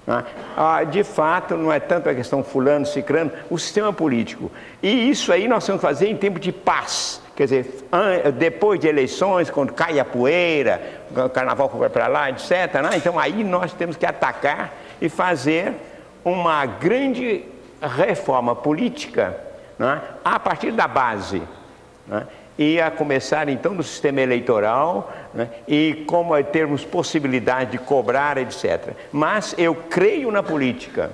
[0.10, 0.26] Né?
[0.57, 4.52] Ah, de fato, não é tanto a questão fulano, cicrano, o sistema político.
[4.81, 7.22] E isso aí nós temos que fazer em tempo de paz.
[7.36, 7.86] Quer dizer,
[8.40, 10.81] depois de eleições, quando cai a poeira,
[11.15, 12.49] o carnaval vai para lá, etc.
[12.81, 12.90] Né?
[12.95, 15.73] Então aí nós temos que atacar e fazer
[16.26, 17.45] uma grande
[17.80, 19.38] reforma política
[19.77, 21.41] né, a partir da base.
[22.07, 22.26] Né,
[22.60, 28.38] e a começar então no sistema eleitoral né, e como é termos possibilidade de cobrar,
[28.38, 28.90] etc.
[29.14, 31.10] Mas eu creio na política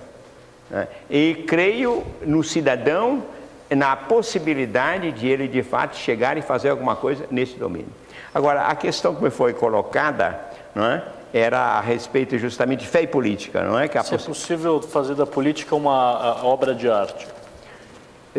[0.72, 3.24] né, e creio no cidadão,
[3.70, 7.94] na possibilidade de ele de fato chegar e fazer alguma coisa nesse domínio.
[8.34, 10.40] Agora, a questão que me foi colocada
[10.74, 13.88] não é, era a respeito justamente de fé e política, não é?
[13.88, 17.28] Que Se é possível fazer da política uma obra de arte?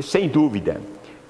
[0.02, 0.80] Sem dúvida.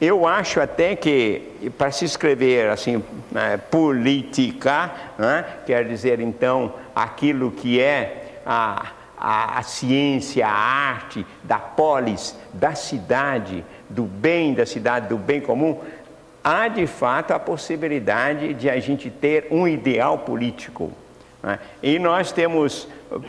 [0.01, 7.51] Eu acho até que para se escrever assim né, política, né, quer dizer então aquilo
[7.51, 14.67] que é a, a, a, ciência, a arte da polis, da cidade, do bem da
[14.67, 15.81] cidade, do bem comum,
[16.45, 20.93] há de fato a possibilidade de a gente ter um ideal político.
[21.43, 21.59] Né?
[21.83, 22.87] E nós temos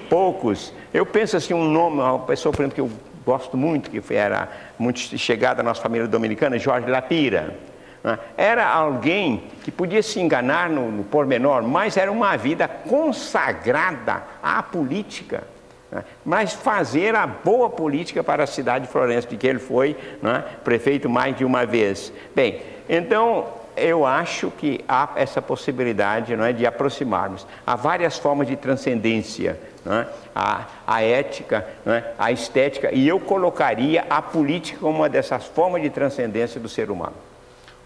[0.10, 0.74] poucos.
[0.94, 2.92] Eu penso assim, um nome, uma pessoa, por exemplo, que eu
[3.28, 4.48] gosto muito, que era
[4.80, 7.54] muito chegada à nossa família dominicana, Jorge Lapira.
[8.02, 8.18] Né?
[8.38, 14.64] Era alguém que podia se enganar no, no pormenor, mas era uma vida consagrada à
[14.64, 15.44] política.
[15.92, 16.06] Né?
[16.24, 20.46] Mas fazer a boa política para a cidade de Florença, de que ele foi né,
[20.64, 22.14] prefeito mais de uma vez.
[22.34, 27.46] Bem, então eu acho que há essa possibilidade não é, de aproximarmos.
[27.66, 30.08] Há várias formas de transcendência, não é?
[30.36, 32.14] a, a ética, não é?
[32.20, 36.92] a estética, e eu colocaria a política como uma dessas formas de transcendência do ser
[36.92, 37.16] humano.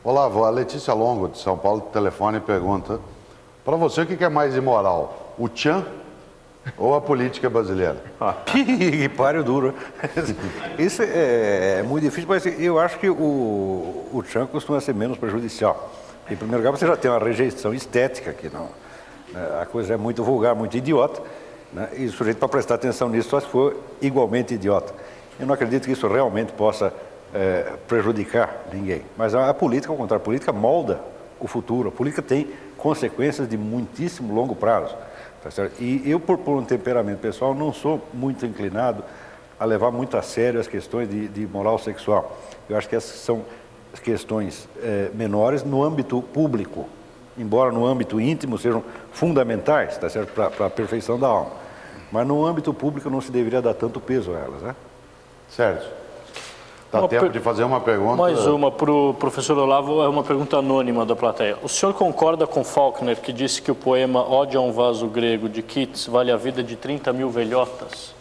[0.04, 3.00] Olá, a Letícia Longo, de São Paulo, telefone pergunta:
[3.64, 5.36] para você o que é mais imoral?
[5.38, 5.86] O tchan
[6.78, 7.98] ou a política brasileira?
[8.46, 9.76] que páreo duro.
[10.80, 15.20] Isso é, é, muito difícil, mas eu acho que o, o tchan costuma ser menos
[15.20, 15.92] prejudicial.
[16.30, 18.70] Em primeiro lugar, você já tem uma rejeição estética aqui, não.
[19.32, 19.60] Né?
[19.62, 21.22] A coisa é muito vulgar, muito idiota,
[21.74, 21.90] né?
[21.98, 24.94] e o sujeito para prestar atenção nisso só se for igualmente idiota.
[25.40, 26.94] Eu não acredito que isso realmente possa
[27.34, 29.04] é, prejudicar ninguém.
[29.18, 31.00] Mas a, a, política, ao contrário, a política molda
[31.40, 31.90] o futuro.
[31.90, 34.96] A política tem consequências de muitíssimo longo prazo.
[35.44, 35.50] Tá
[35.80, 39.04] e eu, por, por, um temperamento pessoal, não sou muito inclinado
[39.60, 42.38] a levar muito a sério as questões de, de moral sexual.
[42.70, 43.44] Eu acho que essas são
[44.04, 46.88] questões é, menores no âmbito público,
[47.38, 51.52] embora no âmbito íntimo sejam fundamentais, tá certo, para a perfeição da alma.
[52.12, 54.76] Mas no âmbito público não se deveria dar tanto peso a elas, né?
[55.50, 56.02] Certo.
[56.92, 57.32] Dá tempo per...
[57.32, 58.18] de fazer uma pergunta?
[58.18, 61.58] Mais uma para o professor Olavo, é uma pergunta anônima da plateia.
[61.64, 65.48] O senhor concorda com Faulkner, que disse que o poema Ode a um vaso grego
[65.48, 68.14] de Keats vale a vida de 30 mil velhotas?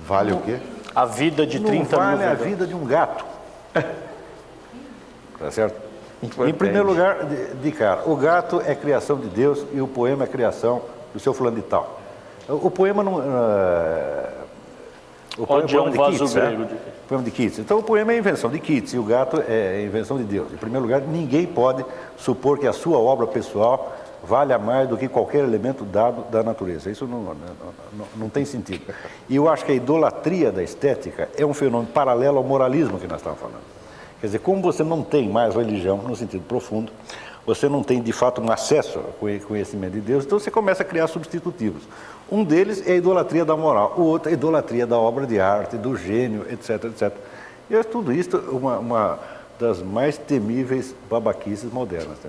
[0.00, 0.58] Vale o quê?
[0.92, 2.40] A vida de 30 Não vale mil velhotas.
[2.40, 3.24] a vida de um gato.
[5.38, 5.89] tá certo?
[6.22, 6.50] Importante.
[6.50, 10.24] Em primeiro lugar, de, de, cara, o gato é criação de Deus e o poema
[10.24, 10.82] é criação
[11.14, 11.98] do seu fulano de tal.
[12.48, 13.18] O, o poema não...
[13.18, 14.40] Uh,
[15.38, 16.68] o poema, Ode a um vaso Keats, grego né?
[16.68, 16.76] de
[17.08, 17.58] poema de Keats.
[17.58, 20.52] Então o poema é invenção de Keats e o gato é invenção de Deus.
[20.52, 21.84] Em primeiro lugar, ninguém pode
[22.16, 26.90] supor que a sua obra pessoal vale mais do que qualquer elemento dado da natureza.
[26.90, 27.34] Isso não, não,
[27.92, 28.82] não, não, tem sentido.
[29.28, 33.06] E eu acho que a idolatria da estética é um fenômeno paralelo ao moralismo que
[33.06, 33.79] nós estamos falando.
[34.20, 36.92] Quer dizer, como você não tem mais religião no sentido profundo,
[37.46, 40.86] você não tem de fato um acesso ao conhecimento de Deus, então você começa a
[40.86, 41.82] criar substitutivos.
[42.30, 45.40] Um deles é a idolatria da moral, o outro é a idolatria da obra de
[45.40, 47.12] arte, do gênio, etc, etc.
[47.70, 49.18] E é tudo isso uma, uma
[49.58, 52.18] das mais temíveis babaquices modernas.
[52.18, 52.28] Tá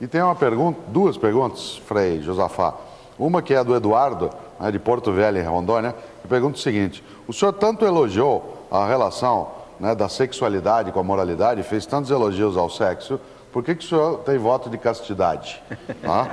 [0.00, 2.74] e tem uma pergunta, duas perguntas, Frei Josafá.
[3.18, 7.02] Uma que é do Eduardo, né, de Porto Velho, em Rondônia, que pergunta o seguinte:
[7.26, 12.56] o senhor tanto elogiou a relação né, da sexualidade com a moralidade, fez tantos elogios
[12.56, 13.20] ao sexo,
[13.52, 15.62] por que, que o senhor tem voto de castidade?
[16.04, 16.28] Ah?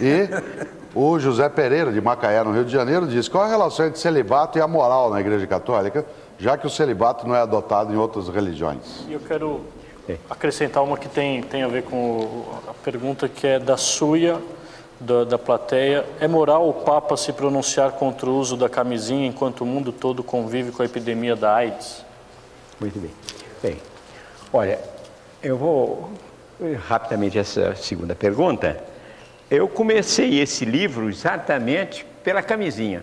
[0.00, 0.28] E
[0.94, 4.58] o José Pereira, de Macaé, no Rio de Janeiro, diz: qual a relação entre celibato
[4.58, 6.04] e a moral na Igreja Católica,
[6.38, 9.04] já que o celibato não é adotado em outras religiões?
[9.08, 9.60] Eu quero
[10.28, 14.40] acrescentar uma que tem, tem a ver com a pergunta que é da Suia,
[14.98, 16.04] da, da plateia.
[16.20, 20.22] É moral o Papa se pronunciar contra o uso da camisinha enquanto o mundo todo
[20.22, 22.04] convive com a epidemia da AIDS?
[22.80, 23.10] Muito bem.
[23.62, 23.76] Bem,
[24.50, 24.80] olha,
[25.42, 26.10] eu vou
[26.86, 28.82] rapidamente essa segunda pergunta.
[29.50, 33.02] Eu comecei esse livro exatamente pela camisinha.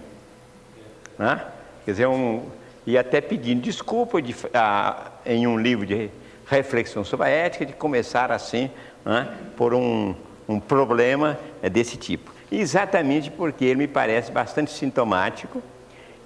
[1.17, 1.45] Né?
[1.85, 2.43] Quer dizer, um,
[2.87, 6.09] e até pedindo desculpa de, ah, em um livro de
[6.47, 8.71] reflexão sobre a ética, de começar assim,
[9.05, 10.15] né, por um,
[10.49, 11.37] um problema
[11.71, 12.33] desse tipo.
[12.51, 15.61] Exatamente porque ele me parece bastante sintomático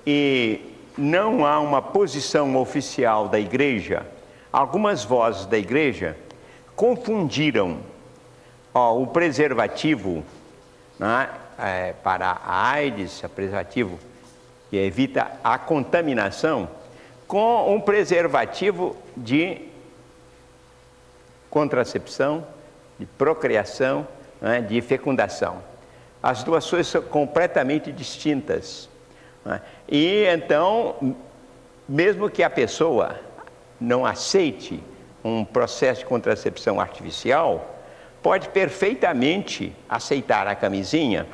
[0.06, 4.06] e não há uma posição oficial da igreja.
[4.52, 6.18] Algumas vozes da igreja
[6.76, 7.80] confundiram
[8.74, 10.24] ó, o preservativo
[11.00, 14.00] né, é, para a AIDS, o preservativo
[14.70, 16.70] que evita a contaminação,
[17.28, 19.68] com um preservativo de
[21.50, 22.48] contracepção,
[22.98, 24.08] de procriação,
[24.40, 25.62] né, de fecundação.
[26.24, 28.90] As duas coisas são completamente distintas.
[29.44, 29.62] Né?
[29.92, 31.16] E então,
[31.88, 33.20] mesmo que a pessoa
[33.80, 34.82] não aceite
[35.22, 37.76] um processo de contracepção artificial,
[38.24, 41.28] pode perfeitamente aceitar a camisinha,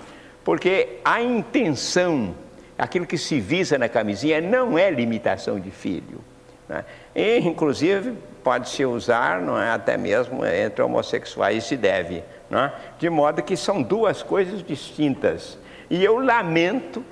[0.43, 2.33] porque a intenção,
[2.77, 6.19] aquilo que se visa na camisinha, não é limitação de filho.
[6.67, 6.83] Né?
[7.13, 8.13] E, inclusive,
[8.43, 12.23] pode-se usar não é, até mesmo entre homossexuais, se deve.
[12.49, 12.71] É?
[12.97, 15.59] De modo que são duas coisas distintas.
[15.89, 17.03] E eu lamento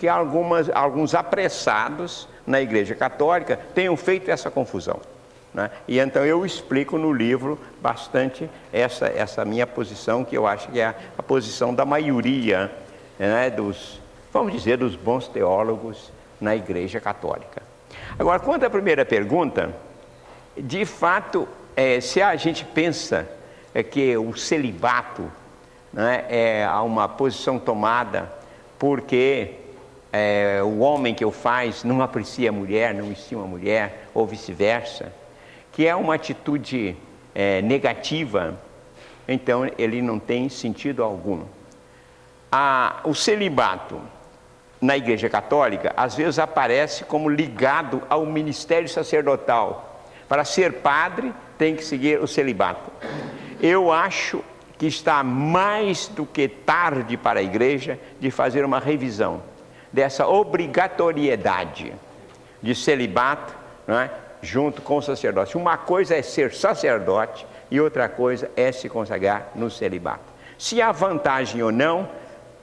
[0.00, 4.98] que algumas, alguns apressados na Igreja Católica tenham feito essa confusão.
[5.52, 5.70] Né?
[5.86, 10.80] E então eu explico no livro bastante essa, essa minha posição, que eu acho que
[10.80, 12.72] é a posição da maioria
[13.18, 14.00] né, dos,
[14.32, 16.10] vamos dizer, dos bons teólogos
[16.40, 17.62] na Igreja Católica.
[18.18, 19.68] Agora, quanto à primeira pergunta,
[20.56, 21.46] de fato,
[21.76, 23.28] é, se a gente pensa
[23.74, 25.30] é, que o celibato
[25.92, 28.32] né, é uma posição tomada
[28.78, 29.56] porque
[30.12, 34.26] é, o homem que o faz não aprecia a mulher, não estima a mulher, ou
[34.26, 35.12] vice-versa,
[35.72, 36.96] que é uma atitude
[37.34, 38.58] é, negativa,
[39.28, 41.44] então ele não tem sentido algum.
[42.50, 44.00] A, o celibato
[44.80, 50.02] na Igreja Católica às vezes aparece como ligado ao ministério sacerdotal.
[50.28, 52.90] Para ser padre, tem que seguir o celibato.
[53.60, 54.42] Eu acho
[54.78, 59.42] que está mais do que tarde para a igreja de fazer uma revisão
[59.92, 61.92] dessa obrigatoriedade
[62.62, 63.54] de celibato
[63.88, 64.10] é?
[64.42, 65.56] junto com o sacerdote.
[65.56, 70.30] Uma coisa é ser sacerdote e outra coisa é se consagrar no celibato.
[70.58, 72.08] Se há vantagem ou não,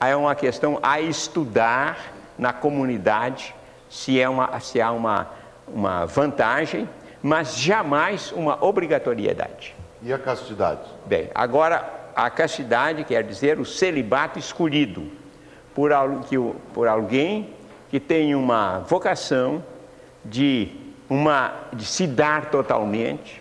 [0.00, 3.54] é uma questão a estudar na comunidade,
[3.90, 5.28] se, é uma, se há uma,
[5.66, 6.88] uma vantagem,
[7.22, 9.74] mas jamais uma obrigatoriedade.
[10.02, 10.82] E a castidade?
[11.04, 15.10] Bem, agora a castidade quer dizer o celibato escolhido
[15.78, 17.54] por, por alguém
[17.88, 19.62] que tem uma vocação
[20.24, 20.72] de,
[21.08, 23.40] uma, de se dar totalmente.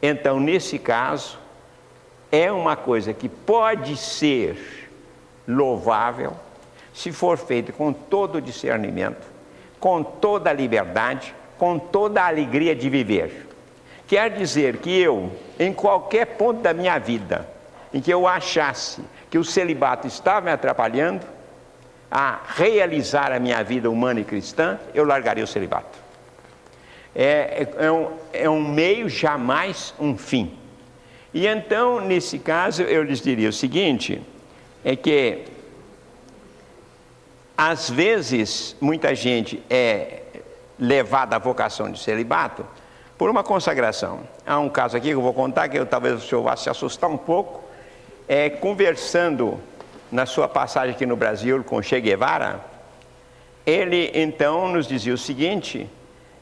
[0.00, 1.36] Então, nesse caso,
[2.30, 4.88] é uma coisa que pode ser
[5.46, 6.34] louvável
[6.92, 9.26] se for feito com todo o discernimento,
[9.80, 13.48] com toda a liberdade, com toda a alegria de viver.
[14.06, 17.48] Quer dizer que eu, em qualquer ponto da minha vida,
[17.92, 19.02] em que eu achasse
[19.34, 21.26] que o celibato estava me atrapalhando
[22.08, 25.98] a realizar a minha vida humana e cristã, eu largaria o celibato.
[27.12, 30.56] É, é, um, é um meio, jamais um fim.
[31.32, 34.22] E então, nesse caso, eu lhes diria o seguinte:
[34.84, 35.46] é que
[37.58, 40.22] às vezes muita gente é
[40.78, 42.64] levada à vocação de celibato
[43.18, 44.20] por uma consagração.
[44.46, 46.70] Há um caso aqui que eu vou contar que eu, talvez o senhor vá se
[46.70, 47.63] assustar um pouco,
[48.28, 49.60] é, conversando
[50.10, 52.64] na sua passagem aqui no Brasil com Che Guevara,
[53.66, 55.88] ele então nos dizia o seguinte: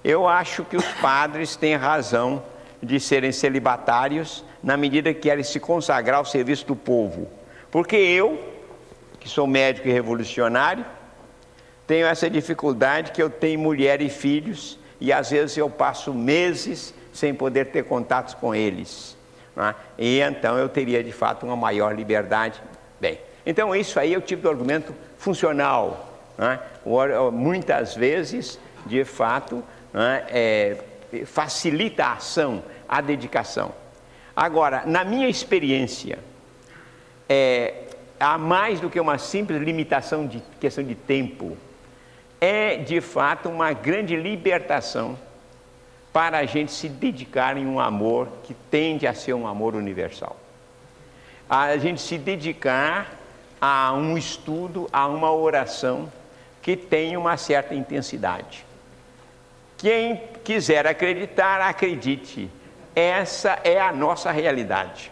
[0.05, 2.43] eu acho que os padres têm razão
[2.83, 7.29] de serem celibatários na medida que querem se consagrar ao serviço do povo.
[7.71, 8.39] Porque eu,
[9.21, 10.85] que sou médico e revolucionário,
[11.87, 16.95] tenho essa dificuldade que eu tenho mulher e filhos e às vezes eu passo meses
[17.13, 19.17] sem poder ter contatos com eles.
[19.57, 19.75] É?
[19.99, 22.61] E então eu teria de fato uma maior liberdade.
[23.01, 26.09] Bem, então isso aí é o tipo de argumento funcional.
[26.39, 26.59] É?
[27.31, 29.63] Muitas vezes, de fato,
[29.95, 30.25] é?
[30.31, 33.75] É, facilita a ação, a dedicação.
[34.35, 36.19] Agora, na minha experiência,
[37.29, 37.75] é,
[38.19, 41.57] há mais do que uma simples limitação de questão de tempo.
[42.41, 45.19] É de fato uma grande libertação
[46.13, 50.37] para a gente se dedicar em um amor que tende a ser um amor universal.
[51.49, 53.13] A gente se dedicar
[53.61, 56.13] a um estudo, a uma oração
[56.61, 58.65] que tem uma certa intensidade.
[59.79, 62.51] Quem quiser acreditar, acredite.
[62.95, 65.11] Essa é a nossa realidade.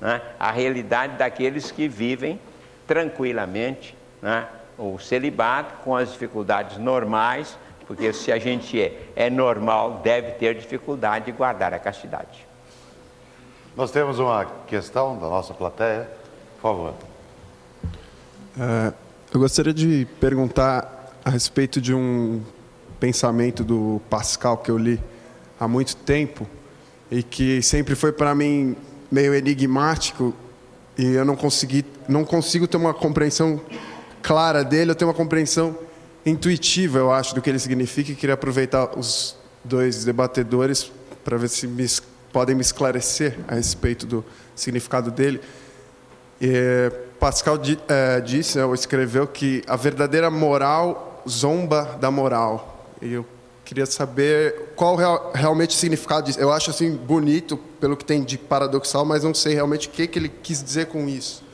[0.00, 0.20] Né?
[0.38, 2.40] A realidade daqueles que vivem
[2.86, 4.46] tranquilamente né?
[4.76, 7.56] o celibato com as dificuldades normais
[7.90, 12.46] porque se a gente é, é normal, deve ter dificuldade de guardar a castidade.
[13.76, 16.08] Nós temos uma questão da nossa plateia,
[16.54, 16.94] por favor.
[18.56, 18.92] É,
[19.34, 22.40] eu gostaria de perguntar a respeito de um
[23.00, 25.02] pensamento do Pascal que eu li
[25.58, 26.46] há muito tempo
[27.10, 28.76] e que sempre foi para mim
[29.10, 30.32] meio enigmático
[30.96, 33.60] e eu não consegui não consigo ter uma compreensão
[34.22, 35.76] clara dele, eu tenho uma compreensão
[36.24, 40.90] intuitiva, eu acho, do que ele significa e queria aproveitar os dois debatedores
[41.24, 41.86] para ver se me,
[42.32, 44.24] podem me esclarecer a respeito do
[44.54, 45.40] significado dele.
[46.40, 52.86] E, Pascal di, é, disse, ou escreveu, que a verdadeira moral zomba da moral.
[53.02, 53.26] E eu
[53.64, 56.40] queria saber qual real, realmente o significado disso.
[56.40, 60.06] Eu acho assim bonito, pelo que tem de paradoxal, mas não sei realmente o que,
[60.06, 61.44] que ele quis dizer com isso.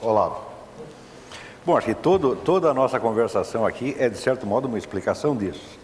[0.00, 0.43] Olá.
[1.66, 5.34] Bom, acho que todo, toda a nossa conversação aqui é, de certo modo, uma explicação
[5.34, 5.78] disso.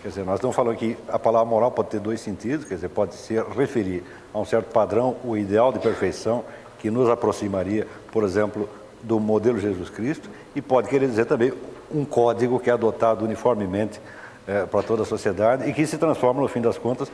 [0.00, 2.88] Quer dizer, nós estamos falando que a palavra moral pode ter dois sentidos, quer dizer,
[2.88, 6.44] pode se referir a um certo padrão, o ideal de perfeição,
[6.78, 8.68] que nos aproximaria, por exemplo,
[9.02, 11.52] do modelo Jesus Cristo, e pode querer dizer também
[11.90, 14.00] um código que é adotado uniformemente
[14.46, 17.10] é, para toda a sociedade e que se transforma, no fim das contas,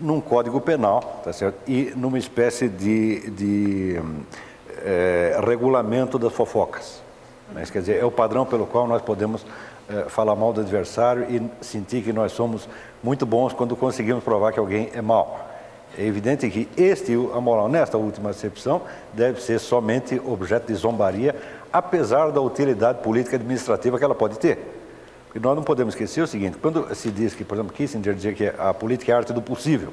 [0.00, 1.56] num código penal tá certo?
[1.66, 4.00] e numa espécie de, de
[4.84, 7.02] é, regulamento das fofocas.
[7.54, 9.46] Mas, quer dizer, é o padrão pelo qual nós podemos
[9.88, 12.68] é, falar mal do adversário e sentir que nós somos
[13.00, 15.48] muito bons quando conseguimos provar que alguém é mau.
[15.96, 18.82] É evidente que este, a moral nesta última acepção,
[19.12, 21.36] deve ser somente objeto de zombaria,
[21.72, 24.58] apesar da utilidade política e administrativa que ela pode ter.
[25.32, 28.32] E nós não podemos esquecer o seguinte: quando se diz que, por exemplo, Kissinger dizia
[28.32, 29.92] que a política é a arte do possível,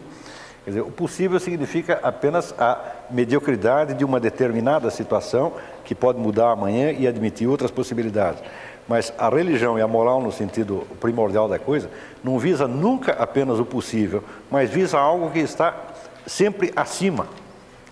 [0.64, 2.80] quer dizer, o possível significa apenas a
[3.10, 8.42] mediocridade de uma determinada situação que pode mudar amanhã e admitir outras possibilidades.
[8.88, 11.90] Mas a religião e a moral, no sentido primordial da coisa,
[12.24, 15.76] não visa nunca apenas o possível, mas visa algo que está
[16.26, 17.28] sempre acima.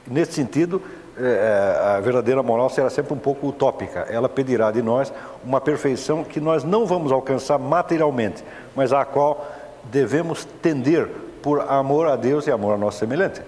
[0.05, 0.81] Nesse sentido,
[1.17, 4.07] é, é, a verdadeira moral será sempre um pouco utópica.
[4.09, 5.11] Ela pedirá de nós
[5.43, 8.43] uma perfeição que nós não vamos alcançar materialmente,
[8.75, 9.45] mas à qual
[9.91, 11.09] devemos tender
[11.41, 13.41] por amor a Deus e amor a nosso semelhante.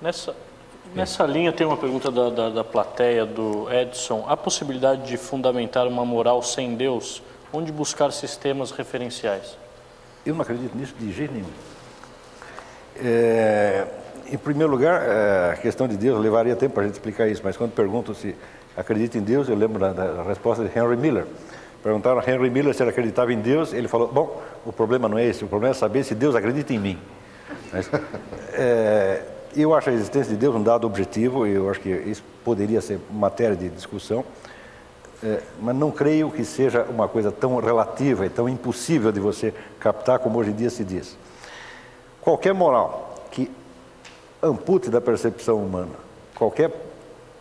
[0.00, 0.34] Nessa,
[0.94, 4.24] nessa linha tem uma pergunta da, da, da plateia do Edson.
[4.28, 7.22] Há possibilidade de fundamentar uma moral sem Deus?
[7.52, 9.56] Onde buscar sistemas referenciais?
[10.24, 11.46] Eu não acredito nisso de jeito nenhum.
[12.98, 13.86] É,
[14.30, 17.42] em primeiro lugar, é, a questão de Deus levaria tempo para a gente explicar isso,
[17.44, 18.34] mas quando perguntam se
[18.76, 21.26] acredita em Deus, eu lembro da, da resposta de Henry Miller.
[21.86, 25.16] Perguntaram a Henry Miller se ele acreditava em Deus, ele falou: Bom, o problema não
[25.16, 26.98] é esse, o problema é saber se Deus acredita em mim.
[27.72, 27.88] Mas,
[28.54, 29.22] é,
[29.54, 32.80] eu acho a existência de Deus um dado objetivo, e eu acho que isso poderia
[32.80, 34.24] ser matéria de discussão,
[35.22, 39.54] é, mas não creio que seja uma coisa tão relativa e tão impossível de você
[39.78, 41.16] captar como hoje em dia se diz.
[42.20, 43.48] Qualquer moral que
[44.42, 45.94] ampute da percepção humana
[46.34, 46.72] qualquer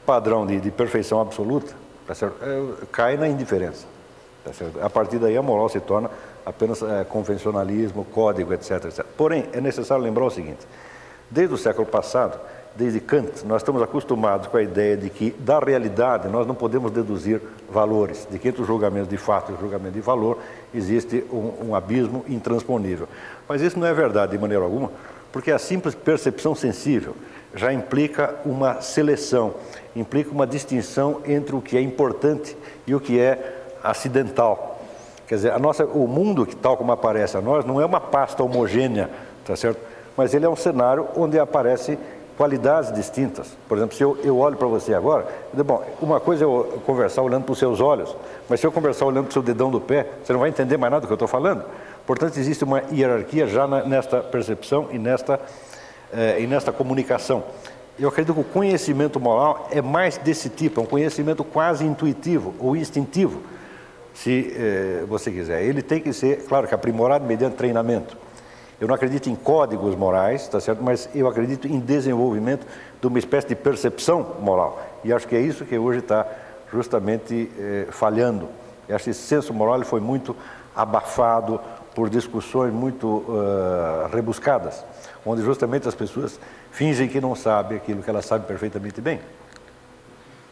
[0.05, 1.73] padrão de, de perfeição absoluta,
[2.07, 3.94] é, cai na indiferença.
[4.45, 6.09] Tá a partir daí a moral se torna
[6.45, 9.03] apenas é, convencionalismo, código, etc, etc.
[9.17, 10.67] Porém, é necessário lembrar o seguinte:
[11.31, 12.39] desde o século passado,
[12.75, 16.91] desde Kant, nós estamos acostumados com a ideia de que da realidade nós não podemos
[16.91, 20.37] deduzir valores, de que entre o julgamento de fato e o julgamento de valor
[20.73, 23.07] existe um, um abismo intransponível.
[23.47, 24.91] Mas isso não é verdade de maneira alguma,
[25.31, 27.15] porque a simples percepção sensível
[27.55, 29.55] já implica uma seleção,
[29.95, 32.55] implica uma distinção entre o que é importante
[32.85, 33.54] e o que é
[33.89, 34.79] acidental.
[35.27, 37.99] Quer dizer, a nossa, o mundo que tal como aparece a nós não é uma
[37.99, 39.09] pasta homogênea,
[39.45, 39.79] tá certo?
[40.15, 41.97] Mas ele é um cenário onde aparece
[42.37, 43.47] qualidades distintas.
[43.67, 46.81] Por exemplo, se eu, eu olho para você agora, digo, bom, uma coisa é eu
[46.85, 48.15] conversar olhando para os seus olhos,
[48.49, 50.77] mas se eu conversar olhando para o seu dedão do pé, você não vai entender
[50.77, 51.63] mais nada do que eu estou falando.
[52.05, 55.39] Portanto, existe uma hierarquia já na, nesta percepção e nesta,
[56.13, 57.43] eh, e nesta comunicação.
[57.97, 62.53] Eu acredito que o conhecimento moral é mais desse tipo, é um conhecimento quase intuitivo
[62.59, 63.41] ou instintivo,
[64.15, 65.61] se eh, você quiser.
[65.61, 68.17] Ele tem que ser, claro, que aprimorado mediante treinamento.
[68.81, 70.81] Eu não acredito em códigos morais, tá certo?
[70.81, 72.65] Mas eu acredito em desenvolvimento
[72.99, 74.81] de uma espécie de percepção moral.
[75.03, 76.25] E acho que é isso que hoje está
[76.71, 78.49] justamente eh, falhando.
[78.89, 80.35] Eu acho que esse senso moral foi muito
[80.75, 81.59] abafado,
[81.95, 84.83] por discussões muito uh, rebuscadas,
[85.25, 86.37] onde justamente as pessoas
[86.69, 89.21] fingem que não sabem aquilo que elas sabem perfeitamente bem.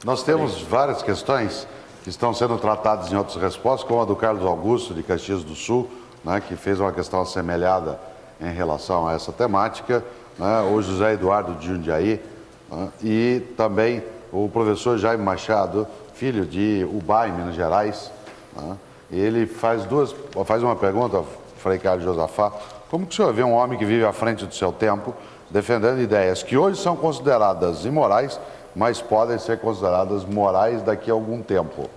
[0.06, 1.68] Nós temos várias questões
[2.04, 5.56] que estão sendo tratadas em outras respostas, como a do Carlos Augusto, de Caxias do
[5.56, 5.90] Sul,
[6.24, 7.98] né, que fez uma questão assemelhada
[8.42, 10.04] em relação a essa temática,
[10.38, 12.22] né, o José Eduardo de Jundiaí,
[12.70, 14.04] né, e também
[14.34, 18.12] o professor Jaime Machado, filho de Ubai, Minas Gerais,
[18.54, 18.78] né,
[19.10, 20.14] ele faz duas,
[20.46, 21.24] faz uma pergunta,
[21.58, 22.52] Frei Carlos Josafá,
[22.90, 25.16] como que o senhor vê um homem que vive à frente do seu tempo,
[25.50, 28.38] defendendo ideias que hoje são consideradas imorais,
[28.76, 31.90] mas podem ser consideradas morais daqui a algum tempo?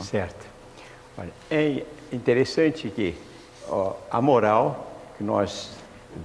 [0.00, 0.46] Certo.
[1.18, 3.14] Olha, é interessante que
[3.68, 4.86] ó, a moral,
[5.16, 5.70] que nós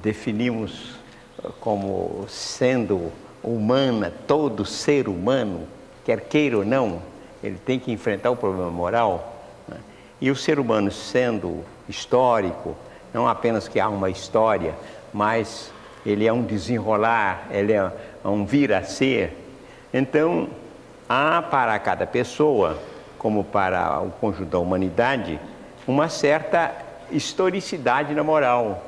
[0.02, 0.96] definimos
[1.60, 3.12] como sendo
[3.44, 5.68] humana, todo ser humano,
[6.06, 7.02] quer queira ou não,
[7.44, 9.36] ele tem que enfrentar o problema moral,
[10.20, 12.76] e o ser humano sendo histórico,
[13.14, 14.74] não apenas que há uma história,
[15.14, 15.72] mas
[16.06, 17.92] ele é um desenrolar, ele é
[18.26, 19.46] um vir a ser.
[19.94, 20.50] Então,
[21.08, 22.78] há para cada pessoa,
[23.18, 25.40] como para o conjunto da humanidade,
[25.88, 26.74] uma certa
[27.12, 28.84] historicidade na moral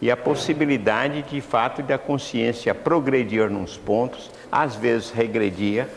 [0.00, 5.88] e a possibilidade de fato da consciência progredir nos pontos, às vezes regredia,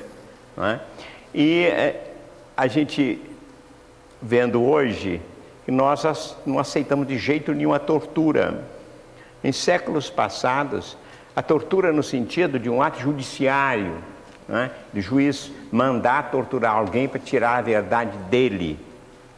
[0.57, 0.79] é?
[1.33, 2.13] e eh,
[2.55, 3.21] a gente
[4.21, 5.21] vendo hoje
[5.65, 8.65] que nós não aceitamos de jeito nenhum a tortura.
[9.43, 10.97] Em séculos passados,
[11.35, 13.97] a tortura no sentido de um ato judiciário,
[14.47, 18.79] né, de juiz mandar torturar alguém para tirar a verdade dele.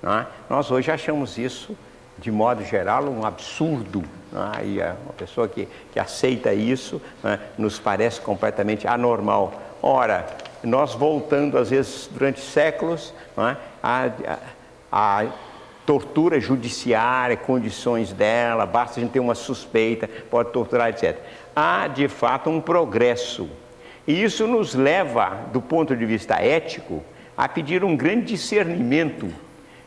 [0.02, 1.76] Né, nós hoje achamos isso
[2.18, 4.04] de modo geral, um absurdo.
[4.32, 4.52] Né?
[4.64, 9.54] E uma pessoa que, que aceita isso né, nos parece completamente anormal.
[9.82, 10.26] Ora,
[10.64, 14.10] nós voltando, às vezes, durante séculos, né, a,
[14.92, 15.26] a, a
[15.86, 21.18] tortura judiciária, condições dela, basta a gente ter uma suspeita, pode torturar, etc.
[21.56, 23.48] Há, de fato, um progresso.
[24.08, 27.04] E isso nos leva, do ponto de vista ético,
[27.36, 29.28] a pedir um grande discernimento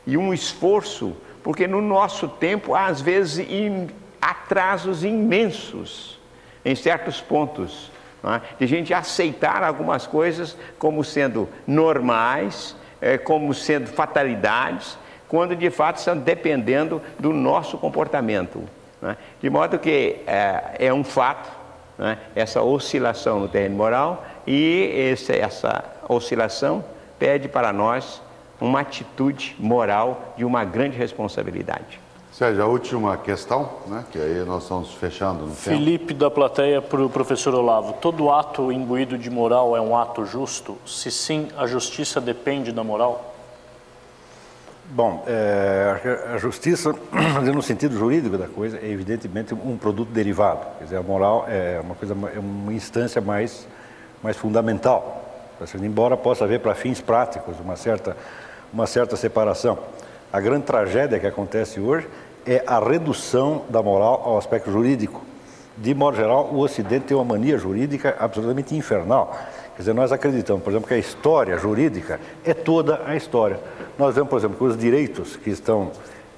[0.07, 3.47] e um esforço, porque no nosso tempo há, às vezes,
[4.21, 6.19] atrasos imensos
[6.65, 7.91] em certos pontos.
[8.25, 8.41] É?
[8.59, 15.99] De gente aceitar algumas coisas como sendo normais, é, como sendo fatalidades, quando de fato
[15.99, 18.65] estão dependendo do nosso comportamento.
[19.03, 19.17] É?
[19.41, 21.58] De modo que é, é um fato
[22.35, 26.85] essa oscilação no terreno moral e esse, essa oscilação
[27.19, 28.23] pede para nós
[28.61, 32.01] uma atitude moral de uma grande responsabilidade.
[32.33, 36.21] Sérgio, a última questão, né, que aí nós estamos fechando no Felipe tempo.
[36.21, 37.95] da plateia para o professor Olavo.
[37.95, 40.79] Todo ato imbuído de moral é um ato justo?
[40.87, 43.28] Se sim, a justiça depende da moral?
[44.91, 46.95] Bom, é, a justiça,
[47.55, 50.61] no sentido jurídico da coisa, é evidentemente um produto derivado.
[50.79, 53.69] Quer dizer, a moral é uma coisa, é uma instância mais,
[54.23, 55.27] mais fundamental.
[55.83, 58.17] Embora possa haver para fins práticos uma certa,
[58.73, 59.79] uma certa separação.
[60.33, 62.09] A grande tragédia que acontece hoje
[62.47, 65.23] é a redução da moral ao aspecto jurídico.
[65.77, 69.39] De modo geral, o Ocidente tem uma mania jurídica absolutamente infernal.
[69.79, 73.61] Quer dizer, nós acreditamos, por exemplo, que a história jurídica é toda a história.
[73.97, 75.93] Nós vemos, por exemplo, que os direitos que estão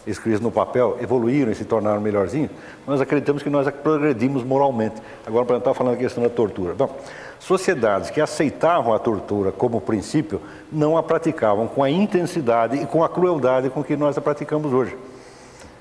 [0.07, 2.51] escritos no papel evoluíram e se tornaram melhorzinhos.
[2.87, 4.97] Nós acreditamos que nós progredimos moralmente.
[5.27, 6.75] Agora, para estar falando a questão da tortura.
[6.75, 6.91] Então,
[7.39, 10.39] sociedades que aceitavam a tortura como princípio
[10.71, 14.71] não a praticavam com a intensidade e com a crueldade com que nós a praticamos
[14.71, 14.95] hoje.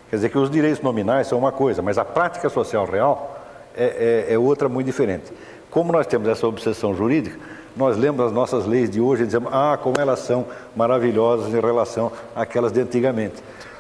[0.10, 3.38] Quer dizer que os direitos nominais são uma coisa, mas a prática social real
[3.76, 5.34] é, é, é outra muito diferente.
[5.70, 7.38] Como nós temos essa obsessão jurídica,
[7.76, 11.60] nós lemos as nossas leis de hoje e dizemos, ah, como elas são maravilhosas em
[11.60, 13.36] relação àquelas de antigamente.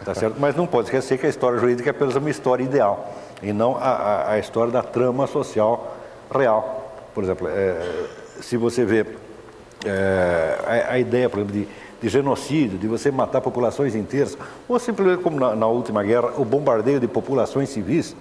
[0.05, 0.39] Tá certo?
[0.39, 3.75] Mas não pode esquecer que a história jurídica é apenas uma história ideal e não
[3.75, 5.97] a, a, a história da trama social
[6.33, 6.93] real.
[7.13, 8.05] Por exemplo, é,
[8.41, 9.05] se você vê
[9.85, 11.67] é, a, a, ideia, por exemplo, de,
[12.01, 14.37] de, genocídio, de você matar populações inteiras,
[14.67, 18.15] ou simplesmente como na, na última guerra, o bombardeio de populações civis,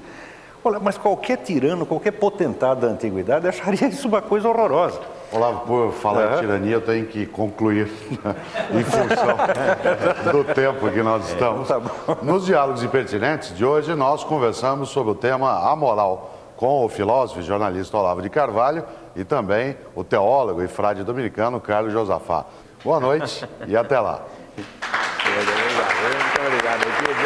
[0.65, 5.01] Olha, mas qualquer tirano, qualquer potentado da antiguidade acharia isso uma coisa horrorosa.
[5.31, 6.35] Olavo, por falar uhum.
[6.35, 7.91] em tirania, eu tenho que concluir
[8.73, 9.37] em função
[10.33, 11.69] do tempo que nós estamos.
[11.69, 11.81] Tá
[12.23, 17.41] Nos diálogos impertinentes de hoje, nós conversamos sobre o tema a moral com o filósofo
[17.41, 22.47] e jornalista Olavo de Carvalho e também o teólogo e frade dominicano Carlos Josafá.
[22.83, 24.23] Boa noite e até lá.
[24.57, 27.18] Muito obrigado.